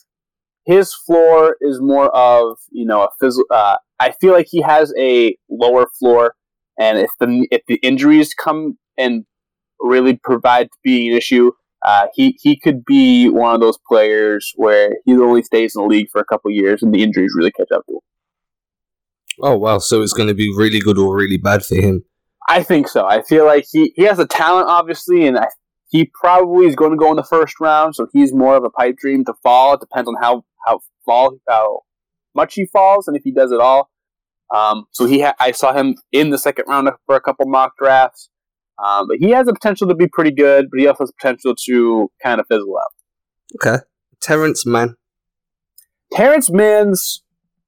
His 0.65 0.93
floor 0.93 1.57
is 1.61 1.79
more 1.81 2.15
of 2.15 2.57
you 2.71 2.85
know 2.85 3.03
a 3.03 3.09
phys- 3.23 3.39
uh, 3.49 3.77
I 3.99 4.11
feel 4.21 4.33
like 4.33 4.47
he 4.49 4.61
has 4.61 4.93
a 4.97 5.35
lower 5.49 5.87
floor, 5.99 6.35
and 6.79 6.99
if 6.99 7.09
the 7.19 7.47
if 7.49 7.61
the 7.67 7.75
injuries 7.77 8.33
come 8.33 8.77
and 8.99 9.25
really 9.79 10.19
provide 10.23 10.65
to 10.65 10.77
be 10.83 11.09
an 11.09 11.17
issue, 11.17 11.51
uh, 11.85 12.07
he 12.13 12.37
he 12.41 12.59
could 12.59 12.83
be 12.85 13.29
one 13.29 13.55
of 13.55 13.61
those 13.61 13.77
players 13.87 14.51
where 14.55 14.97
he 15.05 15.13
only 15.13 15.41
stays 15.41 15.75
in 15.75 15.81
the 15.81 15.87
league 15.87 16.09
for 16.11 16.19
a 16.19 16.25
couple 16.25 16.51
years 16.51 16.83
and 16.83 16.93
the 16.93 17.01
injuries 17.01 17.31
really 17.35 17.51
catch 17.51 17.71
up 17.73 17.85
to 17.87 17.93
him. 17.93 18.01
Oh 19.41 19.57
wow! 19.57 19.79
So 19.79 20.01
it's 20.01 20.13
going 20.13 20.27
to 20.27 20.35
be 20.35 20.53
really 20.55 20.79
good 20.79 20.97
or 20.97 21.15
really 21.15 21.37
bad 21.37 21.65
for 21.65 21.75
him. 21.75 22.03
I 22.47 22.63
think 22.63 22.87
so. 22.87 23.05
I 23.05 23.21
feel 23.21 23.45
like 23.45 23.65
he, 23.71 23.93
he 23.95 24.03
has 24.03 24.17
the 24.17 24.25
talent, 24.25 24.67
obviously, 24.67 25.27
and 25.27 25.37
I, 25.37 25.47
he 25.89 26.11
probably 26.19 26.65
is 26.65 26.75
going 26.75 26.91
to 26.91 26.97
go 26.97 27.11
in 27.11 27.15
the 27.15 27.23
first 27.23 27.59
round. 27.59 27.95
So 27.95 28.07
he's 28.11 28.33
more 28.33 28.57
of 28.57 28.63
a 28.63 28.69
pipe 28.71 28.97
dream 28.97 29.23
to 29.25 29.33
fall. 29.43 29.75
It 29.75 29.79
depends 29.79 30.07
on 30.07 30.15
how 30.21 30.43
how 30.65 30.81
fall 31.05 31.37
how 31.47 31.81
much 32.35 32.55
he 32.55 32.65
falls 32.65 33.07
and 33.07 33.15
if 33.15 33.23
he 33.23 33.31
does 33.31 33.51
it 33.51 33.59
all. 33.59 33.89
Um, 34.53 34.85
so 34.91 35.05
he 35.05 35.21
ha- 35.21 35.35
I 35.39 35.51
saw 35.51 35.73
him 35.73 35.95
in 36.11 36.31
the 36.31 36.37
second 36.37 36.65
round 36.67 36.89
for 37.05 37.15
a 37.15 37.21
couple 37.21 37.45
mock 37.47 37.73
drafts, 37.77 38.29
um, 38.83 39.07
but 39.07 39.17
he 39.19 39.31
has 39.31 39.45
the 39.45 39.53
potential 39.53 39.87
to 39.87 39.95
be 39.95 40.07
pretty 40.07 40.31
good. 40.31 40.67
But 40.71 40.79
he 40.79 40.87
also 40.87 41.03
has 41.03 41.11
potential 41.11 41.55
to 41.65 42.11
kind 42.23 42.39
of 42.39 42.47
fizzle 42.47 42.77
out. 42.77 42.93
Okay, 43.55 43.83
Terrence 44.21 44.65
Mann. 44.65 44.95
Terrence 46.13 46.49
Mann's 46.49 47.23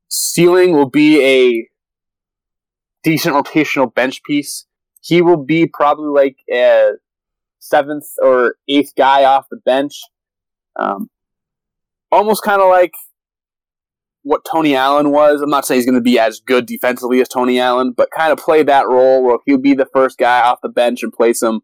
ceiling 0.07 0.73
will 0.73 0.89
be 0.89 1.23
a 1.23 1.67
decent 3.03 3.35
rotational 3.35 3.93
bench 3.93 4.21
piece. 4.23 4.65
He 5.01 5.21
will 5.21 5.43
be 5.43 5.65
probably 5.65 6.09
like 6.09 6.37
a 6.51 6.91
seventh 7.59 8.05
or 8.21 8.55
eighth 8.67 8.93
guy 8.95 9.23
off 9.23 9.45
the 9.49 9.57
bench. 9.57 10.01
Um, 10.75 11.09
almost 12.11 12.43
kind 12.43 12.61
of 12.61 12.69
like 12.69 12.93
what 14.23 14.45
Tony 14.49 14.75
Allen 14.75 15.11
was. 15.11 15.41
I'm 15.41 15.49
not 15.49 15.65
saying 15.65 15.79
he's 15.79 15.85
going 15.85 15.95
to 15.95 16.01
be 16.01 16.19
as 16.19 16.39
good 16.39 16.65
defensively 16.65 17.21
as 17.21 17.27
Tony 17.27 17.59
Allen, 17.59 17.91
but 17.91 18.09
kind 18.15 18.31
of 18.31 18.37
play 18.37 18.63
that 18.63 18.87
role 18.87 19.23
where 19.23 19.37
he'll 19.45 19.57
be 19.57 19.73
the 19.73 19.87
first 19.93 20.17
guy 20.17 20.41
off 20.41 20.59
the 20.61 20.69
bench 20.69 21.03
and 21.03 21.11
play 21.11 21.33
some. 21.33 21.61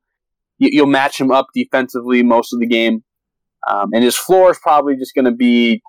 You, 0.58 0.70
you'll 0.72 0.88
match 0.88 1.20
him 1.20 1.32
up 1.32 1.48
defensively 1.54 2.24
most 2.24 2.54
of 2.54 2.60
the 2.60 2.68
game. 2.68 3.04
Um, 3.68 3.92
and 3.94 4.04
his 4.04 4.16
floor 4.16 4.52
is 4.52 4.60
probably 4.60 4.96
just 4.96 5.14
going 5.14 5.26
to 5.26 5.32
be 5.32 5.82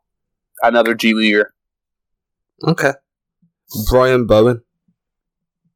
another 0.62 0.94
G 0.94 1.14
leaguer. 1.14 1.54
Okay, 2.66 2.92
Brian 3.88 4.26
Bowen. 4.26 4.62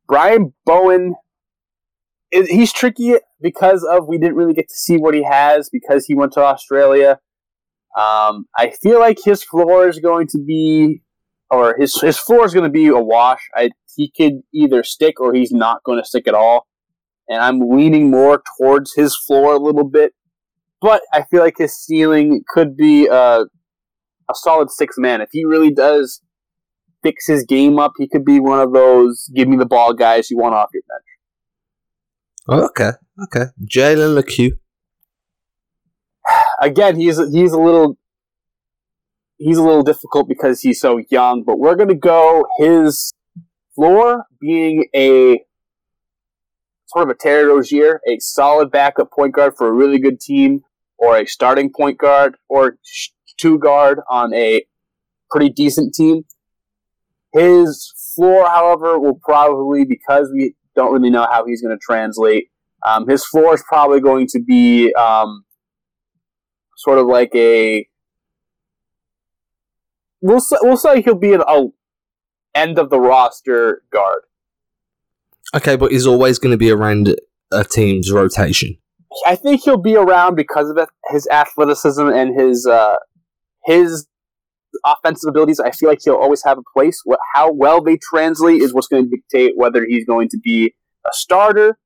Brian 0.09 0.53
Bowen, 0.67 1.15
he's 2.33 2.73
tricky 2.73 3.15
because 3.41 3.85
of 3.85 4.09
we 4.09 4.19
didn't 4.19 4.35
really 4.35 4.53
get 4.53 4.69
to 4.69 4.75
see 4.75 4.97
what 4.97 5.15
he 5.15 5.23
has 5.23 5.71
because 5.71 6.07
he 6.07 6.15
went 6.15 6.33
to 6.33 6.41
Australia. 6.41 7.21
Um, 7.97 8.47
I 8.57 8.73
feel 8.83 8.99
like 8.99 9.19
his 9.23 9.45
floor 9.45 9.89
is 9.89 9.99
going 9.99 10.27
to 10.29 10.39
be, 10.39 11.03
or 11.51 11.77
his 11.79 12.01
his 12.01 12.19
floor 12.19 12.45
is 12.47 12.55
going 12.55 12.65
to 12.65 12.71
be 12.71 12.89
a 12.89 12.99
wash. 12.99 13.41
I 13.55 13.71
he 13.95 14.11
could 14.17 14.41
either 14.55 14.83
stick 14.83 15.21
or 15.21 15.35
he's 15.35 15.53
not 15.53 15.83
going 15.85 15.99
to 15.99 16.05
stick 16.05 16.27
at 16.27 16.35
all, 16.35 16.67
and 17.29 17.43
I'm 17.43 17.61
leaning 17.61 18.11
more 18.11 18.43
towards 18.59 18.95
his 18.95 19.17
floor 19.17 19.53
a 19.55 19.59
little 19.59 19.85
bit. 19.85 20.13
But 20.81 21.03
I 21.13 21.25
feel 21.31 21.43
like 21.43 21.59
his 21.59 21.77
ceiling 21.79 22.43
could 22.49 22.77
be 22.77 23.07
a, 23.07 23.43
a 23.43 24.35
solid 24.35 24.71
six 24.71 24.97
man 24.99 25.21
if 25.21 25.29
he 25.31 25.45
really 25.45 25.73
does 25.73 26.23
fix 27.03 27.27
his 27.27 27.45
game 27.45 27.79
up. 27.79 27.93
He 27.99 28.09
could 28.09 28.25
be 28.25 28.41
one 28.41 28.61
of 28.61 28.73
those 28.73 29.31
give 29.35 29.49
me 29.49 29.57
the 29.57 29.67
ball 29.67 29.93
guys 29.93 30.31
you 30.31 30.39
want 30.39 30.55
off 30.55 30.71
your 30.73 30.83
bench. 30.89 31.05
Oh, 32.49 32.67
okay, 32.67 32.91
okay. 33.25 33.51
Jalen 33.65 34.15
Lecque. 34.15 34.59
Again, 36.63 36.97
he's 36.97 37.19
he's 37.33 37.53
a 37.53 37.59
little 37.59 37.99
he's 39.37 39.59
a 39.59 39.63
little 39.63 39.83
difficult 39.83 40.29
because 40.29 40.61
he's 40.61 40.81
so 40.81 41.03
young, 41.11 41.43
but 41.43 41.59
we're 41.59 41.75
gonna 41.75 41.95
go 41.95 42.47
his 42.59 43.13
floor 43.75 44.25
being 44.41 44.87
a 44.95 45.45
sort 46.87 47.09
of 47.09 47.11
a 47.11 47.15
Terry 47.19 47.45
Rozier, 47.45 48.01
a 48.09 48.19
solid 48.21 48.71
backup 48.71 49.11
point 49.11 49.35
guard 49.35 49.55
for 49.57 49.67
a 49.67 49.73
really 49.73 49.99
good 49.99 50.21
team, 50.21 50.63
or 50.99 51.19
a 51.19 51.27
starting 51.27 51.71
point 51.71 51.99
guard 51.99 52.37
or 52.49 52.79
two 53.39 53.59
guard 53.59 54.01
on 54.09 54.33
a 54.33 54.65
pretty 55.31 55.49
decent 55.49 55.95
team. 55.95 56.25
His 57.33 57.93
floor, 58.15 58.47
however, 58.49 59.01
will 59.01 59.19
probably 59.25 59.85
because 59.85 60.31
we 60.33 60.55
don't 60.77 60.93
really 60.93 61.11
know 61.11 61.27
how 61.31 61.45
he's 61.45 61.63
going 61.63 61.77
to 61.77 61.81
translate. 61.83 62.51
Um, 62.87 63.09
his 63.09 63.25
floor 63.25 63.55
is 63.55 63.65
probably 63.67 64.01
going 64.01 64.27
to 64.29 64.41
be 64.41 64.93
um, 64.95 65.45
sort 66.83 66.99
of 66.99 67.07
like 67.07 67.31
a. 67.35 67.87
We'll 70.21 70.41
say, 70.41 70.57
we'll 70.63 70.77
say 70.77 71.03
he'll 71.03 71.15
be 71.15 71.33
an 71.33 71.43
a 71.47 71.67
end 72.55 72.79
of 72.79 72.91
the 72.91 73.01
roster 73.01 73.83
guard. 73.93 74.23
Okay, 75.55 75.77
but 75.77 75.93
he's 75.93 76.07
always 76.07 76.39
going 76.39 76.53
to 76.53 76.59
be 76.59 76.71
around 76.71 77.17
a 77.51 77.65
team's 77.65 78.11
rotation. 78.11 78.77
I 79.27 79.37
think 79.37 79.63
he'll 79.63 79.77
be 79.77 79.97
around 79.97 80.37
because 80.37 80.71
of 80.71 80.89
his 81.11 81.29
athleticism 81.29 82.07
and 82.09 82.39
his 82.39 82.67
uh, 82.67 82.97
his 83.65 84.07
offensive 84.85 85.29
abilities. 85.29 85.61
I 85.61 85.71
feel 85.71 85.89
like 85.89 86.01
he'll 86.03 86.15
always 86.15 86.43
have 86.45 86.59
a 86.59 86.63
place. 86.75 87.01
What, 87.05 87.21
how 87.35 87.53
well 87.53 87.83
they 87.83 87.99
translate 87.99 88.63
is 88.63 88.73
what's 88.73 88.89
going 88.89 89.05
to 89.05 89.11
dictate 89.11 89.53
whether 89.57 89.85
he's 89.85 90.07
going 90.07 90.29
to 90.31 90.39
be 90.39 90.75
a 91.07 91.11
starter 91.13 91.79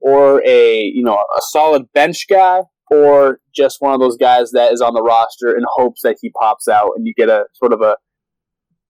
or 0.00 0.42
a 0.46 0.82
you 0.82 1.02
know 1.02 1.16
a 1.16 1.40
solid 1.50 1.92
bench 1.92 2.26
guy 2.28 2.62
or 2.90 3.40
just 3.54 3.76
one 3.80 3.94
of 3.94 4.00
those 4.00 4.16
guys 4.16 4.50
that 4.52 4.72
is 4.72 4.80
on 4.80 4.94
the 4.94 5.02
roster 5.02 5.56
in 5.56 5.62
hopes 5.76 6.02
that 6.02 6.16
he 6.20 6.30
pops 6.30 6.68
out 6.68 6.90
and 6.96 7.06
you 7.06 7.14
get 7.14 7.28
a 7.28 7.44
sort 7.54 7.72
of 7.72 7.80
a 7.80 7.96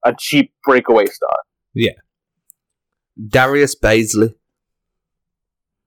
a 0.04 0.14
cheap 0.18 0.52
breakaway 0.64 1.04
star. 1.06 1.36
Yeah. 1.74 1.92
Darius 3.28 3.74
Bazley. 3.74 4.34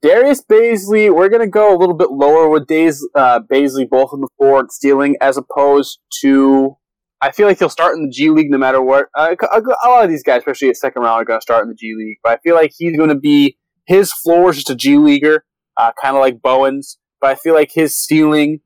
Darius 0.03 0.43
Bazley, 0.43 1.13
we're 1.13 1.29
gonna 1.29 1.47
go 1.47 1.75
a 1.75 1.77
little 1.77 1.95
bit 1.95 2.11
lower 2.11 2.49
with 2.49 2.67
Days 2.67 3.07
uh, 3.15 3.39
Bazley, 3.39 3.89
both 3.89 4.11
in 4.13 4.21
the 4.21 4.27
forward 4.37 4.71
stealing, 4.71 5.15
as 5.21 5.37
opposed 5.37 5.99
to. 6.21 6.77
I 7.21 7.31
feel 7.31 7.47
like 7.47 7.57
he'll 7.57 7.69
start 7.69 7.95
in 7.95 8.03
the 8.03 8.11
G 8.11 8.29
League 8.29 8.51
no 8.51 8.57
matter 8.57 8.81
what. 8.81 9.05
Uh, 9.17 9.33
a 9.41 9.61
a 9.61 9.87
lot 9.89 10.03
of 10.03 10.09
these 10.09 10.23
guys, 10.23 10.39
especially 10.39 10.67
at 10.67 10.75
second 10.75 11.03
round, 11.03 11.21
are 11.21 11.25
going 11.25 11.39
to 11.39 11.41
start 11.41 11.63
in 11.63 11.69
the 11.69 11.75
G 11.75 11.93
League. 11.97 12.17
But 12.21 12.33
I 12.33 12.37
feel 12.43 12.53
like 12.53 12.73
he's 12.77 12.97
going 12.97 13.09
to 13.09 13.15
be 13.15 13.57
his 13.85 14.11
floor 14.11 14.49
is 14.49 14.57
just 14.57 14.69
a 14.69 14.75
G 14.75 14.97
leaguer, 14.97 15.45
uh, 15.77 15.93
kind 16.01 16.17
of 16.17 16.21
like 16.21 16.41
Bowen's. 16.41 16.97
But 17.23 17.29
I 17.31 17.35
feel 17.35 17.53
like 17.53 17.71
his 17.73 17.95
ceiling 17.95 18.59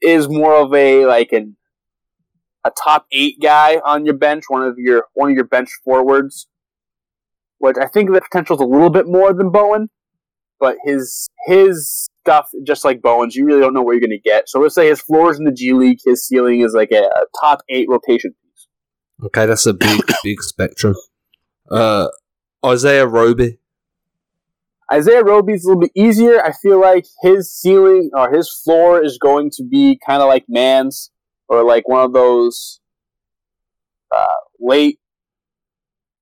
is 0.00 0.26
more 0.26 0.54
of 0.54 0.72
a 0.72 1.04
like 1.04 1.32
an 1.32 1.54
a 2.64 2.70
top 2.82 3.04
eight 3.12 3.36
guy 3.42 3.76
on 3.84 4.06
your 4.06 4.16
bench, 4.16 4.44
one 4.48 4.62
of 4.62 4.78
your 4.78 5.04
one 5.12 5.28
of 5.28 5.36
your 5.36 5.44
bench 5.44 5.68
forwards. 5.84 6.48
Which 7.58 7.76
I 7.78 7.88
think 7.88 8.10
the 8.10 8.22
potential 8.22 8.56
is 8.56 8.62
a 8.62 8.64
little 8.64 8.88
bit 8.88 9.06
more 9.06 9.34
than 9.34 9.50
Bowen, 9.50 9.90
but 10.58 10.76
his 10.82 11.28
his 11.46 12.08
stuff, 12.22 12.48
just 12.66 12.86
like 12.86 13.02
Bowen's, 13.02 13.36
you 13.36 13.44
really 13.44 13.60
don't 13.60 13.74
know 13.74 13.82
what 13.82 13.92
you're 13.92 14.00
going 14.00 14.08
to 14.08 14.18
get. 14.18 14.48
So 14.48 14.58
let's 14.60 14.74
say 14.74 14.88
his 14.88 15.02
floor 15.02 15.30
is 15.30 15.38
in 15.38 15.44
the 15.44 15.52
G 15.52 15.74
League, 15.74 15.98
his 16.06 16.26
ceiling 16.26 16.62
is 16.62 16.72
like 16.72 16.90
a, 16.90 17.02
a 17.02 17.24
top 17.38 17.60
eight 17.68 17.86
rotation 17.86 18.30
piece. 18.30 18.68
Okay, 19.26 19.44
that's 19.44 19.66
a 19.66 19.74
big, 19.74 20.00
big 20.24 20.40
spectrum. 20.40 20.94
Uh, 21.70 22.08
Isaiah 22.64 23.06
Roby. 23.06 23.58
Isaiah 24.92 25.24
Roby's 25.24 25.64
a 25.64 25.68
little 25.68 25.80
bit 25.80 25.92
easier. 25.94 26.42
I 26.42 26.52
feel 26.52 26.80
like 26.80 27.06
his 27.22 27.52
ceiling 27.52 28.10
or 28.14 28.32
his 28.32 28.50
floor 28.64 29.02
is 29.02 29.18
going 29.18 29.50
to 29.54 29.64
be 29.64 29.98
kind 30.06 30.22
of 30.22 30.28
like 30.28 30.44
Mann's 30.48 31.10
or 31.48 31.64
like 31.64 31.88
one 31.88 32.04
of 32.04 32.12
those 32.12 32.80
uh, 34.14 34.26
late 34.60 34.98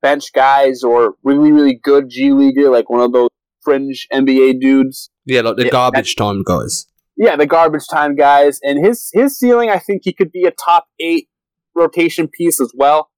bench 0.01 0.33
guys 0.33 0.83
or 0.83 1.15
really, 1.23 1.53
really 1.53 1.79
good 1.83 2.09
G 2.09 2.33
Leaguer, 2.33 2.71
like 2.71 2.89
one 2.89 3.01
of 3.01 3.13
those 3.13 3.31
fringe 3.63 4.07
NBA 4.13 4.61
dudes. 4.61 5.11
Yeah, 5.25 5.41
like 5.43 5.57
the 5.57 5.65
Yeah, 5.65 5.71
garbage 5.71 6.17
time 6.17 6.43
guys. 6.43 6.87
Yeah, 7.17 7.37
the 7.37 7.47
garbage 7.47 7.87
time 7.91 8.17
guys. 8.17 8.59
And 8.63 8.85
his 8.85 9.11
his 9.13 9.39
ceiling, 9.39 9.71
I 9.71 9.79
think 9.79 10.03
he 10.05 10.13
could 10.13 10.33
be 10.33 10.45
a 10.45 10.51
top 10.51 10.87
eight 11.01 11.29
rotation 11.75 12.29
piece 12.29 12.61
as 12.61 12.73
well. 12.75 13.11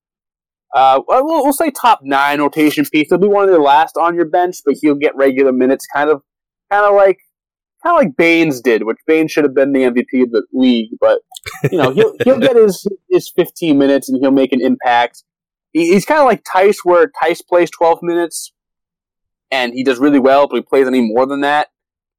Uh, 0.75 1.01
well, 1.07 1.25
we'll, 1.25 1.53
say 1.53 1.71
top 1.71 2.01
nine 2.03 2.41
rotation 2.41 2.85
piece. 2.85 3.09
He'll 3.09 3.19
be 3.19 3.29
one 3.29 3.45
of 3.45 3.51
the 3.51 3.61
last 3.61 3.97
on 3.97 4.17
your 4.17 4.25
bench, 4.25 4.57
but 4.65 4.75
he'll 4.81 4.97
get 4.97 5.15
regular 5.15 5.53
minutes, 5.53 5.87
kind 5.95 6.11
of, 6.11 6.23
kind 6.71 6.85
of 6.85 6.95
like, 6.95 7.19
kind 7.85 7.97
of 7.97 8.05
like 8.05 8.17
Baines 8.17 8.61
did, 8.61 8.85
which 8.85 8.99
Baines 9.07 9.31
should 9.31 9.45
have 9.45 9.55
been 9.55 9.73
the 9.73 9.81
MVP 9.81 10.23
of 10.25 10.31
the 10.33 10.45
league. 10.53 10.91
But 11.01 11.21
you 11.71 11.79
know, 11.79 11.93
he'll 11.93 12.15
he'll 12.25 12.41
get 12.41 12.57
his 12.57 12.87
his 13.09 13.31
15 13.31 13.79
minutes 13.79 14.09
and 14.09 14.21
he'll 14.21 14.33
make 14.33 14.53
an 14.53 14.61
impact. 14.61 15.23
He, 15.73 15.93
he's 15.93 16.05
kind 16.05 16.21
of 16.21 16.27
like 16.27 16.43
Tice, 16.51 16.81
where 16.85 17.11
Tice 17.23 17.43
plays 17.43 17.71
12 17.71 18.01
minutes 18.03 18.53
and 19.51 19.73
he 19.73 19.85
does 19.85 19.99
really 19.99 20.19
well, 20.19 20.49
but 20.49 20.57
he 20.57 20.63
plays 20.63 20.87
any 20.87 21.01
more 21.01 21.27
than 21.27 21.43
that. 21.43 21.69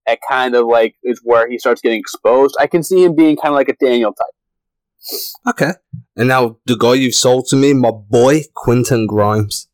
That 0.08 0.20
kind 0.30 0.56
of 0.56 0.68
like 0.68 0.96
is 1.04 1.20
where 1.24 1.50
he 1.50 1.58
starts 1.58 1.82
getting 1.82 2.00
exposed. 2.00 2.56
I 2.60 2.68
can 2.68 2.84
see 2.84 3.04
him 3.04 3.16
being 3.16 3.36
kind 3.36 3.54
of 3.54 3.56
like 3.56 3.70
a 3.70 3.76
Daniel 3.76 4.14
type. 4.14 5.50
Okay. 5.50 5.72
And 6.18 6.30
now 6.30 6.58
the 6.66 6.78
guy 6.78 6.94
you've 6.94 7.16
sold 7.16 7.48
to 7.48 7.56
me, 7.56 7.74
my 7.74 7.92
boy 7.92 8.44
Quentin 8.54 9.06
Grimes. 9.06 9.68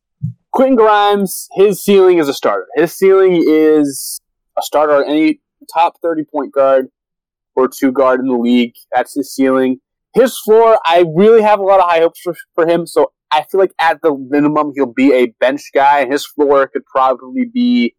Quentin 0.51 0.75
Grimes, 0.75 1.47
his 1.53 1.83
ceiling 1.83 2.17
is 2.17 2.27
a 2.27 2.33
starter. 2.33 2.67
His 2.75 2.93
ceiling 2.93 3.43
is 3.47 4.19
a 4.57 4.61
starter 4.61 4.95
on 4.95 5.09
any 5.09 5.39
top 5.71 6.01
30 6.01 6.23
point 6.25 6.51
guard 6.51 6.87
or 7.55 7.67
two 7.67 7.91
guard 7.91 8.19
in 8.19 8.27
the 8.27 8.35
league. 8.35 8.73
That's 8.91 9.13
his 9.13 9.33
ceiling. 9.33 9.79
His 10.13 10.37
floor, 10.39 10.79
I 10.83 11.05
really 11.15 11.41
have 11.41 11.59
a 11.59 11.63
lot 11.63 11.79
of 11.79 11.87
high 11.87 11.99
hopes 11.99 12.19
for, 12.21 12.35
for 12.55 12.67
him. 12.67 12.85
So 12.87 13.13
I 13.31 13.43
feel 13.43 13.61
like 13.61 13.73
at 13.79 14.01
the 14.01 14.13
minimum, 14.13 14.73
he'll 14.75 14.91
be 14.91 15.13
a 15.13 15.27
bench 15.39 15.69
guy. 15.73 16.01
And 16.01 16.11
his 16.11 16.25
floor 16.25 16.67
could 16.67 16.85
probably 16.85 17.45
be 17.45 17.95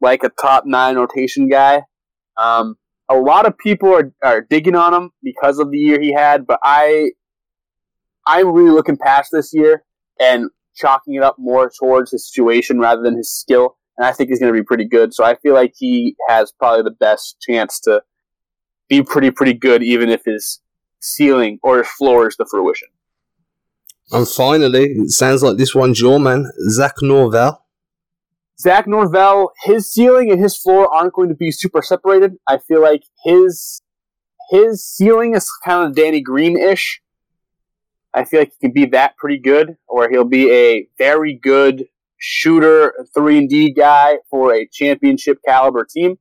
like 0.00 0.22
a 0.22 0.28
top 0.28 0.64
nine 0.66 0.96
rotation 0.96 1.48
guy. 1.48 1.82
Um, 2.36 2.76
a 3.08 3.16
lot 3.16 3.46
of 3.46 3.56
people 3.58 3.92
are, 3.94 4.12
are 4.22 4.40
digging 4.40 4.74
on 4.74 4.94
him 4.94 5.10
because 5.22 5.58
of 5.58 5.70
the 5.70 5.78
year 5.78 6.00
he 6.00 6.12
had, 6.12 6.46
but 6.46 6.58
I, 6.62 7.10
I'm 8.26 8.52
really 8.52 8.70
looking 8.70 8.96
past 8.96 9.30
this 9.32 9.52
year 9.52 9.84
and 10.20 10.48
chalking 10.74 11.14
it 11.14 11.22
up 11.22 11.36
more 11.38 11.70
towards 11.78 12.12
his 12.12 12.28
situation 12.28 12.78
rather 12.78 13.02
than 13.02 13.16
his 13.16 13.30
skill. 13.30 13.76
And 13.96 14.06
I 14.06 14.12
think 14.12 14.30
he's 14.30 14.40
going 14.40 14.52
to 14.52 14.58
be 14.58 14.64
pretty 14.64 14.86
good. 14.86 15.14
So 15.14 15.24
I 15.24 15.36
feel 15.36 15.54
like 15.54 15.74
he 15.76 16.16
has 16.28 16.52
probably 16.52 16.82
the 16.82 16.96
best 16.98 17.36
chance 17.40 17.78
to 17.80 18.02
be 18.88 19.02
pretty, 19.02 19.30
pretty 19.30 19.54
good, 19.54 19.82
even 19.82 20.08
if 20.08 20.22
his 20.24 20.60
ceiling 21.00 21.58
or 21.62 21.78
his 21.78 21.88
floor 21.88 22.26
is 22.26 22.36
the 22.36 22.46
fruition. 22.50 22.88
And 24.10 24.28
finally, 24.28 24.84
it 24.84 25.10
sounds 25.10 25.42
like 25.42 25.56
this 25.56 25.74
one's 25.74 26.00
your 26.00 26.18
man, 26.18 26.50
Zach 26.68 26.94
Norvell. 27.00 27.63
Zach 28.58 28.86
Norvell, 28.86 29.52
his 29.64 29.90
ceiling 29.90 30.30
and 30.30 30.40
his 30.40 30.56
floor 30.56 30.92
aren't 30.92 31.14
going 31.14 31.28
to 31.28 31.34
be 31.34 31.50
super 31.50 31.82
separated. 31.82 32.36
I 32.46 32.58
feel 32.58 32.80
like 32.80 33.02
his 33.24 33.82
his 34.50 34.84
ceiling 34.84 35.34
is 35.34 35.50
kind 35.64 35.88
of 35.88 35.96
Danny 35.96 36.20
Green 36.20 36.58
ish. 36.58 37.00
I 38.12 38.24
feel 38.24 38.40
like 38.40 38.52
he 38.52 38.68
can 38.68 38.72
be 38.72 38.86
that 38.86 39.16
pretty 39.16 39.38
good, 39.38 39.76
or 39.88 40.08
he'll 40.08 40.24
be 40.24 40.52
a 40.52 40.86
very 40.98 41.34
good 41.34 41.86
shooter, 42.18 42.94
three 43.12 43.38
and 43.38 43.48
D 43.48 43.72
guy 43.72 44.18
for 44.30 44.54
a 44.54 44.68
championship 44.72 45.38
caliber 45.44 45.84
team. 45.84 46.18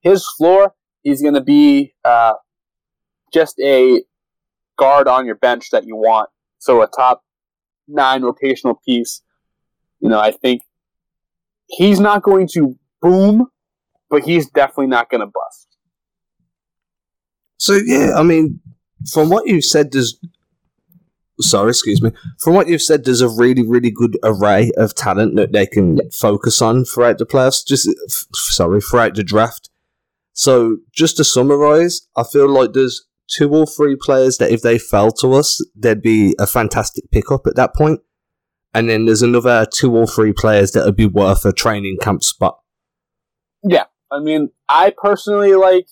His 0.00 0.26
floor, 0.36 0.74
he's 1.02 1.22
going 1.22 1.34
to 1.34 1.40
be 1.40 1.94
uh, 2.04 2.34
just 3.32 3.60
a 3.60 4.02
guard 4.76 5.06
on 5.06 5.26
your 5.26 5.36
bench 5.36 5.70
that 5.70 5.84
you 5.84 5.96
want. 5.96 6.30
So 6.58 6.82
a 6.82 6.88
top 6.88 7.22
nine 7.86 8.22
rotational 8.22 8.76
piece. 8.84 9.22
You 10.00 10.08
know, 10.08 10.18
I 10.18 10.32
think 10.32 10.62
he's 11.68 12.00
not 12.00 12.22
going 12.22 12.48
to 12.54 12.76
boom, 13.00 13.46
but 14.10 14.24
he's 14.24 14.48
definitely 14.50 14.88
not 14.88 15.10
going 15.10 15.20
to 15.20 15.26
bust. 15.26 15.68
So 17.58 17.74
yeah, 17.84 18.14
I 18.16 18.22
mean, 18.22 18.60
from 19.12 19.30
what 19.30 19.46
you've 19.46 19.64
said, 19.64 19.92
there's 19.92 20.18
sorry, 21.40 21.70
excuse 21.70 22.02
me. 22.02 22.10
From 22.38 22.54
what 22.54 22.68
you've 22.68 22.82
said, 22.82 23.04
there's 23.04 23.20
a 23.20 23.28
really, 23.28 23.66
really 23.66 23.90
good 23.90 24.18
array 24.22 24.70
of 24.76 24.94
talent 24.94 25.36
that 25.36 25.52
they 25.52 25.66
can 25.66 25.98
focus 26.10 26.60
on 26.62 26.84
throughout 26.84 27.18
the 27.18 27.26
playoffs. 27.26 27.66
Just 27.66 27.88
f- 27.88 28.26
sorry, 28.32 28.80
throughout 28.80 29.14
the 29.14 29.24
draft. 29.24 29.70
So 30.32 30.78
just 30.92 31.16
to 31.16 31.24
summarize, 31.24 32.02
I 32.16 32.24
feel 32.24 32.48
like 32.48 32.72
there's 32.72 33.06
two 33.28 33.50
or 33.50 33.66
three 33.66 33.96
players 34.00 34.38
that 34.38 34.50
if 34.50 34.62
they 34.62 34.78
fell 34.78 35.10
to 35.10 35.34
us, 35.34 35.60
they'd 35.76 36.02
be 36.02 36.34
a 36.38 36.46
fantastic 36.46 37.10
pickup 37.10 37.46
at 37.46 37.56
that 37.56 37.74
point. 37.74 38.00
And 38.78 38.88
then 38.88 39.06
there's 39.06 39.22
another 39.22 39.66
two 39.66 39.92
or 39.96 40.06
three 40.06 40.32
players 40.32 40.70
that 40.70 40.84
would 40.84 40.94
be 40.94 41.04
worth 41.04 41.44
a 41.44 41.52
training 41.52 41.98
camp 42.00 42.22
spot. 42.22 42.60
Yeah, 43.64 43.86
I 44.08 44.20
mean, 44.20 44.50
I 44.68 44.94
personally 44.96 45.56
like 45.56 45.88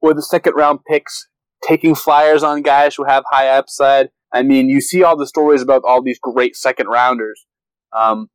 with 0.00 0.16
the 0.16 0.22
second 0.22 0.54
round 0.54 0.80
picks 0.88 1.28
taking 1.62 1.94
flyers 1.94 2.42
on 2.42 2.62
guys 2.62 2.94
who 2.94 3.04
have 3.04 3.24
high 3.30 3.48
upside. 3.48 4.08
I 4.32 4.42
mean, 4.42 4.70
you 4.70 4.80
see 4.80 5.02
all 5.02 5.14
the 5.14 5.26
stories 5.26 5.60
about 5.60 5.82
all 5.84 6.02
these 6.02 6.18
great 6.18 6.56
second 6.56 6.86
rounders. 6.86 7.44
Um, 7.92 8.30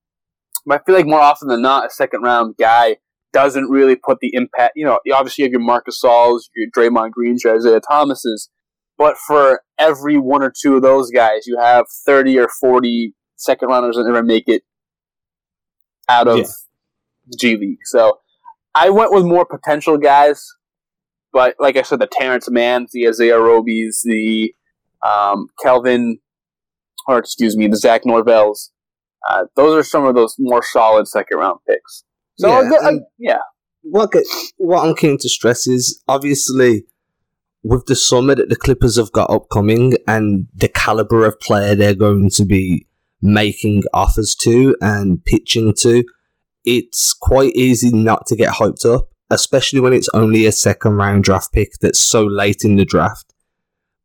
but 0.68 0.82
I 0.82 0.84
feel 0.84 0.94
like 0.94 1.08
more 1.08 1.20
often 1.20 1.48
than 1.48 1.64
not, 1.64 1.88
a 1.88 1.90
second 1.90 2.22
round 2.22 2.54
guy 2.60 2.98
doesn't 3.34 3.66
really 3.68 3.96
put 3.96 4.20
the 4.22 4.30
impact. 4.34 4.74
You 4.76 4.86
know, 4.86 5.00
obviously 5.12 5.42
you 5.42 5.46
have 5.48 5.54
your 5.54 5.62
Marc 5.62 5.88
Gasols, 5.88 6.42
your 6.56 6.70
Draymond 6.70 7.14
Greens, 7.14 7.44
your 7.44 7.56
Isaiah 7.56 7.82
Thomases, 7.82 8.48
but 8.96 9.18
for 9.18 9.64
every 9.80 10.20
one 10.20 10.44
or 10.44 10.54
two 10.56 10.76
of 10.76 10.84
those 10.84 11.10
guys, 11.10 11.48
you 11.48 11.58
have 11.58 11.86
thirty 12.06 12.38
or 12.38 12.48
forty 12.62 13.16
second 13.40 13.70
rounders 13.70 13.96
that 13.96 14.04
never 14.06 14.24
make 14.24 14.44
it 14.48 14.64
out 16.08 16.28
of 16.28 16.38
Yeah. 16.40 16.44
the 17.28 17.38
G 17.38 17.56
League. 17.58 17.80
So 17.86 18.20
I 18.76 18.90
went 18.90 19.12
with 19.14 19.26
more 19.26 19.46
potential 19.46 19.98
guys, 19.98 20.44
but 21.34 21.56
like 21.60 21.78
I 21.78 21.82
said, 21.84 22.00
the 22.00 22.08
Terrence 22.08 22.50
Manns, 22.50 22.92
the 22.92 23.08
Isaiah 23.08 23.36
Robies, 23.38 24.02
the 24.04 24.54
um, 25.08 25.48
Kelvin, 25.64 26.20
or 27.08 27.18
excuse 27.18 27.56
me, 27.56 27.68
the 27.68 27.78
Zach 27.78 28.04
Norvells. 28.04 28.70
Uh, 29.30 29.46
those 29.56 29.74
are 29.76 29.84
some 29.84 30.06
of 30.06 30.16
those 30.16 30.36
more 30.40 30.62
solid 30.64 31.08
second 31.08 31.38
round 31.38 31.60
picks. 31.68 32.04
So 32.38 32.48
Yeah, 32.50 32.60
a 32.60 32.70
good- 32.70 32.84
a- 32.84 32.88
and- 32.88 33.02
yeah, 33.18 33.40
what 33.84 34.12
get, 34.12 34.24
what 34.58 34.86
I'm 34.86 34.96
keen 34.96 35.18
to 35.20 35.30
stress 35.30 35.68
is 35.68 36.04
obviously 36.08 36.86
with 37.64 37.86
the 37.86 37.96
summer 37.96 38.36
that 38.36 38.50
the 38.50 38.56
Clippers 38.56 38.98
have 38.98 39.12
got 39.12 39.30
upcoming 39.30 39.94
and 40.08 40.48
the 40.56 40.68
caliber 40.70 41.26
of 41.26 41.40
player 41.40 41.76
they're 41.76 41.94
going 41.96 42.30
to 42.32 42.46
be 42.46 42.88
making 43.22 43.84
offers 43.94 44.36
to 44.36 44.76
and 44.82 45.24
pitching 45.26 45.74
to, 45.80 46.04
it's 46.66 47.14
quite 47.14 47.54
easy 47.56 47.92
not 47.92 48.26
to 48.28 48.36
get 48.36 48.54
hyped 48.54 48.86
up, 48.86 49.10
especially 49.30 49.80
when 49.80 49.94
it's 49.94 50.10
only 50.14 50.46
a 50.46 50.52
second 50.52 50.94
round 50.94 51.24
draft 51.24 51.52
pick 51.54 51.74
that's 51.82 52.00
so 52.00 52.24
late 52.26 52.64
in 52.64 52.76
the 52.76 52.86
draft. 52.86 53.34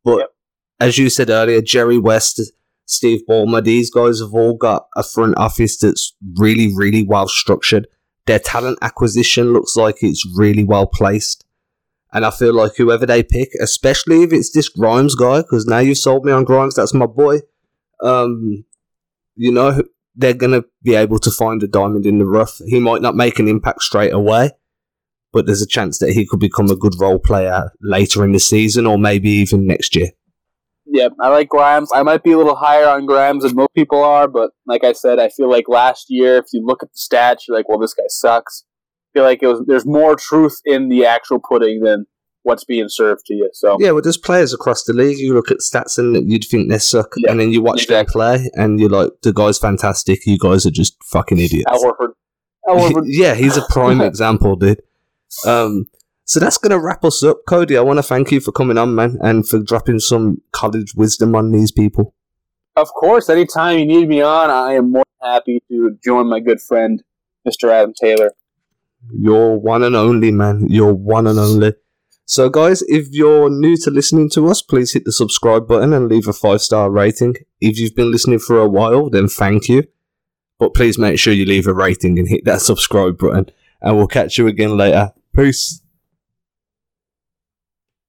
But 0.03 0.19
Yep. 0.19 0.33
as 0.79 0.97
you 0.97 1.09
said 1.09 1.29
earlier, 1.29 1.61
Jerry 1.61 1.97
West, 1.97 2.41
Steve 2.85 3.21
Ballmer, 3.27 3.63
these 3.63 3.89
guys 3.89 4.19
have 4.19 4.33
all 4.33 4.55
got 4.55 4.87
a 4.95 5.03
front 5.03 5.37
office 5.37 5.77
that's 5.77 6.13
really, 6.37 6.73
really 6.73 7.03
well 7.03 7.27
structured 7.27 7.87
their 8.25 8.39
talent 8.39 8.77
acquisition 8.81 9.53
looks 9.53 9.75
like 9.75 9.97
it's 10.01 10.25
really 10.35 10.63
well 10.63 10.87
placed. 10.87 11.45
And 12.13 12.25
I 12.25 12.31
feel 12.31 12.53
like 12.53 12.75
whoever 12.77 13.05
they 13.05 13.23
pick, 13.23 13.49
especially 13.61 14.23
if 14.23 14.31
it's 14.31 14.51
this 14.51 14.69
Grimes 14.69 15.15
guy, 15.15 15.41
because 15.41 15.65
now 15.65 15.79
you've 15.79 15.97
sold 15.97 16.25
me 16.25 16.31
on 16.31 16.43
Grimes, 16.45 16.75
that's 16.75 16.93
my 16.93 17.05
boy. 17.05 17.39
Um, 18.01 18.63
you 19.35 19.51
know, 19.51 19.81
they're 20.15 20.33
going 20.33 20.51
to 20.51 20.65
be 20.83 20.95
able 20.95 21.19
to 21.19 21.31
find 21.31 21.61
a 21.63 21.67
diamond 21.67 22.05
in 22.05 22.19
the 22.19 22.25
rough. 22.25 22.59
He 22.65 22.79
might 22.79 23.01
not 23.01 23.15
make 23.15 23.39
an 23.39 23.47
impact 23.47 23.81
straight 23.81 24.13
away, 24.13 24.51
but 25.33 25.45
there's 25.45 25.61
a 25.61 25.67
chance 25.67 25.99
that 25.99 26.13
he 26.13 26.25
could 26.25 26.39
become 26.39 26.69
a 26.69 26.75
good 26.75 26.93
role 26.99 27.19
player 27.19 27.71
later 27.81 28.23
in 28.23 28.31
the 28.31 28.39
season 28.39 28.85
or 28.85 28.97
maybe 28.97 29.29
even 29.29 29.67
next 29.67 29.95
year. 29.95 30.09
Yeah, 30.85 31.09
I 31.19 31.29
like 31.29 31.49
Grimes. 31.49 31.89
I 31.93 32.03
might 32.03 32.23
be 32.23 32.31
a 32.31 32.37
little 32.37 32.55
higher 32.55 32.87
on 32.87 33.05
Grimes 33.05 33.43
than 33.43 33.55
most 33.55 33.73
people 33.73 34.03
are, 34.03 34.27
but 34.27 34.51
like 34.65 34.83
I 34.83 34.93
said, 34.93 35.19
I 35.19 35.29
feel 35.29 35.49
like 35.49 35.67
last 35.67 36.05
year, 36.09 36.37
if 36.37 36.45
you 36.53 36.63
look 36.63 36.83
at 36.83 36.89
the 36.89 36.97
stats, 36.97 37.47
you're 37.47 37.57
like, 37.57 37.67
well, 37.67 37.79
this 37.79 37.93
guy 37.93 38.03
sucks. 38.07 38.63
I 39.09 39.19
feel 39.19 39.23
like 39.23 39.41
it 39.41 39.47
was 39.47 39.63
there's 39.65 39.85
more 39.85 40.15
truth 40.15 40.61
in 40.63 40.89
the 40.89 41.05
actual 41.05 41.39
pudding 41.39 41.81
than 41.81 42.05
what's 42.45 42.63
being 42.63 42.87
served 42.87 43.25
to 43.25 43.33
you. 43.33 43.49
So 43.53 43.77
yeah, 43.79 43.91
well, 43.91 44.01
there's 44.01 44.17
players 44.17 44.53
across 44.53 44.83
the 44.83 44.93
league. 44.93 45.17
You 45.17 45.33
look 45.33 45.51
at 45.51 45.57
stats 45.57 45.97
and 45.97 46.31
you'd 46.31 46.45
think 46.45 46.69
they 46.69 46.77
suck, 46.77 47.13
Yeah, 47.17 47.31
and 47.31 47.39
then 47.39 47.51
you 47.51 47.61
watch 47.61 47.87
them 47.87 48.05
play, 48.05 48.49
and 48.53 48.79
you're 48.79 48.89
like, 48.89 49.09
the 49.23 49.33
guy's 49.33 49.57
fantastic. 49.57 50.25
You 50.25 50.37
guys 50.37 50.65
are 50.65 50.71
just 50.71 50.95
fucking 51.03 51.39
idiots. 51.39 51.65
Al 51.67 51.83
Horford. 51.83 52.13
Al 52.67 52.75
Horford. 52.77 53.03
yeah, 53.07 53.33
he's 53.33 53.57
a 53.57 53.65
prime 53.69 53.99
example, 54.11 54.55
dude. 54.55 54.81
Um, 55.45 55.87
so 56.23 56.39
that's 56.39 56.57
gonna 56.57 56.79
wrap 56.79 57.03
us 57.03 57.23
up, 57.23 57.37
Cody. 57.47 57.77
I 57.77 57.81
want 57.81 57.97
to 57.97 58.03
thank 58.03 58.31
you 58.31 58.39
for 58.39 58.51
coming 58.51 58.77
on, 58.77 58.95
man, 58.95 59.17
and 59.21 59.47
for 59.47 59.59
dropping 59.59 59.99
some 59.99 60.41
college 60.51 60.93
wisdom 60.95 61.35
on 61.35 61.51
these 61.51 61.71
people. 61.71 62.13
Of 62.75 62.89
course, 62.89 63.29
anytime 63.29 63.79
you 63.79 63.85
need 63.85 64.07
me 64.07 64.21
on, 64.21 64.49
I 64.49 64.73
am 64.73 64.91
more 64.91 65.03
than 65.21 65.31
happy 65.31 65.61
to 65.69 65.97
join 66.03 66.27
my 66.27 66.39
good 66.39 66.61
friend, 66.61 67.01
Mr. 67.47 67.71
Adam 67.71 67.93
Taylor. 67.93 68.31
You're 69.11 69.55
one 69.55 69.83
and 69.83 69.95
only, 69.95 70.31
man. 70.31 70.67
You're 70.69 70.93
one 70.93 71.27
and 71.27 71.39
only. 71.39 71.73
So, 72.27 72.49
guys, 72.49 72.81
if 72.87 73.07
you're 73.11 73.51
new 73.51 73.77
to 73.77 73.91
listening 73.91 74.31
to 74.31 74.47
us, 74.47 74.61
please 74.61 74.93
hit 74.93 75.05
the 75.05 75.11
subscribe 75.11 75.67
button 75.67 75.93
and 75.93 76.09
leave 76.09 76.27
a 76.27 76.33
five 76.33 76.61
star 76.61 76.89
rating. 76.89 77.35
If 77.61 77.77
you've 77.77 77.95
been 77.95 78.11
listening 78.11 78.39
for 78.39 78.59
a 78.59 78.67
while, 78.67 79.09
then 79.11 79.27
thank 79.27 79.69
you. 79.69 79.83
But 80.57 80.73
please 80.73 80.97
make 80.97 81.19
sure 81.19 81.33
you 81.33 81.45
leave 81.45 81.67
a 81.67 81.73
rating 81.73 82.17
and 82.17 82.27
hit 82.27 82.45
that 82.45 82.61
subscribe 82.61 83.19
button. 83.19 83.51
And 83.81 83.95
we'll 83.97 84.07
catch 84.07 84.37
you 84.37 84.47
again 84.47 84.75
later. 84.75 85.13
Peace. 85.35 85.81